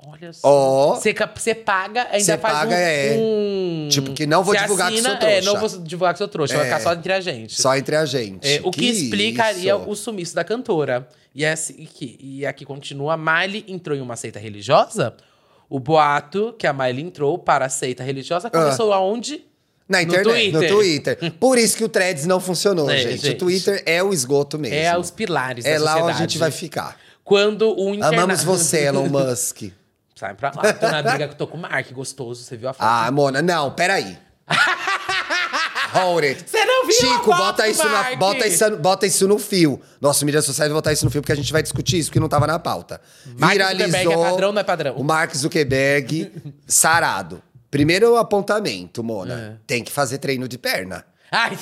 [0.04, 0.96] Olha só.
[0.96, 3.16] Você você paga, ainda faz paga, um, é.
[3.18, 5.78] um- Tipo, que não vou Você divulgar que sou É, não trouxa.
[5.78, 6.56] vou divulgar que sou trouxa.
[6.56, 6.70] Vai É.
[6.70, 7.62] ficar só entre a gente.
[7.62, 8.48] Só entre a gente.
[8.48, 9.90] É, o que, explicaria isso?
[9.90, 11.08] o sumiço da cantora.
[11.36, 15.16] E, é assim, que, e aqui continua, Miley entrou em uma seita religiosa?
[15.70, 19.46] O boato que a Miley entrou para a seita religiosa começou aonde?
[19.92, 21.16] Na No internet, no Twitter.
[21.18, 21.34] Twitter.
[21.34, 23.22] Por isso que o Threads não funcionou, É, gente.
[23.22, 23.36] gente.
[23.36, 24.76] O Twitter é o esgoto mesmo.
[24.78, 26.20] É os pilares É da lá onde a sociedade.
[26.34, 26.98] gente vai ficar.
[27.24, 28.24] Quando o interna...
[28.24, 29.64] Amamos você, Elon Musk.
[30.16, 30.74] Sai pra lá.
[30.74, 32.44] Tô na briga que tô com o Mark, gostoso.
[32.44, 32.86] Você viu a foto?
[32.88, 34.18] Ah, Mona, não, peraí.
[35.94, 36.44] Hold it.
[36.50, 38.18] Você não viu a Chico, foto bota isso, na, Mark?
[38.18, 39.82] bota, isso, bota isso no fio.
[40.00, 42.20] Nossa, mídia social vai botar isso no fio, porque a gente vai discutir isso, porque
[42.20, 43.02] não tava na pauta.
[43.38, 43.88] Mark Viralizou.
[43.90, 44.96] Zuckerberg é padrão não é padrão?
[44.96, 46.32] O Mark Zuckerberg,
[46.66, 47.42] sarado.
[47.72, 49.34] Primeiro apontamento, Mona.
[49.34, 49.62] É.
[49.66, 51.06] Tem que fazer treino de perna.
[51.32, 51.58] Ai!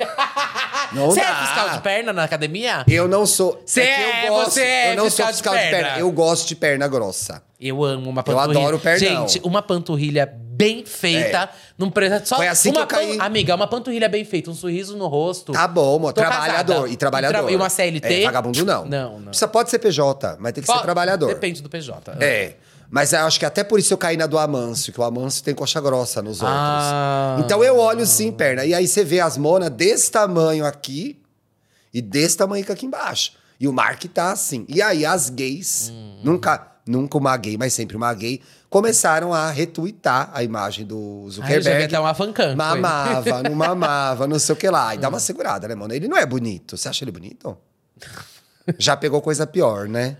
[0.92, 1.28] Não Você dá.
[1.28, 2.84] é fiscal de perna na academia?
[2.88, 3.62] Eu não sou.
[3.64, 5.78] Cê que é, eu gosto, você é Eu não fiscal sou de fiscal de perna.
[5.88, 5.98] perna.
[6.00, 7.42] Eu gosto de perna grossa.
[7.60, 8.60] Eu amo uma Eu panturrilha.
[8.60, 9.28] adoro pernão.
[9.28, 11.48] Gente, uma panturrilha bem feita,
[11.78, 13.16] não precisa só Foi assim uma que eu caí.
[13.16, 15.52] pan- Amiga, uma panturrilha bem feita, um sorriso no rosto.
[15.52, 16.12] Tá bom, amor.
[16.12, 16.74] Trabalhador.
[16.74, 16.88] casada.
[16.92, 17.50] E trabalhador.
[17.50, 18.22] E, uma CLT?
[18.22, 18.84] É, vagabundo não.
[18.84, 19.24] Não, não.
[19.26, 21.28] Precisa, pode ser PJ, mas tem que ser trabalhador.
[21.28, 22.12] Depende do PJ.
[22.20, 22.54] É.
[22.92, 25.42] Mas eu acho que até por isso eu caí na do Amâncio, que o Amâncio
[25.42, 26.58] tem coxa grossa nos outros.
[26.60, 27.38] Ah.
[27.40, 28.66] Então eu olho sim, perna.
[28.66, 31.18] E aí você vê as monas desse tamanho aqui
[31.94, 33.32] e desse tamanho aqui embaixo.
[33.58, 34.66] E o Mark tá assim.
[34.68, 36.20] E aí as gays Hum.
[36.22, 36.68] nunca.
[36.86, 41.84] nunca uma gay, mas sempre uma gay, começaram a retweetar a imagem do Ai, Zuckerberg.
[41.84, 42.46] até uma fancam.
[42.48, 42.56] ele.
[42.56, 44.92] Mamava, não mamava, não sei o que lá.
[44.94, 45.94] E dá uma segurada, né, mano?
[45.94, 46.76] Ele não é bonito.
[46.76, 47.56] Você acha ele bonito?
[48.78, 50.16] Já pegou coisa pior, né?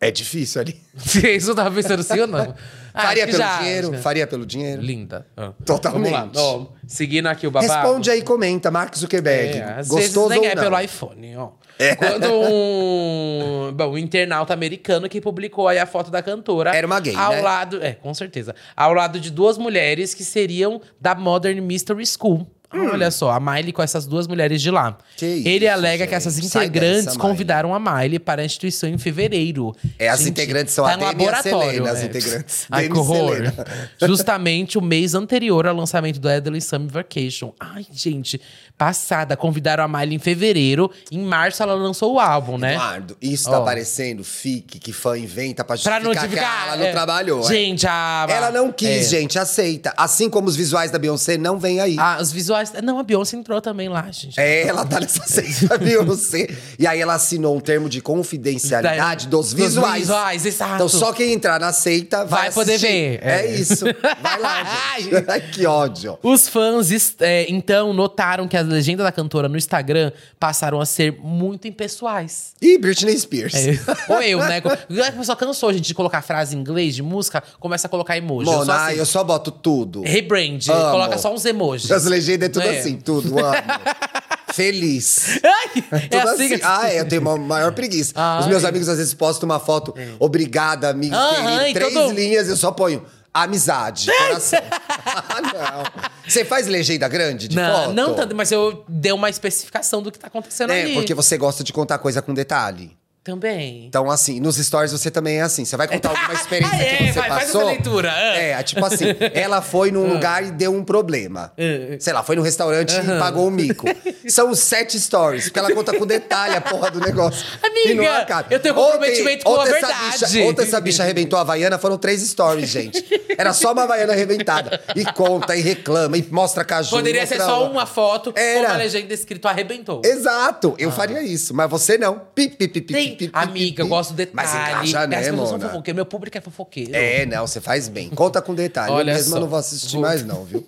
[0.00, 0.80] É difícil ali.
[1.36, 2.54] Isso eu tava pensando sim ou não?
[2.94, 3.92] Ah, faria pelo já, dinheiro?
[3.92, 3.98] já.
[3.98, 4.82] Faria pelo dinheiro?
[4.82, 5.24] Linda.
[5.36, 5.52] Ah.
[5.64, 6.10] Totalmente.
[6.10, 6.42] Vamos lá.
[6.42, 7.72] Ó, seguindo aqui o babado.
[7.72, 8.72] Responde aí, comenta.
[8.72, 9.56] Mark Zuckerberg.
[9.56, 10.62] É, Gostoso nem ou é não?
[10.64, 11.50] pelo iPhone, ó.
[11.78, 11.94] É.
[11.94, 16.74] Quando um, bom, um internauta americano que publicou aí a foto da cantora.
[16.74, 17.40] Era uma gay, Ao né?
[17.40, 18.52] lado, é, com certeza.
[18.76, 22.50] Ao lado de duas mulheres que seriam da Modern Mystery School.
[22.70, 24.90] Ah, Olha só, a Miley com essas duas mulheres de lá.
[24.90, 25.02] Hum.
[25.16, 26.08] Que Ele isso, alega gente.
[26.10, 29.74] que essas integrantes dessa, convidaram a Miley para a instituição em fevereiro.
[29.98, 32.04] É, as integrantes são tá a Demi a laboratório, Selena, as é.
[32.04, 32.66] integrantes.
[32.70, 33.36] Ai, que horror.
[34.06, 37.52] Justamente o mês anterior ao lançamento do Adele Summer Vacation.
[37.58, 38.38] Ai, gente,
[38.76, 39.34] passada.
[39.34, 40.90] Convidaram a Miley em fevereiro.
[41.10, 42.74] Em março ela lançou o álbum, né?
[42.74, 43.64] Eduardo, isso tá Ó.
[43.64, 46.62] parecendo fique que fã inventa pra Pra justificar, notificar.
[46.62, 46.92] que ela não é.
[46.92, 47.40] trabalhou.
[47.40, 47.48] é.
[47.48, 48.26] Gente, a.
[48.28, 49.20] Ela não quis, é.
[49.20, 49.94] gente, aceita.
[49.96, 51.96] Assim como os visuais da Beyoncé não vem aí.
[51.98, 52.57] Ah, os visuais.
[52.82, 54.38] Não, a Beyoncé entrou também lá, gente.
[54.38, 56.48] É, ela tá nessa seita Beyoncé.
[56.78, 60.00] E aí ela assinou um termo de confidencialidade Da- dos dos visuais.
[60.02, 60.74] visuais, exato.
[60.74, 63.46] Então só quem entrar na seita vai, Vai poder ver, É.
[63.46, 63.54] é.
[63.54, 63.84] isso.
[64.20, 65.24] Vai lá, gente.
[65.28, 66.18] Ai, que ódio.
[66.22, 66.88] Os fãs,
[67.20, 72.52] é, então, notaram que as legendas da cantora no Instagram passaram a ser muito impessoais.
[72.60, 73.54] E Britney Spears.
[73.54, 73.78] É.
[74.12, 74.62] Ou eu, né?
[75.06, 78.48] A pessoa cansou, gente, de colocar frase em inglês de música, começa a colocar emoji.
[78.48, 80.02] eu sou Mona, assim, eu só boto tudo.
[80.02, 81.90] rebrand, coloca só uns emojis.
[81.90, 82.78] As legendas é tudo É.
[82.78, 83.54] assim, tudo, amo.
[84.52, 85.38] Feliz.
[85.44, 86.60] Ai, é assim, assim.
[86.64, 88.12] Ah, é, eu tenho uma maior preguiça.
[88.16, 88.40] Ai.
[88.40, 92.48] Os meus amigos às vezes postam uma foto, obrigada, amigo Ah, ai, Três todo- linhas,
[92.48, 94.58] eu só ponho amizade, coração.
[95.06, 96.08] ah, não.
[96.26, 97.92] Você faz legenda grande de Não, foto?
[97.94, 100.94] não tanto, mas eu dei uma especificação do que tá acontecendo É, ali.
[100.94, 102.96] porque você gosta de contar coisa com detalhe.
[103.32, 103.84] Também.
[103.86, 105.62] Então, assim, nos stories você também é assim.
[105.62, 107.60] Você vai contar alguma experiência Ah, é, que você vai, faz passou.
[107.60, 108.36] essa leitura, ah.
[108.38, 109.04] É, tipo assim,
[109.34, 111.52] ela foi num lugar e deu um problema.
[112.00, 113.86] Sei lá, foi no restaurante e pagou um mico.
[114.28, 117.44] São os sete stories, porque ela conta com detalhe a porra do negócio.
[117.62, 118.46] Amiga, E não acaba.
[118.50, 120.18] eu tenho comprometimento com a essa verdade.
[120.26, 123.04] Bicha, ontem essa bicha arrebentou a Havaiana, foram três stories, gente.
[123.36, 124.80] Era só uma Havaiana arrebentada.
[124.96, 126.88] E conta, e reclama, e mostra caju.
[126.90, 128.68] Poderia ser mostra- só uma foto com Era.
[128.70, 130.00] uma legenda escrito arrebentou.
[130.02, 132.18] Exato, eu faria isso, mas você não.
[132.34, 134.36] Pi, pi, pi, pi, Tem, amiga, eu gosto do detalhe.
[134.36, 135.68] Mas engaja, As né, pessoas são Mona?
[135.70, 136.90] fofoqueiras, meu público é fofoqueiro.
[136.94, 138.08] É, não, você faz bem.
[138.10, 138.92] Conta com detalhe.
[138.92, 139.40] Olha eu mesmo só.
[139.40, 140.64] não vou assistir Vou- mais, não, viu?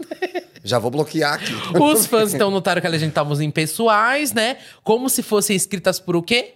[0.62, 1.52] Já vou bloquear aqui.
[1.80, 4.58] Os fãs então notaram que a legenda tava em pessoais, né?
[4.84, 6.54] Como se fossem escritas por o quê?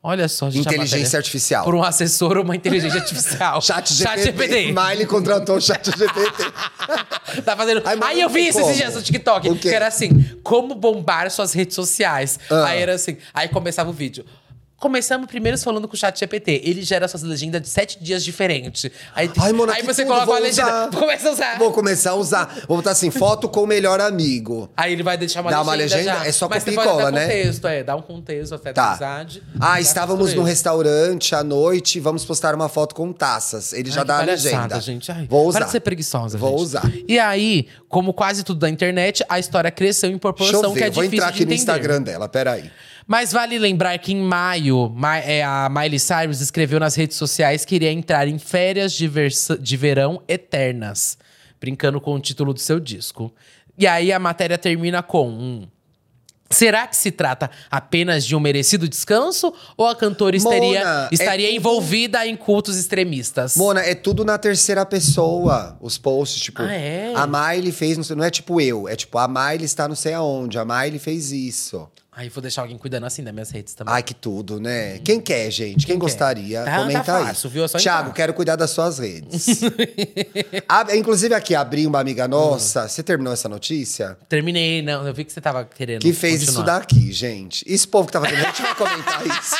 [0.00, 0.68] Olha só, gente.
[0.68, 1.18] a Inteligência matéria.
[1.18, 1.64] artificial.
[1.64, 3.60] Por um assessor ou uma inteligência artificial.
[3.62, 4.72] Chat GPT.
[4.72, 6.22] Miley contratou o chat GPT.
[7.44, 7.82] Tá fazendo.
[7.84, 8.70] Ai, mas Aí eu vi isso como.
[8.70, 9.48] esses dias no TikTok.
[9.50, 9.68] O quê?
[9.68, 12.38] Que era assim: como bombar suas redes sociais.
[12.50, 12.66] Ah.
[12.68, 13.16] Aí era assim.
[13.34, 14.24] Aí começava o vídeo.
[14.78, 16.60] Começamos primeiro falando com o chat GPT.
[16.64, 18.88] Ele gera suas legendas de sete dias diferentes.
[19.12, 20.68] Aí, Ai, Mona, aí você tudo, coloca a legenda.
[20.88, 20.90] usar.
[20.96, 21.58] Começa a usar.
[21.58, 22.60] Vou começar a usar.
[22.68, 24.70] Vou botar assim, foto com o melhor amigo.
[24.76, 25.70] Aí ele vai deixar uma Dá legenda.
[25.72, 26.04] uma legenda?
[26.20, 26.26] já.
[26.26, 27.22] É só Mas copia e cola, né?
[27.22, 27.82] contexto, é.
[27.82, 28.88] Dá um contexto até da Tá.
[28.90, 29.42] amizade.
[29.58, 33.72] Ah, Dá estávamos num restaurante à noite, vamos postar uma foto com taças.
[33.72, 34.80] Ele já Ai, dá que a legenda.
[34.80, 35.10] gente.
[35.10, 35.58] Ai, Vou usar.
[35.58, 36.62] Para de ser preguiçosa, Vou gente.
[36.62, 36.92] usar.
[37.08, 40.78] E aí, como quase tudo da internet, a história cresceu em Deixa proporção eu ver,
[40.82, 41.52] que é vou difícil entrar aqui no.
[41.52, 42.70] Instagram dela, peraí.
[43.10, 47.64] Mas vale lembrar que em maio, Ma- é, a Miley Cyrus escreveu nas redes sociais
[47.64, 49.08] que iria entrar em férias de,
[49.58, 51.16] de verão eternas,
[51.58, 53.32] brincando com o título do seu disco.
[53.78, 55.66] E aí a matéria termina com um.
[56.50, 59.52] Será que se trata apenas de um merecido descanso?
[59.76, 63.56] Ou a cantora estaria, Mona, é estaria tudo- envolvida em cultos extremistas?
[63.56, 66.60] Mona, é tudo na terceira pessoa, os posts, tipo...
[66.62, 67.12] Ah, é?
[67.14, 69.94] A Miley fez, não, sei- não é tipo eu, é tipo, a Miley está não
[69.96, 71.86] sei aonde, a Miley fez isso.
[72.18, 73.94] Aí vou deixar alguém cuidando assim das minhas redes também.
[73.94, 74.98] Ai, que tudo, né?
[75.04, 75.86] Quem quer, gente?
[75.86, 76.00] Quem, quer?
[76.00, 76.64] gostaria?
[76.64, 77.26] Tá- comenta tá aí.
[77.26, 77.62] fácil, viu?
[77.64, 79.46] É só Thiago, quero cuidar das suas redes.
[80.98, 82.88] Inclusive aqui, abri uma amiga nossa.
[82.88, 84.18] Você terminou essa notícia?
[84.28, 85.06] Terminei, não.
[85.06, 86.00] Eu vi que você tava querendo.
[86.00, 86.80] Que fez isso continuar.
[86.80, 87.64] daqui, gente.
[87.68, 89.54] Esse povo que tava vendo, a gente vai comentar isso.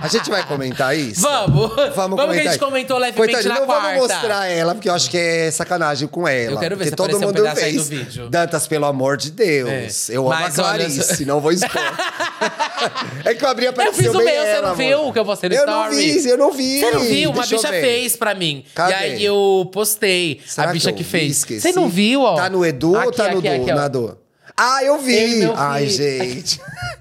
[0.00, 1.22] A gente vai comentar isso?
[1.22, 1.70] Vamos!
[1.94, 3.86] Vamos, Vamos que a gente comentou levemente Coitadinha, na não quarta.
[3.94, 6.52] vamos mostrar ela, porque eu acho que é sacanagem com ela.
[6.52, 7.76] Eu quero ver se todo aparecer um mundo pedaço aí fez.
[7.76, 8.28] do vídeo.
[8.28, 10.10] Dantas, pelo amor de Deus.
[10.10, 10.16] É.
[10.16, 11.70] Eu amo a Mas olha Clarice, só- não vou expor.
[13.24, 14.76] é que eu abri a Eu fiz o meu, você ela, não amor.
[14.76, 15.88] viu o que eu postei no Eu story?
[15.88, 16.80] não vi, eu não vi.
[16.80, 17.30] Você não viu?
[17.30, 18.64] Uma Deixa eu bicha fez pra mim.
[18.74, 18.92] Cadê?
[18.92, 20.40] E aí eu postei.
[20.46, 21.08] Será a bicha eu que, vi?
[21.08, 21.36] fez.
[21.38, 21.60] Esqueci?
[21.62, 22.36] Você não viu, ó?
[22.36, 23.62] Tá no Edu ou Aqui, tá no aqui, Du?
[23.62, 24.16] aqui, na?
[24.58, 25.42] Ah, eu Eu vi!
[25.54, 26.58] Ai, gente.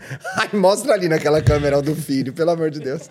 [0.38, 3.10] Ai, mostra ali naquela câmera o do filho, pelo amor de Deus.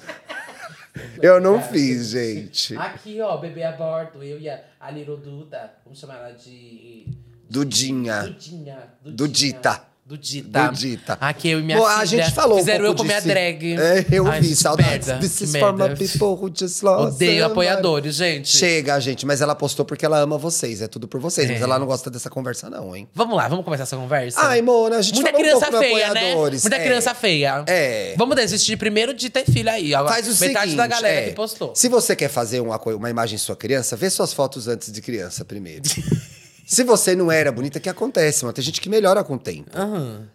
[1.20, 2.76] Eu não fiz, gente.
[2.76, 4.22] Aqui, ó, bebê a bordo.
[4.22, 5.72] Eu e a, a Little Duda.
[5.84, 7.06] Vamos chamar ela de.
[7.50, 8.22] Dudinha.
[8.22, 8.78] Dudinha.
[9.04, 9.93] Dudita.
[10.06, 10.68] Do Dita.
[10.68, 11.16] Do Dita.
[11.18, 13.20] Aqui eu e minha Bom, filha a gente falou um fizeram eu pouco comer a
[13.20, 13.28] disso.
[13.28, 13.74] drag.
[13.80, 15.06] É, eu Ai, vi, saudades.
[15.08, 15.96] merda, This is for my merda.
[15.96, 18.48] people who just lost Odeio apoiadores, gente.
[18.54, 21.48] Chega, gente, mas ela postou porque ela ama vocês, é tudo por vocês.
[21.50, 21.64] Mas É.
[21.64, 23.08] ela não gosta dessa conversa, não, hein?
[23.14, 24.38] Vamos lá, vamos começar essa conversa?
[24.42, 26.20] Ai, Mona, a gente Muita falou um criança pouco no feia, né?
[26.20, 26.62] apoiadores.
[26.64, 26.84] Muita É.
[26.84, 27.64] criança feia.
[27.66, 28.14] É.
[28.18, 29.92] Vamos desistir primeiro de ter filho aí.
[29.92, 31.74] Faz o Metade seguinte, da galera é, que postou.
[31.74, 35.00] Se você quer fazer uma, uma imagem de sua criança, vê suas fotos antes de
[35.00, 35.82] criança primeiro.
[36.66, 38.52] se você não era bonita, que acontece, mano?
[38.52, 39.70] Tem gente que melhora com o tempo.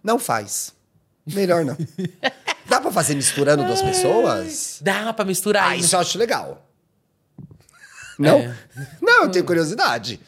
[0.03, 0.73] Não faz.
[1.25, 1.77] Melhor não.
[2.67, 4.79] Dá pra fazer misturando duas pessoas?
[4.81, 6.68] Dá pra misturar Ah, isso eu acho legal.
[8.19, 8.37] Não?
[8.39, 8.53] É.
[9.01, 10.19] Não, eu tenho curiosidade.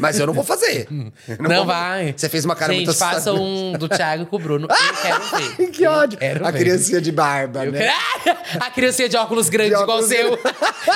[0.00, 0.88] Mas eu não vou fazer.
[1.28, 2.12] Eu Não, vou- vai.
[2.16, 4.66] Você fez uma cara Gente, muito faça um do Thiago com o Bruno.
[4.68, 5.54] Eu quero ver.
[5.60, 6.18] Ai, que ódio.
[6.18, 6.58] quero A ver.
[6.58, 7.78] criancinha de barba, Eu né?
[8.24, 10.38] quero- A criancinha de óculos grandes, De igual o óculos seu.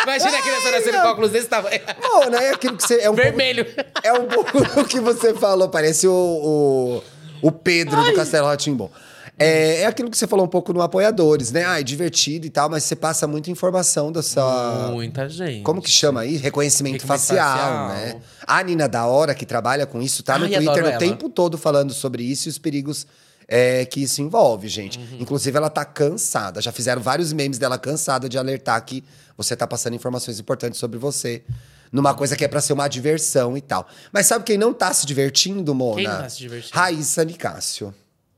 [0.03, 1.81] Imagina a criança nascendo com óculos desse tamanho.
[2.03, 3.01] Mona, é aquilo que você.
[3.01, 3.65] É um Vermelho.
[3.65, 8.49] Pouco, é um pouco o que você falou, parece o, o, o Pedro do Castelo
[8.49, 8.91] Ratimbom.
[9.37, 11.65] É, é aquilo que você falou um pouco no Apoiadores, né?
[11.67, 14.91] Ah, é divertido e tal, mas você passa muita informação da sua.
[14.93, 15.63] Muita gente.
[15.63, 16.37] Como que chama aí?
[16.37, 17.89] Reconhecimento, Reconhecimento facial, facial.
[17.89, 18.21] né?
[18.47, 21.59] A Nina da Hora, que trabalha com isso, tá no Ai, Twitter o tempo todo
[21.59, 23.07] falando sobre isso e os perigos
[23.49, 24.99] é, que isso envolve, gente.
[24.99, 25.19] Uhum.
[25.21, 26.63] Inclusive, ela tá cansada.
[26.63, 29.03] Já fizeram vários memes dela cansada de alertar que
[29.37, 31.43] você tá passando informações importantes sobre você.
[31.91, 33.87] Numa coisa que é pra ser uma diversão e tal.
[34.13, 35.97] Mas sabe quem não tá se divertindo, Mona?
[35.97, 36.77] Quem não tá se divertindo?
[36.77, 37.95] Raíssa Nicásio.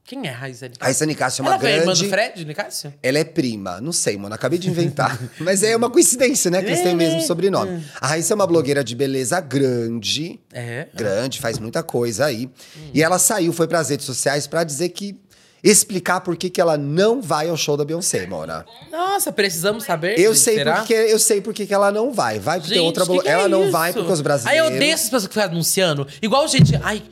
[0.07, 0.84] Quem é a Raíssa Nicásio?
[0.84, 2.04] Raíssa Nicásio é uma Ela foi a irmã grande...
[2.04, 2.94] do Fred, Nicásio?
[3.02, 5.18] Ela é prima, não sei, mano, acabei de inventar.
[5.40, 6.62] Mas é uma coincidência, né?
[6.62, 7.84] Que eles têm o mesmo sobrenome.
[8.00, 10.38] A Raíssa é uma blogueira de beleza grande.
[10.52, 10.86] É.
[10.94, 12.48] Grande, faz muita coisa aí.
[12.94, 15.18] E ela saiu, foi pras redes sociais pra dizer que.
[15.64, 18.64] Explicar por que, que ela não vai ao show da Beyoncé, Mona.
[18.92, 20.16] Nossa, precisamos saber.
[20.16, 20.76] Eu gente, sei será?
[20.76, 22.38] porque eu sei por que ela não vai.
[22.38, 23.72] Vai porque Gente, outra que que é ela não isso?
[23.72, 24.70] vai porque os Aí brasileiros.
[24.70, 26.07] eu odeio essas pessoas que ficam anunciando.
[26.22, 27.02] Igual gente, ai,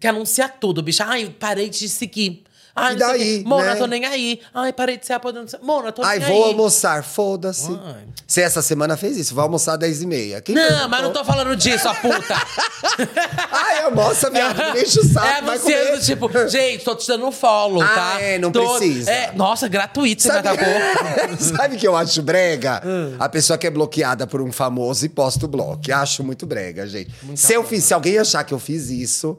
[0.00, 1.02] que anuncia tudo, bicho.
[1.06, 2.44] Ai, parei de seguir.
[2.78, 3.44] Ai, E sei o daí.
[3.44, 3.76] Mona, né?
[3.76, 4.40] tô nem aí.
[4.54, 5.46] Ai, parei de ser apoiando.
[5.62, 6.50] Mona, tô Ai, nem vou aí.
[6.50, 7.70] almoçar, foda-se.
[7.84, 8.04] Ai.
[8.26, 10.42] Você essa semana fez isso, vai almoçar às 10h30.
[10.42, 10.88] Quem Não, perguntou?
[10.88, 12.34] mas não tô falando disso, a puta.
[13.50, 15.98] Ai, almoça, viado, me enche o saco, É vai comer.
[16.00, 18.20] tipo, gente, tô te dando um follow, Ah, tá?
[18.20, 19.10] é, não Tô- precisa.
[19.10, 21.36] É, nossa, gratuito, você me Sabe, atacou.
[21.38, 22.82] Sabe o que eu acho brega?
[22.84, 23.16] Hum.
[23.18, 25.78] A pessoa que é bloqueada por um famoso e posta o bloco.
[25.92, 27.10] Acho muito brega, gente.
[27.34, 29.38] se, eu fiz, se alguém achar que eu fiz isso,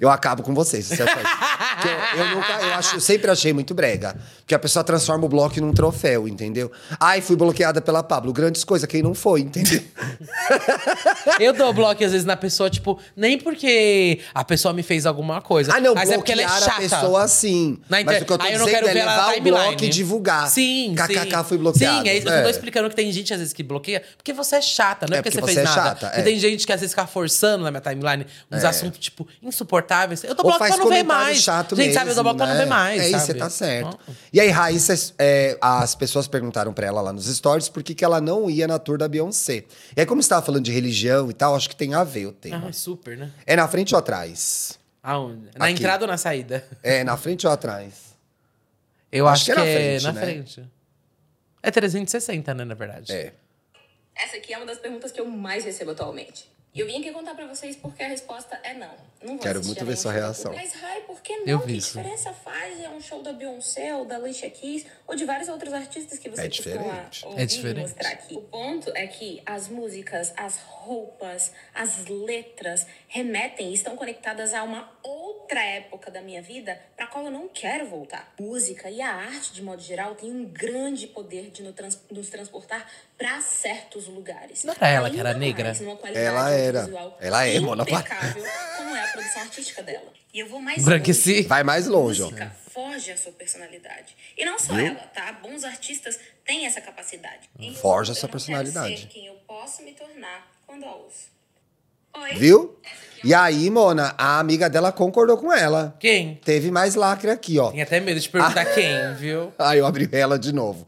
[0.00, 0.86] eu acabo com vocês.
[0.86, 1.06] se eu,
[2.16, 4.16] eu nunca, eu, acho, eu sempre achei muito brega.
[4.38, 6.70] Porque a pessoa transforma o bloco num troféu, entendeu?
[6.98, 8.32] Ai, fui bloqueada pela Pablo.
[8.32, 9.80] Grandes coisas, quem não foi, entendeu?
[11.38, 15.40] Eu dou bloco às vezes na pessoa, tipo, nem porque a pessoa me fez alguma
[15.40, 15.72] coisa.
[15.74, 16.70] Ah, não, mas é porque ela é chata.
[16.72, 17.78] a pessoa assim.
[17.88, 19.40] Na Mas inter- o que eu tô Aí eu não dizendo quero é levar o
[19.42, 20.48] bloco e divulgar.
[20.48, 21.44] Sim, KKK sim.
[21.44, 22.02] fui bloqueado.
[22.02, 22.28] Sim, é isso.
[22.28, 22.42] Eu É.
[22.42, 25.18] tô explicando que tem gente às vezes que bloqueia porque você é chata, não é,
[25.18, 26.00] É porque, porque você você fez é nada.
[26.00, 26.22] chata, é.
[26.22, 28.66] tem gente que às vezes fica forçando na minha timeline uns É.
[28.66, 30.24] assuntos, tipo, insuportáveis.
[30.24, 31.38] Eu bloco faz pra não ver mais.
[31.38, 32.64] chato gente, mesmo, sabe, eu dou bloco pra não né?
[32.64, 33.00] ver mais.
[33.02, 33.98] É isso, você tá certo.
[34.32, 38.04] E aí, Raíssa, é, as pessoas perguntaram pra ela lá nos stories por que, que
[38.04, 39.64] ela não ia na tour da Beyoncé.
[39.96, 42.26] E aí, como você tava falando de religião e tal, acho que tem a ver
[42.26, 42.68] o tema.
[42.68, 43.30] Ah, super, né?
[43.46, 44.78] É na frente ou atrás?
[45.02, 45.48] Aonde?
[45.56, 45.74] Na Aqui.
[45.74, 46.64] entrada ou na saída?
[46.82, 48.10] É na frente ou atrás?
[49.10, 50.20] Eu Acho acho, que é que, na é frente, na né?
[50.20, 50.64] frente.
[51.62, 53.12] É 360, né, na verdade.
[53.12, 53.32] É.
[54.14, 56.50] Essa aqui é uma das perguntas que eu mais recebo atualmente.
[56.72, 58.94] E eu vim aqui contar pra vocês porque a resposta é não.
[59.22, 60.52] Não vou Quero muito ver sua reação.
[60.52, 60.72] Mas,
[61.30, 61.52] Rai, por que não?
[61.52, 61.98] Eu vi que isso.
[61.98, 65.72] diferença faz é um show da Beyoncé ou da Alicia Keys ou de vários outros
[65.72, 67.24] artistas que você É diferente.
[67.26, 67.80] ouvir É diferente.
[67.90, 68.34] mostrar aqui?
[68.34, 74.62] O ponto é que as músicas, as roupas, as letras remetem e estão conectadas a
[74.62, 78.32] uma outra época da minha vida para qual eu não quero voltar.
[78.38, 82.86] Música e a arte, de modo geral, tem um grande poder de nos transportar
[83.16, 84.62] para certos lugares.
[84.64, 85.72] Não era ela que era negra?
[86.14, 86.88] Ela era.
[87.20, 88.44] Ela é, impecável,
[88.76, 90.12] como é a produção artística dela.
[90.32, 91.36] E eu vou mais Branqueci.
[91.36, 91.48] longe.
[91.48, 92.26] Vai mais longe, ó.
[92.26, 94.16] Música forja a sua personalidade.
[94.36, 94.86] E não só Viu?
[94.86, 95.32] ela, tá?
[95.32, 97.50] Bons artistas têm essa capacidade.
[97.80, 99.02] Forja a eu sua não quero personalidade.
[99.02, 101.39] ser quem eu posso me tornar quando a ouço.
[102.16, 102.34] Oi?
[102.38, 102.76] Viu?
[103.22, 105.94] E aí, Mona, a amiga dela concordou com ela.
[106.00, 106.40] Quem?
[106.44, 107.70] Teve mais lacre aqui, ó.
[107.70, 108.64] Tem até medo de perguntar Ah.
[108.64, 109.52] quem, viu?
[109.58, 110.86] Aí eu abri ela de novo.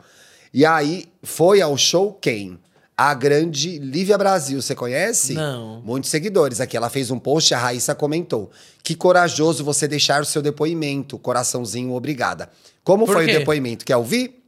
[0.55, 2.59] E aí, foi ao show quem?
[2.97, 5.33] A grande Lívia Brasil, você conhece?
[5.35, 5.81] Não.
[5.83, 6.77] Muitos seguidores aqui.
[6.77, 8.51] Ela fez um post e a Raíssa comentou.
[8.83, 11.19] Que corajoso você deixar o seu depoimento.
[11.19, 12.51] Coraçãozinho, obrigada.
[12.85, 13.35] Como Por foi quê?
[13.35, 13.85] o depoimento?
[13.85, 14.42] Quer ouvir?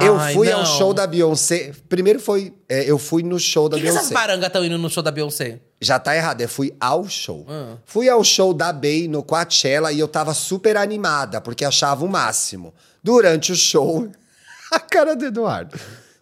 [0.00, 0.66] Eu Ai, fui ao não.
[0.66, 1.72] show da Beyoncé.
[1.88, 2.54] Primeiro foi.
[2.68, 5.02] é, eu fui no show da Por que, que essas barangas estão indo no show
[5.02, 5.60] da Beyoncé?
[5.80, 7.46] Já tá errado, é fui ao show.
[7.48, 7.76] Ah.
[7.84, 12.08] Fui ao show da Bey no Coachella e eu tava super animada, porque achava o
[12.08, 12.72] máximo.
[13.02, 14.08] Durante o show,
[14.72, 15.78] a cara do Eduardo.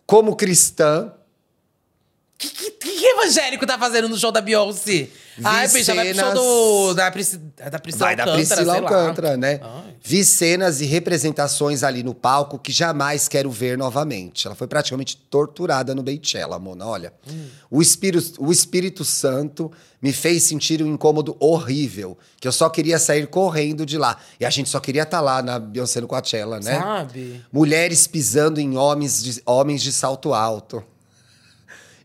[0.07, 1.12] Como cristã,
[2.39, 5.09] que, que, que evangélico tá fazendo no show da Beyoncé?
[5.43, 8.80] Ai, bicha, vai pro show do, da, Prisci- da Priscila Vai da Alcântara, Priscila sei
[8.82, 8.89] lá.
[8.91, 9.61] Alcântara, né?
[9.62, 9.95] Ai.
[10.03, 14.47] Vi cenas e representações ali no palco que jamais quero ver novamente.
[14.47, 16.86] Ela foi praticamente torturada no Beychella, Mona.
[16.86, 17.12] Olha,
[17.70, 19.70] o, espírito, o Espírito Santo
[20.01, 24.16] me fez sentir um incômodo horrível, que eu só queria sair correndo de lá.
[24.41, 26.78] E a gente só queria estar lá na Beyoncé no Coachella, né?
[26.80, 27.45] Sabe?
[27.53, 30.82] Mulheres pisando em homens de, homens de salto alto.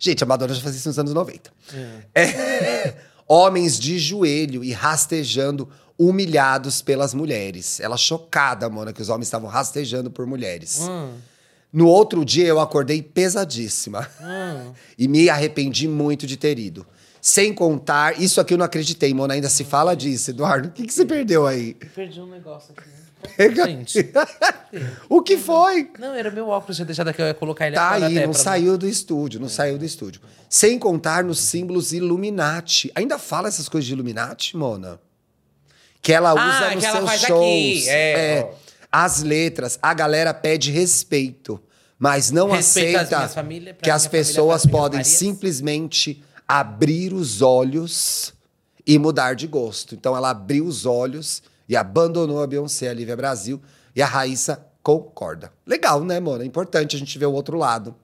[0.04, 1.50] Gente, a Madonna já fazia isso nos anos 90.
[2.14, 2.94] É.
[3.26, 7.80] Homens de joelho e rastejando, humilhados pelas mulheres.
[7.80, 10.82] Ela chocada, Mona, que os homens estavam rastejando por mulheres.
[11.72, 14.06] No outro dia, eu acordei pesadíssima.
[14.98, 16.86] E me arrependi muito de ter ido.
[17.22, 19.34] Sem contar, isso aqui eu não acreditei, Mona.
[19.34, 20.68] Ainda se fala disso, Eduardo.
[20.68, 21.76] O que, que você perdeu aí?
[21.96, 22.90] Perdi um negócio aqui.
[23.38, 24.12] Pega- Gente.
[25.10, 25.90] o que foi?
[26.00, 28.34] Não, era meu óculos, tinha deixado aqui, eu ia colocar ele Tá aí, até não
[28.34, 30.22] pra- saiu do estúdio, não saiu do estúdio.
[30.50, 32.92] Sem contar nos símbolos Illuminati.
[32.96, 35.00] Ainda fala essas coisas de Illuminati, Mona?
[36.02, 37.40] Que ela usa Ah, nos que ela seus faz shows.
[37.42, 38.56] aqui, é, ó.
[38.92, 41.60] As letras, a galera pede respeito,
[41.98, 45.08] mas não Respeito aceita família, que as pessoas podem Marias.
[45.18, 48.34] simplesmente abrir os olhos
[48.86, 49.96] e mudar de gosto.
[49.96, 53.62] Então ela abriu os olhos e abandonou a Beyoncé, a Lívia Brasil,
[53.96, 55.52] e a Raíssa concorda.
[55.66, 56.44] Legal, né, Mona?
[56.44, 57.96] É importante a gente ver o outro lado.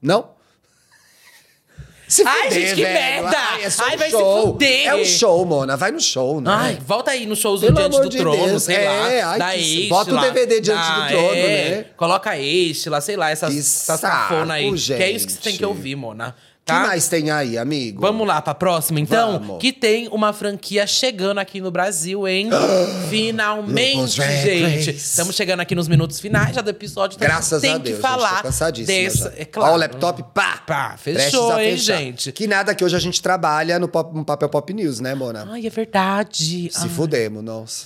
[0.00, 0.30] Não?
[2.06, 3.36] Se Ai, gente, que merda!
[3.36, 4.52] Ai, é só Ai, um vai se show.
[4.52, 4.86] fuder!
[4.86, 5.76] É um show, Mona.
[5.76, 6.50] Vai no show, né?
[6.52, 8.88] Ai, volta aí no show do Pelo Diante do de Trono, Deus, sei é,
[9.24, 9.30] lá.
[9.30, 11.86] ai, da Eixe bota o DVD Diante do Trono, é, né?
[11.96, 14.72] Coloca Eixe lá, sei lá, essas, essas saco, cafonas aí.
[14.72, 15.58] Que é isso que você tem gente.
[15.58, 16.36] que ouvir, Mona.
[16.66, 16.86] O que Tá?
[16.88, 18.00] mais tem aí, amigo?
[18.00, 19.38] Vamos lá pra próxima, então?
[19.38, 19.60] Vamos.
[19.60, 22.50] Que tem uma franquia chegando aqui no Brasil, hein?
[23.08, 24.90] Finalmente, gente.
[24.90, 27.14] Estamos chegando aqui nos minutos finais já do episódio.
[27.14, 29.32] então Graças tem a que Deus, falar gente, dessa.
[29.36, 29.74] É claro.
[29.74, 30.60] Ó, o laptop, pá!
[30.66, 32.32] Pá, fechou, hein, gente?
[32.32, 35.46] Que nada que hoje a gente trabalha no, pop- no papel Pop News, né, Mona?
[35.48, 36.68] Ai, é verdade.
[36.72, 36.88] Se Ai.
[36.88, 37.84] fudemos, nossa.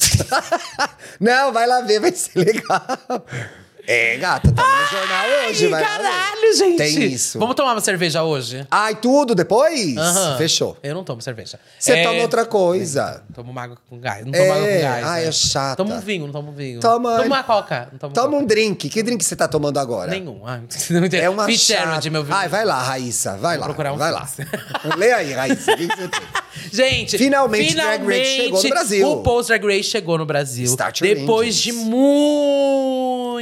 [1.21, 2.81] Não, vai lá ver, vai ser legal.
[3.87, 6.77] É, gata, tá no jornal hoje, Ai, vai caralho, gente.
[6.77, 7.39] Tem isso.
[7.39, 8.67] Vamos tomar uma cerveja hoje?
[8.71, 9.97] Ai, tudo depois?
[9.97, 10.39] Aham.
[10.39, 10.77] Fechou.
[10.83, 11.59] Eu não tomo cerveja.
[11.79, 13.23] Você É, toma outra coisa.
[13.35, 14.25] Tomo uma água com gás.
[14.25, 15.07] Não tomo É, água com gás.
[15.07, 15.29] ai, né?
[15.29, 15.77] é chata.
[15.77, 16.81] Tomo um vinho, não tomo vinho.
[16.81, 17.89] Toma- Tomo uma coca.
[17.93, 18.43] Não tomo Toma coca.
[18.43, 18.89] um drink.
[18.89, 20.11] Que drink você tá tomando agora?
[20.11, 20.43] Nenhum.
[20.47, 20.61] Ai,
[20.91, 21.23] não entendo.
[21.23, 22.11] É uma Fitzgerald, chata.
[22.11, 22.37] meu vinho.
[22.37, 23.37] Ai, vai lá, Raíssa.
[23.37, 23.65] Vai lá.
[23.67, 24.27] procurar um vai lá.
[24.27, 24.49] Fitz.
[24.97, 25.73] Lê aí, Raíssa.
[25.73, 26.21] O que, que você tem?
[26.73, 29.09] Gente, Finalmente, Drag Race chegou no Brasil.
[29.11, 30.65] O Post Drag Race chegou no Brasil.
[30.67, 31.63] Start your depois engines.
[31.63, 31.73] de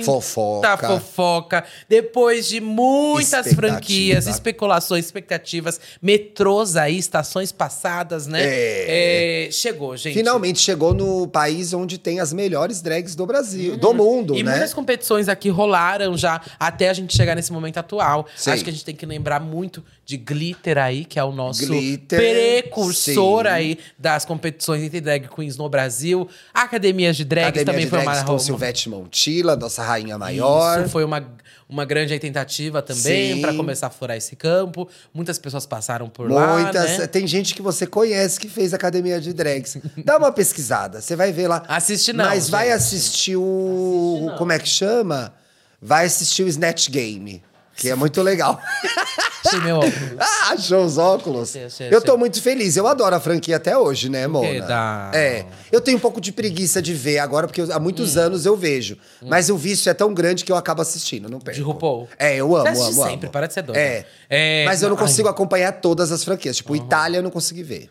[0.07, 0.77] muita Fofoca.
[1.01, 8.41] fofoca, depois de muitas franquias, especulações, expectativas, metrôs aí, estações passadas, né?
[8.43, 9.47] É.
[9.49, 10.15] É, chegou, gente.
[10.15, 14.53] Finalmente chegou no país onde tem as melhores drags do Brasil, do mundo, E né?
[14.53, 18.27] muitas competições aqui rolaram já até a gente chegar nesse momento atual.
[18.37, 18.51] Sim.
[18.51, 21.67] Acho que a gente tem que lembrar muito de Glitter aí, que é o nosso
[21.67, 23.49] Glitter, precursor sim.
[23.51, 26.29] aí das competições entre drag queens no Brasil.
[26.53, 30.81] Academias de drags Academia também de uma, com Silvete Montilla, nossa rainha maior.
[30.81, 31.27] Isso foi uma,
[31.69, 34.89] uma grande tentativa também para começar a furar esse campo.
[35.13, 36.99] Muitas pessoas passaram por lá, Muitas.
[36.99, 37.07] né?
[37.07, 39.79] Tem gente que você conhece que fez academia de drags.
[40.05, 41.63] Dá uma pesquisada, você vai ver lá.
[41.67, 42.77] Assiste não, Mas vai gente.
[42.77, 44.19] assistir o.
[44.27, 45.33] Assiste como é que chama?
[45.81, 47.43] Vai assistir o Snatch Game.
[47.79, 48.61] Que é muito legal.
[49.47, 49.95] Achei meu óculos.
[50.19, 51.55] ah, achou os óculos?
[51.91, 52.77] Eu tô muito feliz.
[52.77, 54.27] Eu adoro a franquia até hoje, né?
[54.27, 54.61] Mona?
[54.67, 55.47] Dá- É.
[55.71, 58.21] Eu tenho um pouco de preguiça de ver agora, porque eu- há muitos Hum.
[58.21, 58.99] anos eu vejo.
[59.23, 61.57] Mas o vício é tão grande que eu acabo assistindo, não perco.
[61.59, 62.09] De RuPaul?
[62.19, 63.33] É, eu amo, Você assiste amo, sempre, amo.
[63.33, 63.81] para de ser doida.
[63.81, 64.05] É.
[64.29, 65.03] É, Mas eu não ai.
[65.05, 66.57] consigo acompanhar todas as franquias.
[66.57, 67.89] Tipo, Itália eu não consegui ver.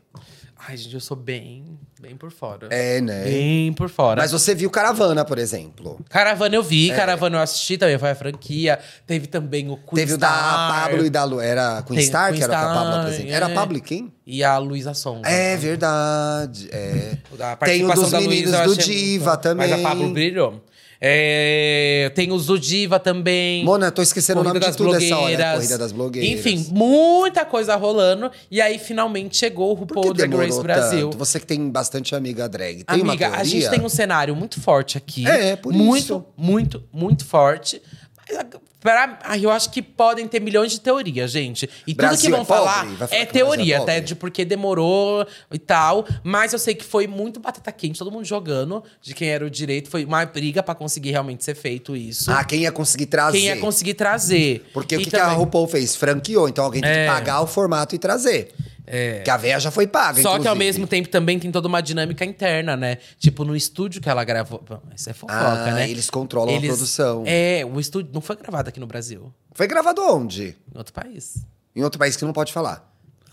[0.70, 2.68] Ai, gente, eu sou bem, bem por fora.
[2.72, 3.24] É, né?
[3.24, 4.22] Bem por fora.
[4.22, 5.97] Mas você viu Caravana, por exemplo.
[6.09, 6.65] Caravana eu É.
[6.65, 8.78] vi, Caravana eu assisti também, foi a franquia.
[9.05, 10.84] Teve também o Queen Teve o da Star.
[10.89, 11.39] Pablo e da Lu.
[11.39, 13.32] Era Queen Tem Star, Queen que era o que a Pablo Star, apresentou.
[13.32, 13.34] é.
[13.34, 14.13] Era a Pablo e quem?
[14.26, 15.30] E a Luísa Songa.
[15.30, 16.68] É verdade.
[16.70, 17.18] É.
[17.63, 19.70] Tem o dos meninos do Diva muito- também.
[19.70, 20.61] Mas a Pablo brilhou.
[21.00, 23.64] É, tem os do Diva também.
[23.64, 25.54] Mona, eu tô esquecendo o nome de tudo essa hora.
[25.54, 26.32] Corrida das blogueiras.
[26.32, 28.32] Enfim, muita coisa rolando.
[28.50, 31.10] E aí, finalmente, chegou o RuPaul Drag Race Brasil.
[31.10, 31.18] tanto?
[31.18, 32.84] Você que tem bastante amiga drag.
[32.84, 35.28] Tem uma Amiga, a gente tem um cenário muito forte aqui.
[35.28, 36.26] É, por muito, isso.
[36.36, 37.82] Muito, muito forte.
[38.30, 38.38] Mas,
[38.80, 41.69] pra, eu acho que podem ter milhões de teorias, gente.
[41.86, 43.99] E Brasil tudo que vão é falar falar é que o Brasil é teoria, até
[43.99, 46.05] de porque demorou e tal.
[46.23, 49.49] Mas eu sei que foi muito batata quente, todo mundo jogando de quem era o
[49.49, 49.89] direito.
[49.89, 52.32] Foi uma briga pra conseguir realmente ser feito isso.
[52.32, 53.38] Ah, quem ia conseguir trazer.
[53.38, 54.69] quem ia conseguir trazer.
[54.73, 55.95] Porque E o que, que a também- RuPaul fez?
[55.95, 56.47] Franqueou.
[56.49, 57.05] Então alguém tem É.
[57.07, 58.53] que pagar o formato e trazer.
[58.89, 59.19] É.
[59.19, 60.59] Que a véia já foi paga, Só que ao inclusive.
[60.65, 62.99] mesmo tempo também tem toda uma dinâmica interna, né?
[63.19, 64.63] Tipo, no estúdio que ela gravou.
[64.67, 65.89] Bom, Isso é fofoca, Ah, né?
[65.89, 67.23] eles controlam a produção.
[67.25, 70.55] É, o estúdio não foi gravado aqui no Brasil, Foi gravado onde?
[70.73, 71.35] em outro país.
[71.75, 72.86] em outro país que não pode falar.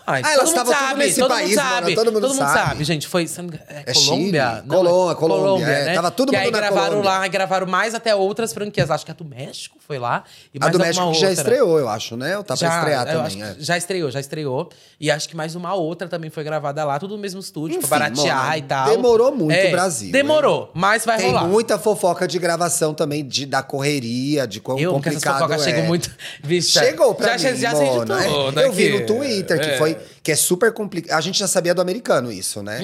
[0.06, 2.12] Ai, Ah, todo elas mundo estavam tudo sabe, nesse todo país, mundo mano, sabe, todo
[2.12, 2.52] mundo sabe.
[2.68, 3.06] sabe, gente.
[3.08, 3.22] Foi
[3.68, 4.50] é, É Colômbia?
[4.56, 4.68] Chile?
[4.68, 5.84] Colô- Colômbia, é.
[5.86, 5.94] né?
[5.94, 7.10] Tava todo mundo aí na gravaram Colômbia.
[7.10, 8.90] lá, e gravaram mais até outras franquias.
[8.90, 10.24] Acho que a do México foi lá.
[10.52, 11.42] E A do México que já outra.
[11.42, 12.36] estreou, eu acho, né?
[12.36, 13.56] Ou tá pra estrear também, é.
[13.58, 14.68] Já estreou, já estreou.
[15.00, 17.88] E acho que mais uma outra também foi gravada lá, tudo no mesmo estúdio, Enfim,
[17.88, 18.88] pra baratear mano, e tal.
[18.90, 21.44] demorou muito o Brasil, Demorou, mas vai Tem rolar.
[21.46, 25.62] muita fofoca de gravação também, de, da correria, de quão Eu, porque essas complicado fofocas
[25.62, 25.64] é.
[25.70, 26.10] chegam muito.
[26.44, 28.24] Bicha, Chegou pra já, mim, já sei de mano, é.
[28.26, 29.76] tudo Eu vi no Twitter que É.
[29.94, 31.16] foi que é super complicado.
[31.16, 32.80] A gente já sabia do americano isso, né?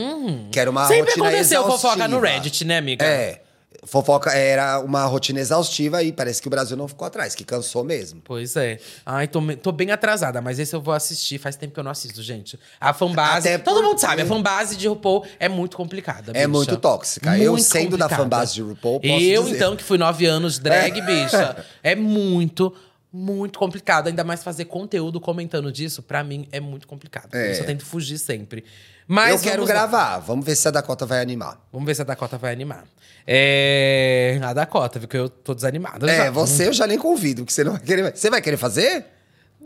[0.51, 0.89] Que era uma Uhum.
[0.89, 1.79] Sempre rotina aconteceu exaustiva.
[1.91, 3.05] fofoca no Reddit, né, amiga?
[3.05, 3.43] É.
[3.87, 7.83] Fofoca era uma rotina exaustiva e parece que o Brasil não ficou atrás, que cansou
[7.83, 8.21] mesmo.
[8.23, 8.79] Pois é.
[9.07, 11.39] Ai, tô, tô bem atrasada, mas esse eu vou assistir.
[11.39, 12.59] Faz tempo que eu não assisto, gente.
[12.79, 13.49] A fanbase.
[13.49, 16.33] Até Todo mundo porque- sabe, a fanbase de RuPaul é muito complicada.
[16.33, 16.49] É bicha.
[16.49, 17.39] muito tóxica.
[17.39, 18.17] Eu, sendo da complicada.
[18.23, 19.57] fanbase de RuPaul, posso Eu, dizer.
[19.57, 22.75] então, que fui nove anos drag, bicha, é muito.
[23.13, 27.35] Muito complicado, ainda mais fazer conteúdo comentando disso, pra mim é muito complicado.
[27.35, 27.59] É.
[27.59, 28.65] eu tento fugir sempre.
[29.07, 30.19] Mas eu quero gravar.
[30.19, 31.61] Vamos ver se a Dakota vai animar.
[31.73, 32.85] Vamos ver se a Dakota vai animar.
[33.27, 34.39] É.
[34.43, 36.09] A Dakota, viu que eu tô desanimada.
[36.09, 36.31] É, já.
[36.31, 38.17] você eu já nem convido, porque você não vai querer.
[38.17, 39.07] Você vai querer fazer?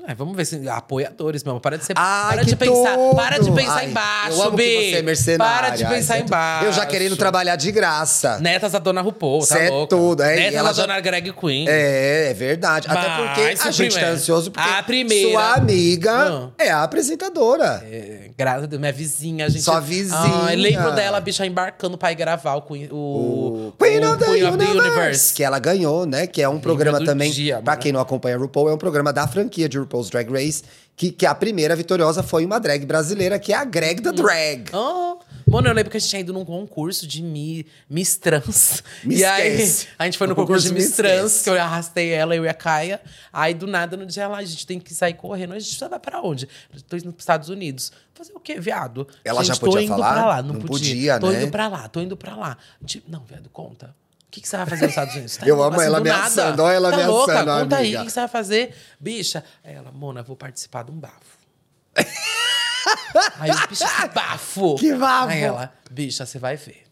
[0.06, 0.68] É, vamos ver se.
[0.68, 1.60] Apoiadores mesmo.
[1.60, 1.94] Para de ser.
[1.96, 2.96] Ai, para de pensar.
[3.14, 4.62] Para de pensar Ai, embaixo, eu amo Bi.
[4.64, 5.54] que você é mercenária.
[5.62, 6.26] Para de Ai, pensar é tudo.
[6.28, 6.64] embaixo.
[6.66, 8.38] Eu já querendo trabalhar de graça.
[8.38, 9.96] Netas da Dona RuPaul, tá Cê é louca?
[9.96, 11.66] tudo, é, Netas ela da já- Dona Greg Queen.
[11.68, 12.86] É, é verdade.
[12.88, 16.48] Até Mas, porque a gente tá primeiro- ansioso porque a primeira- sua amiga Ah.
[16.58, 17.82] é a apresentadora.
[17.90, 19.62] É, graças a Deus, minha vizinha, a gente.
[19.62, 20.18] Sua vizinha.
[20.44, 24.18] Ai, lembro dela, a bicha, embarcando pra ir gravar o Queen, o, O Queen, of,
[24.18, 25.34] the Queen of the Universe, Universe.
[25.34, 26.26] Que ela ganhou, né?
[26.26, 27.30] Que é um programa também.
[27.30, 30.62] dia, pra quem não acompanha RuPaul, é um programa da franquia de RuPaul's Drag Race.
[30.96, 34.66] Que, que a primeira vitoriosa foi uma drag brasileira, que é a Greg da Drag.
[34.72, 38.80] Ah, mano, eu lembro que a gente tinha ido num concurso de mi, Miss Trans.
[39.02, 39.56] Me e aí,
[39.98, 41.44] a gente foi no O concurso de concurso Miss me Trans, esquece.
[41.44, 43.00] que eu arrastei ela, eu e a Caia.
[43.32, 45.54] Aí, do nada, no dia lá, a gente tem que sair correndo.
[45.54, 46.48] A gente vai pra onde?
[46.88, 47.90] Tô indo pros Estados Unidos.
[48.14, 49.08] Fazer o quê, viado?
[49.24, 50.12] Ela gente, já podia tô indo falar?
[50.14, 50.42] pra lá.
[50.42, 50.94] Não, Não podia.
[50.94, 51.42] podia, Tô né?
[51.42, 52.56] indo pra lá, tô indo pra lá.
[52.86, 53.92] Tipo, não, viado, conta.
[54.34, 55.36] O que, que você vai fazer nos Estados Unidos?
[55.36, 57.44] Tá Eu amo assim, ela ameaçando, olha ela tá ameaçando, louca?
[57.44, 58.04] Conta aí, o amiga.
[58.04, 58.74] que, você vai fazer?
[58.98, 59.44] Bicha.
[59.62, 61.38] Aí ela, Mona, vou participar de um bafo.
[63.38, 64.74] Aí eu, bicha, que bafo!
[64.80, 65.28] Que bafo!
[65.30, 66.82] Aí ela, bicha, você vai ver.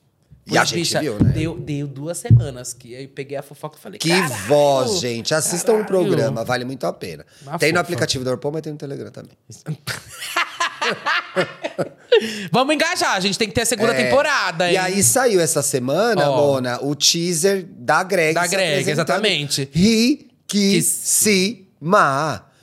[0.46, 1.32] E a gente bicha, viu, né?
[1.32, 5.34] Deu, deu duas semanas que aí peguei a fofoca e falei, Que "Caralho, voz, gente.
[5.34, 7.26] Assistam o caralho." programa, vale muito a pena.
[7.42, 7.80] Uma tem no fofa.
[7.82, 9.36] aplicativo do RuPaul, mas tem no Telegram também.
[12.52, 14.04] Vamos engajar, a gente tem que ter a segunda É.
[14.04, 14.74] temporada, hein?
[14.74, 16.36] E aí saiu essa semana, Ó.
[16.36, 18.34] Mona, o teaser da Greg.
[18.34, 19.68] Da se Greg, apresentando exatamente.
[19.72, 20.32] Riquíssima.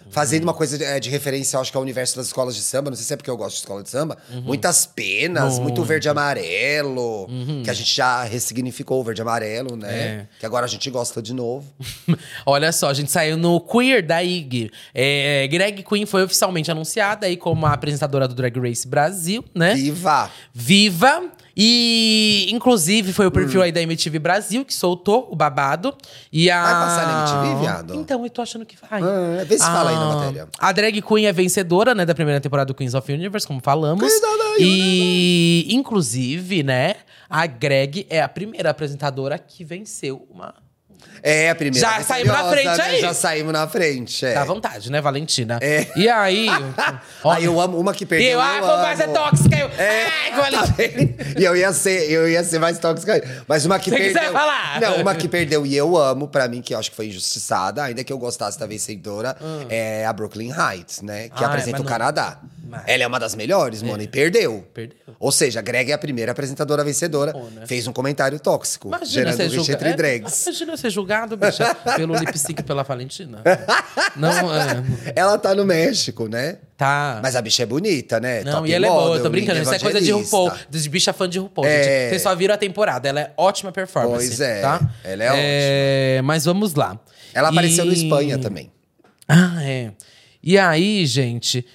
[0.09, 2.89] Fazendo uma coisa de, é, de referência, acho que ao universo das escolas de samba.
[2.89, 4.17] Não sei se é porque eu gosto de escola de samba.
[4.31, 4.41] Uhum.
[4.41, 7.27] Muitas penas, muito verde e amarelo.
[7.63, 9.93] Que a gente já ressignificou o verde e amarelo, né?
[9.93, 10.27] É.
[10.39, 11.65] Que agora a gente gosta de novo.
[12.45, 14.71] Olha só, a gente saiu no Queer da IG.
[14.93, 19.75] É, Greg Queen foi oficialmente anunciada aí como a apresentadora do Drag Race Brasil, né?
[19.75, 20.31] Viva!
[20.53, 21.31] Viva.
[21.55, 25.93] E, inclusive, foi o perfil aí da MTV Brasil que soltou o babado.
[26.31, 26.61] E a...
[26.61, 27.95] Vai passar na MTV, viado?
[27.95, 29.01] Então, eu tô achando que vai.
[29.01, 30.47] Ah, vê se fala aí na Ah, matéria.
[30.57, 34.11] A drag queen é vencedora, né, da primeira temporada do Queens of Universe, como falamos.
[34.59, 36.95] E, inclusive, né,
[37.29, 40.53] a Greg é a primeira apresentadora que venceu uma...
[41.23, 41.87] É a primeira.
[41.87, 42.83] Já saímos na frente né?
[42.83, 43.01] aí.
[43.01, 44.25] Já saímos na frente.
[44.25, 44.33] É.
[44.33, 45.59] Dá vontade, né, Valentina?
[45.61, 45.87] É.
[45.95, 46.47] E aí...
[47.25, 48.31] Aí eu amo uma que perdeu.
[48.31, 49.13] eu, ah, eu como vai ser amo.
[49.13, 49.55] tóxica?
[49.57, 50.05] Eu, É.
[50.05, 51.15] Ai, Valentina.
[51.37, 53.21] e eu ia ser, eu ia ser mais tóxica.
[53.47, 54.31] Mas uma que Você quiser perdeu.
[54.33, 54.79] falar.
[54.81, 57.83] Não, uma que perdeu e eu amo, pra mim, que eu acho que foi injustiçada,
[57.83, 59.35] ainda que eu gostasse da vencedora,
[59.69, 61.29] é a Brooklyn Heights, né?
[61.29, 62.39] Que Ah, apresenta mas o não- Canadá.
[62.69, 64.63] Mas- Ela é uma das melhores, mano, e perdeu.
[64.73, 64.95] Perdeu.
[65.19, 67.33] Ou seja, a Greg é a primeira apresentadora vencedora.
[67.33, 67.65] né?
[67.65, 69.73] Fez um comentário tóxico, Imagina gerando julga...
[69.73, 70.45] entre é, drags.
[70.45, 73.41] imagina ser julgado, bicha, pelo lip sync pela Valentina.
[74.15, 74.83] Não, é,
[75.15, 76.57] Ela tá no México, né?
[76.77, 77.19] tá.
[77.21, 78.43] Mas a bicha é bonita, né?
[78.43, 79.61] Não, Top e ela é boa, eu tô model, brincando.
[79.61, 81.67] Isso é coisa de RuPaul, de bicha fã de RuPaul.
[81.67, 81.83] É.
[81.83, 82.09] Gente.
[82.09, 83.09] Vocês só viram a temporada.
[83.09, 84.27] Ela é ótima performance.
[84.27, 84.79] Pois é, Tá?
[85.03, 86.97] ela é Mas vamos lá.
[87.33, 88.71] Ela apareceu no E- Espanha também.
[89.27, 89.91] Ah, é.
[90.41, 91.65] E aí, gente,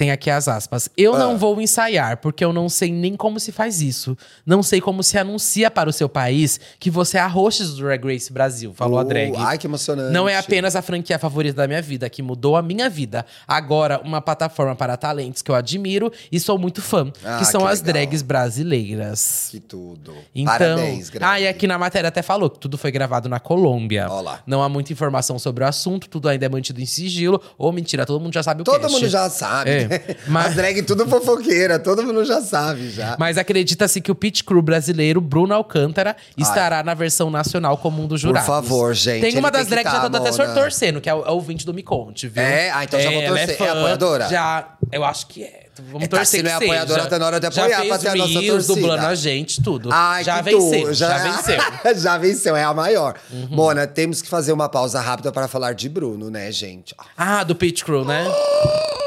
[0.00, 0.88] tem aqui as aspas.
[0.96, 1.18] Eu Ah.
[1.18, 4.16] não vou ensaiar, porque eu não sei nem como se faz isso.
[4.46, 7.76] Não sei como se anuncia para o seu país que você é a host do
[7.76, 9.34] Drag Race Brasil, falou a Oh, drag.
[9.36, 10.10] Ai, que emocionante.
[10.10, 13.26] Não é apenas a franquia favorita da minha vida, que mudou a minha vida.
[13.46, 17.60] Agora, uma plataforma para talentos que eu admiro e sou muito fã, Ah, que são
[17.60, 17.92] que as legal.
[17.92, 19.48] drags brasileiras.
[19.50, 20.14] Que tudo.
[20.34, 21.24] Então, Parabéns, Greg.
[21.24, 24.06] ah, e aqui na matéria até falou que tudo foi gravado na Colômbia.
[24.08, 24.40] Ó lá.
[24.46, 27.38] Não há muita informação sobre o assunto, tudo ainda é mantido em sigilo.
[27.58, 28.92] Ou mentira, todo mundo já sabe o Todo cast.
[28.94, 29.70] mundo já sabe.
[29.70, 29.89] É.
[30.28, 33.16] Mas- As drag tudo fofoqueira, todo mundo já sabe já.
[33.18, 38.06] Mas acredita-se que o pit crew brasileiro, Bruno Alcântara, estará na versão nacional como um
[38.06, 38.46] dos jurados.
[38.46, 41.14] favor, gente, Tem uma das que drags que já tá, tô até torcendo, que é
[41.14, 42.42] o, é o 20 do Me Conte, viu?
[42.42, 42.70] É?
[42.70, 43.54] Ah, então já vou ela torcer.
[43.54, 44.28] É fã, apoiadora?
[44.28, 45.60] Já, eu acho que é.
[45.90, 47.98] Vamos É, tá, torcer se não é que apoiadora, tá na hora de já apoiar
[47.98, 48.74] ter a nossa torcida.
[48.74, 49.88] dublando a gente, tudo.
[49.90, 51.56] Ai, já que tu- venceu, já, venceu.
[51.58, 51.94] Uhum.
[51.96, 53.14] já venceu, é a maior.
[53.48, 56.94] Mona, temos que fazer uma pausa rápida para falar de Bruno, né, gente?
[57.16, 58.26] Ah, do Pit Crew, né?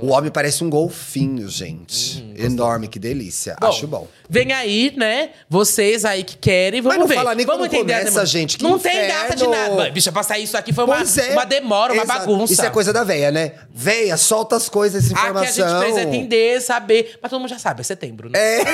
[0.00, 2.24] O homem parece um golfinho, gente.
[2.36, 3.56] Enorme, que delícia.
[3.60, 4.06] Acho bom.
[4.28, 5.30] Vem aí, né?
[5.48, 7.14] Vocês aí que querem, vamos não ver.
[7.14, 9.14] fala nem vamos entender começa, gente, que Não tem inferno.
[9.22, 9.90] data de nada.
[9.90, 11.32] Bicha, pra sair isso aqui foi uma, é.
[11.32, 12.20] uma demora, uma Exato.
[12.20, 12.52] bagunça.
[12.52, 13.52] Isso é coisa da véia, né?
[13.72, 15.68] Véia, solta as coisas, essa Aqui a informação.
[15.68, 17.18] gente precisa entender, saber.
[17.22, 18.38] Mas todo mundo já sabe, é setembro, né?
[18.38, 18.64] É.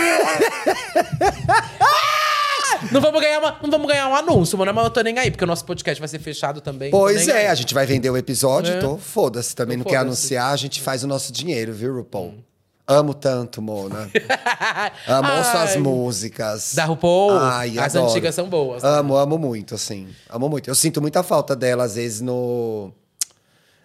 [2.91, 4.73] Não vamos ganhar, uma, não vamos ganhar um anúncio, mano.
[4.75, 6.91] Mas eu tô nem aí, porque o nosso podcast vai ser fechado também.
[6.91, 7.47] tô Pois é, aí.
[7.47, 8.77] a gente vai vender o episódio, É.
[8.79, 9.55] então foda-se.
[9.55, 10.35] Também não Então quer foda-se.
[10.37, 12.35] anunciar, a gente faz o nosso dinheiro, viu, RuPaul?
[12.87, 14.11] Amo tanto, Mona.
[15.07, 15.45] Amo Ai.
[15.45, 16.75] suas músicas.
[16.75, 18.11] Da RuPaul, Ai, as adoro.
[18.11, 18.83] antigas são boas.
[18.83, 18.89] né?
[18.89, 20.09] Amo, amo muito, assim.
[20.29, 20.69] Amo muito.
[20.69, 22.93] Eu sinto muita falta dela, às vezes, no...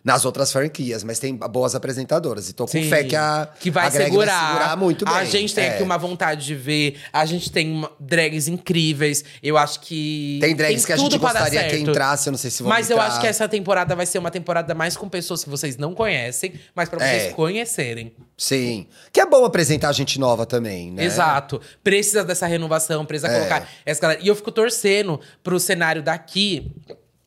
[0.08, 2.47] Nas outras franquias, mas tem boas apresentadoras.
[2.49, 4.39] E tô com Sim, fé que a, que vai a segurar.
[4.41, 5.14] vai segurar muito bem.
[5.14, 5.70] A gente tem É.
[5.72, 6.97] aqui uma vontade de ver.
[7.12, 9.26] A gente tem uma- drags incríveis.
[9.43, 10.38] Eu acho que.
[10.39, 12.95] Tem drags que a gente gostaria que entrasse, eu não sei se vão Mas eu
[12.95, 13.08] entrar.
[13.10, 16.53] acho que essa temporada vai ser uma temporada mais com pessoas que vocês não conhecem,
[16.74, 17.30] mas pra vocês É.
[17.32, 18.14] conhecerem.
[18.38, 18.88] Sim.
[19.12, 21.03] Que é bom apresentar gente nova também, né?
[21.03, 21.60] Exato.
[21.84, 23.36] Precisa dessa renovação, precisa É.
[23.39, 24.22] colocar essa galera.
[24.24, 26.72] E eu fico torcendo pro cenário daqui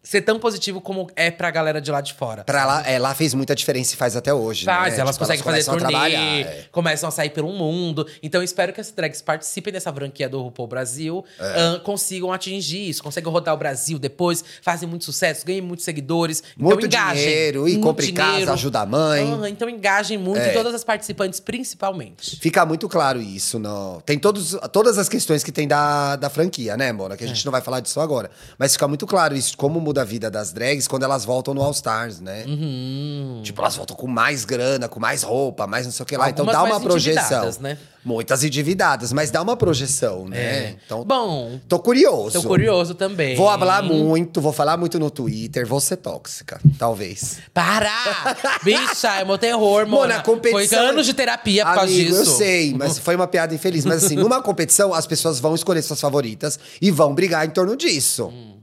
[0.03, 2.42] ser tão positivo como é pra galera de lá de fora.
[2.44, 5.01] Pra lá, é, lá fez muita diferença e faz até hoje, Faz, né?
[5.01, 6.64] elas Tipo, conseguem fazer começam a turnê, trabalhar, é.
[6.72, 8.07] começam a sair pelo mundo.
[8.22, 11.61] Então, eu espero que essas drags participem dessa franquia do RuPaul Brasil, É.
[11.61, 16.42] ahn, consigam atingir isso, consigam rodar o Brasil depois, fazem muito sucesso, ganhem muitos seguidores.
[16.57, 17.22] Muito então, engajem.
[17.22, 19.51] dinheiro, e compre casa, ajuda a mãe.
[19.51, 20.53] Então, engajem muito, É.
[20.53, 22.38] todas as participantes, principalmente.
[22.40, 23.59] Fica muito claro isso.
[23.59, 24.01] No...
[24.05, 27.16] Tem todos, todas as questões que tem da, da franquia, né, Mona?
[27.16, 27.28] Que a É.
[27.28, 28.30] gente não vai falar disso agora.
[28.59, 31.61] Mas fica muito claro isso, como muda a vida das drags quando elas voltam no
[31.61, 32.45] All Stars, né?
[32.47, 33.41] Uhum.
[33.43, 36.30] Tipo, elas voltam com mais grana, com mais roupa, mais não sei o que lá.
[36.30, 37.51] então Algumas dá uma projeção.
[37.61, 37.76] né?
[38.05, 40.38] Muitas endividadas, mas dá uma projeção, né?
[40.38, 40.76] É.
[40.86, 42.41] Então, Bom, tô curioso.
[42.41, 43.36] tô curioso também.
[43.36, 47.38] Vou falar muito, vou falar muito no Twitter, vou ser tóxica, talvez.
[47.53, 47.91] Para!
[48.62, 50.03] Bicha, é meu terror, mano.
[50.03, 50.78] Mona, competição.
[50.78, 52.20] Foi anos de terapia por causa disso.
[52.20, 53.84] Eu sei, mas foi uma piada infeliz.
[53.84, 57.76] Mas assim, numa competição, as pessoas vão escolher suas favoritas e vão brigar em torno
[57.76, 58.28] disso.
[58.28, 58.59] Hum.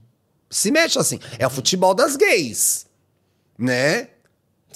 [0.49, 1.19] Se mexe assim.
[1.37, 2.85] É o futebol das gays.
[3.57, 4.09] Né?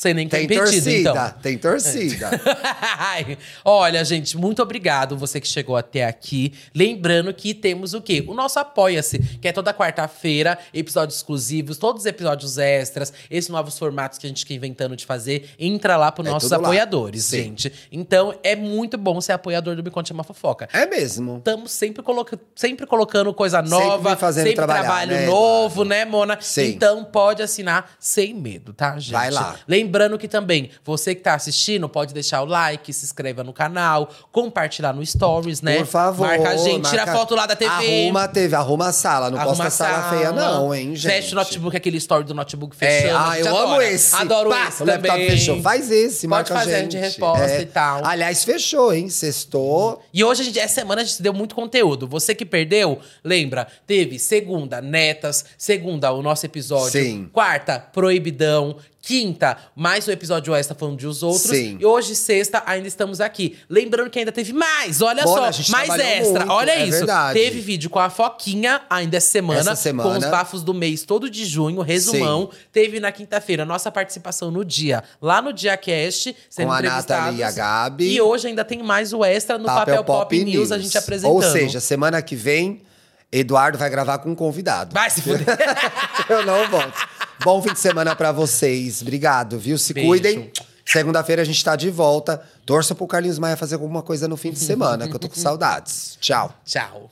[0.02, 1.34] Sei nem Tem pedido, torcida, então.
[1.43, 2.32] tem torcida.
[2.97, 6.54] Ai, Olha, gente, muito obrigado você que chegou até aqui.
[6.74, 8.26] Lembrando que temos o quê?
[8.28, 13.78] O nosso Apoia-se, que é toda quarta-feira, episódios exclusivos, todos os episódios extras, esses novos
[13.78, 15.52] formatos que a gente quer inventando de fazer.
[15.60, 17.43] Entra lá para É nossos apoiadores, Sim.
[17.43, 17.72] gente.
[17.91, 20.68] Então, é muito bom ser apoiador do Me Conte Uma Fofoca.
[20.74, 21.38] É mesmo.
[21.38, 26.39] Estamos sempre, coloca sempre colocando coisa nova, me fazendo sempre trabalho né, novo, né, Mona?
[26.41, 26.70] Sim.
[26.70, 29.12] Então pode assinar sem medo, tá, gente?
[29.12, 29.60] Vai lá.
[29.92, 34.10] Lembrando que também, você que tá assistindo, pode deixar o like, se inscreva no canal,
[34.32, 35.80] compartilhar no Stories, né?
[35.80, 36.26] Por favor.
[36.28, 37.70] Marca a gente, tira marca- foto lá da TV.
[38.06, 39.30] Arruma a TV, arruma a sala.
[39.30, 41.12] Não arruma posta a sala feia, não, hein, gente.
[41.12, 43.18] Fecha o notebook, aquele story do notebook É, fechando.
[43.18, 43.92] a ah, eu amo adora.
[43.92, 44.16] esse.
[44.16, 45.30] Adoro Pá, esse o laptop também.
[45.30, 45.62] fechou.
[45.62, 46.92] Faz esse, Pode marca fazer, a a gente.
[46.94, 47.62] gente reposta É.
[47.62, 48.06] e tal.
[48.06, 49.10] Aliás, fechou, hein?
[49.10, 50.02] Sextou.
[50.14, 52.08] E hoje, a gente, essa semana, a gente deu muito conteúdo.
[52.08, 56.92] Você que perdeu, lembra, teve segunda, netas, segunda, o nosso episódio.
[57.02, 57.30] Sim.
[57.34, 58.78] Quarta, proibidão.
[59.02, 61.49] Quinta, mais um episódio extra falando de os outros.
[61.49, 61.78] Sim.
[61.80, 63.58] E hoje, sexta, ainda estamos aqui.
[63.68, 66.39] Lembrando que ainda teve mais, olha Bora, só, mais extra.
[66.45, 66.97] muito, olha é isso.
[66.99, 67.39] verdade.
[67.39, 70.08] Teve vídeo com a Foquinha ainda essa semana, Essa semana.
[70.08, 72.52] com os bafos do mês todo de junho, resumão.
[72.72, 76.82] Teve na quinta-feira nossa participação no dia, lá no Dia Cast, sendo Com a.
[76.82, 78.14] Nathalie e a Gabi.
[78.14, 81.34] E hoje ainda tem mais o extra no Papel, Pop, News, a gente apresentando.
[81.34, 82.82] Ou seja, semana que vem,
[83.32, 84.93] Eduardo vai gravar com um convidado.
[84.93, 85.45] Vai se fuder.
[86.30, 86.93] Eu não volto.
[87.44, 89.02] Bom fim de semana pra vocês.
[89.02, 89.78] Obrigado, viu?
[89.78, 90.10] Se Beijo.
[90.10, 90.52] cuidem.
[90.86, 92.42] Segunda-feira a gente tá de volta.
[92.66, 95.36] Torça pro Carlinhos Maia fazer alguma coisa no fim de semana, que eu tô com
[95.36, 96.18] saudades.
[96.20, 96.54] Tchau.
[96.66, 97.10] Tchau.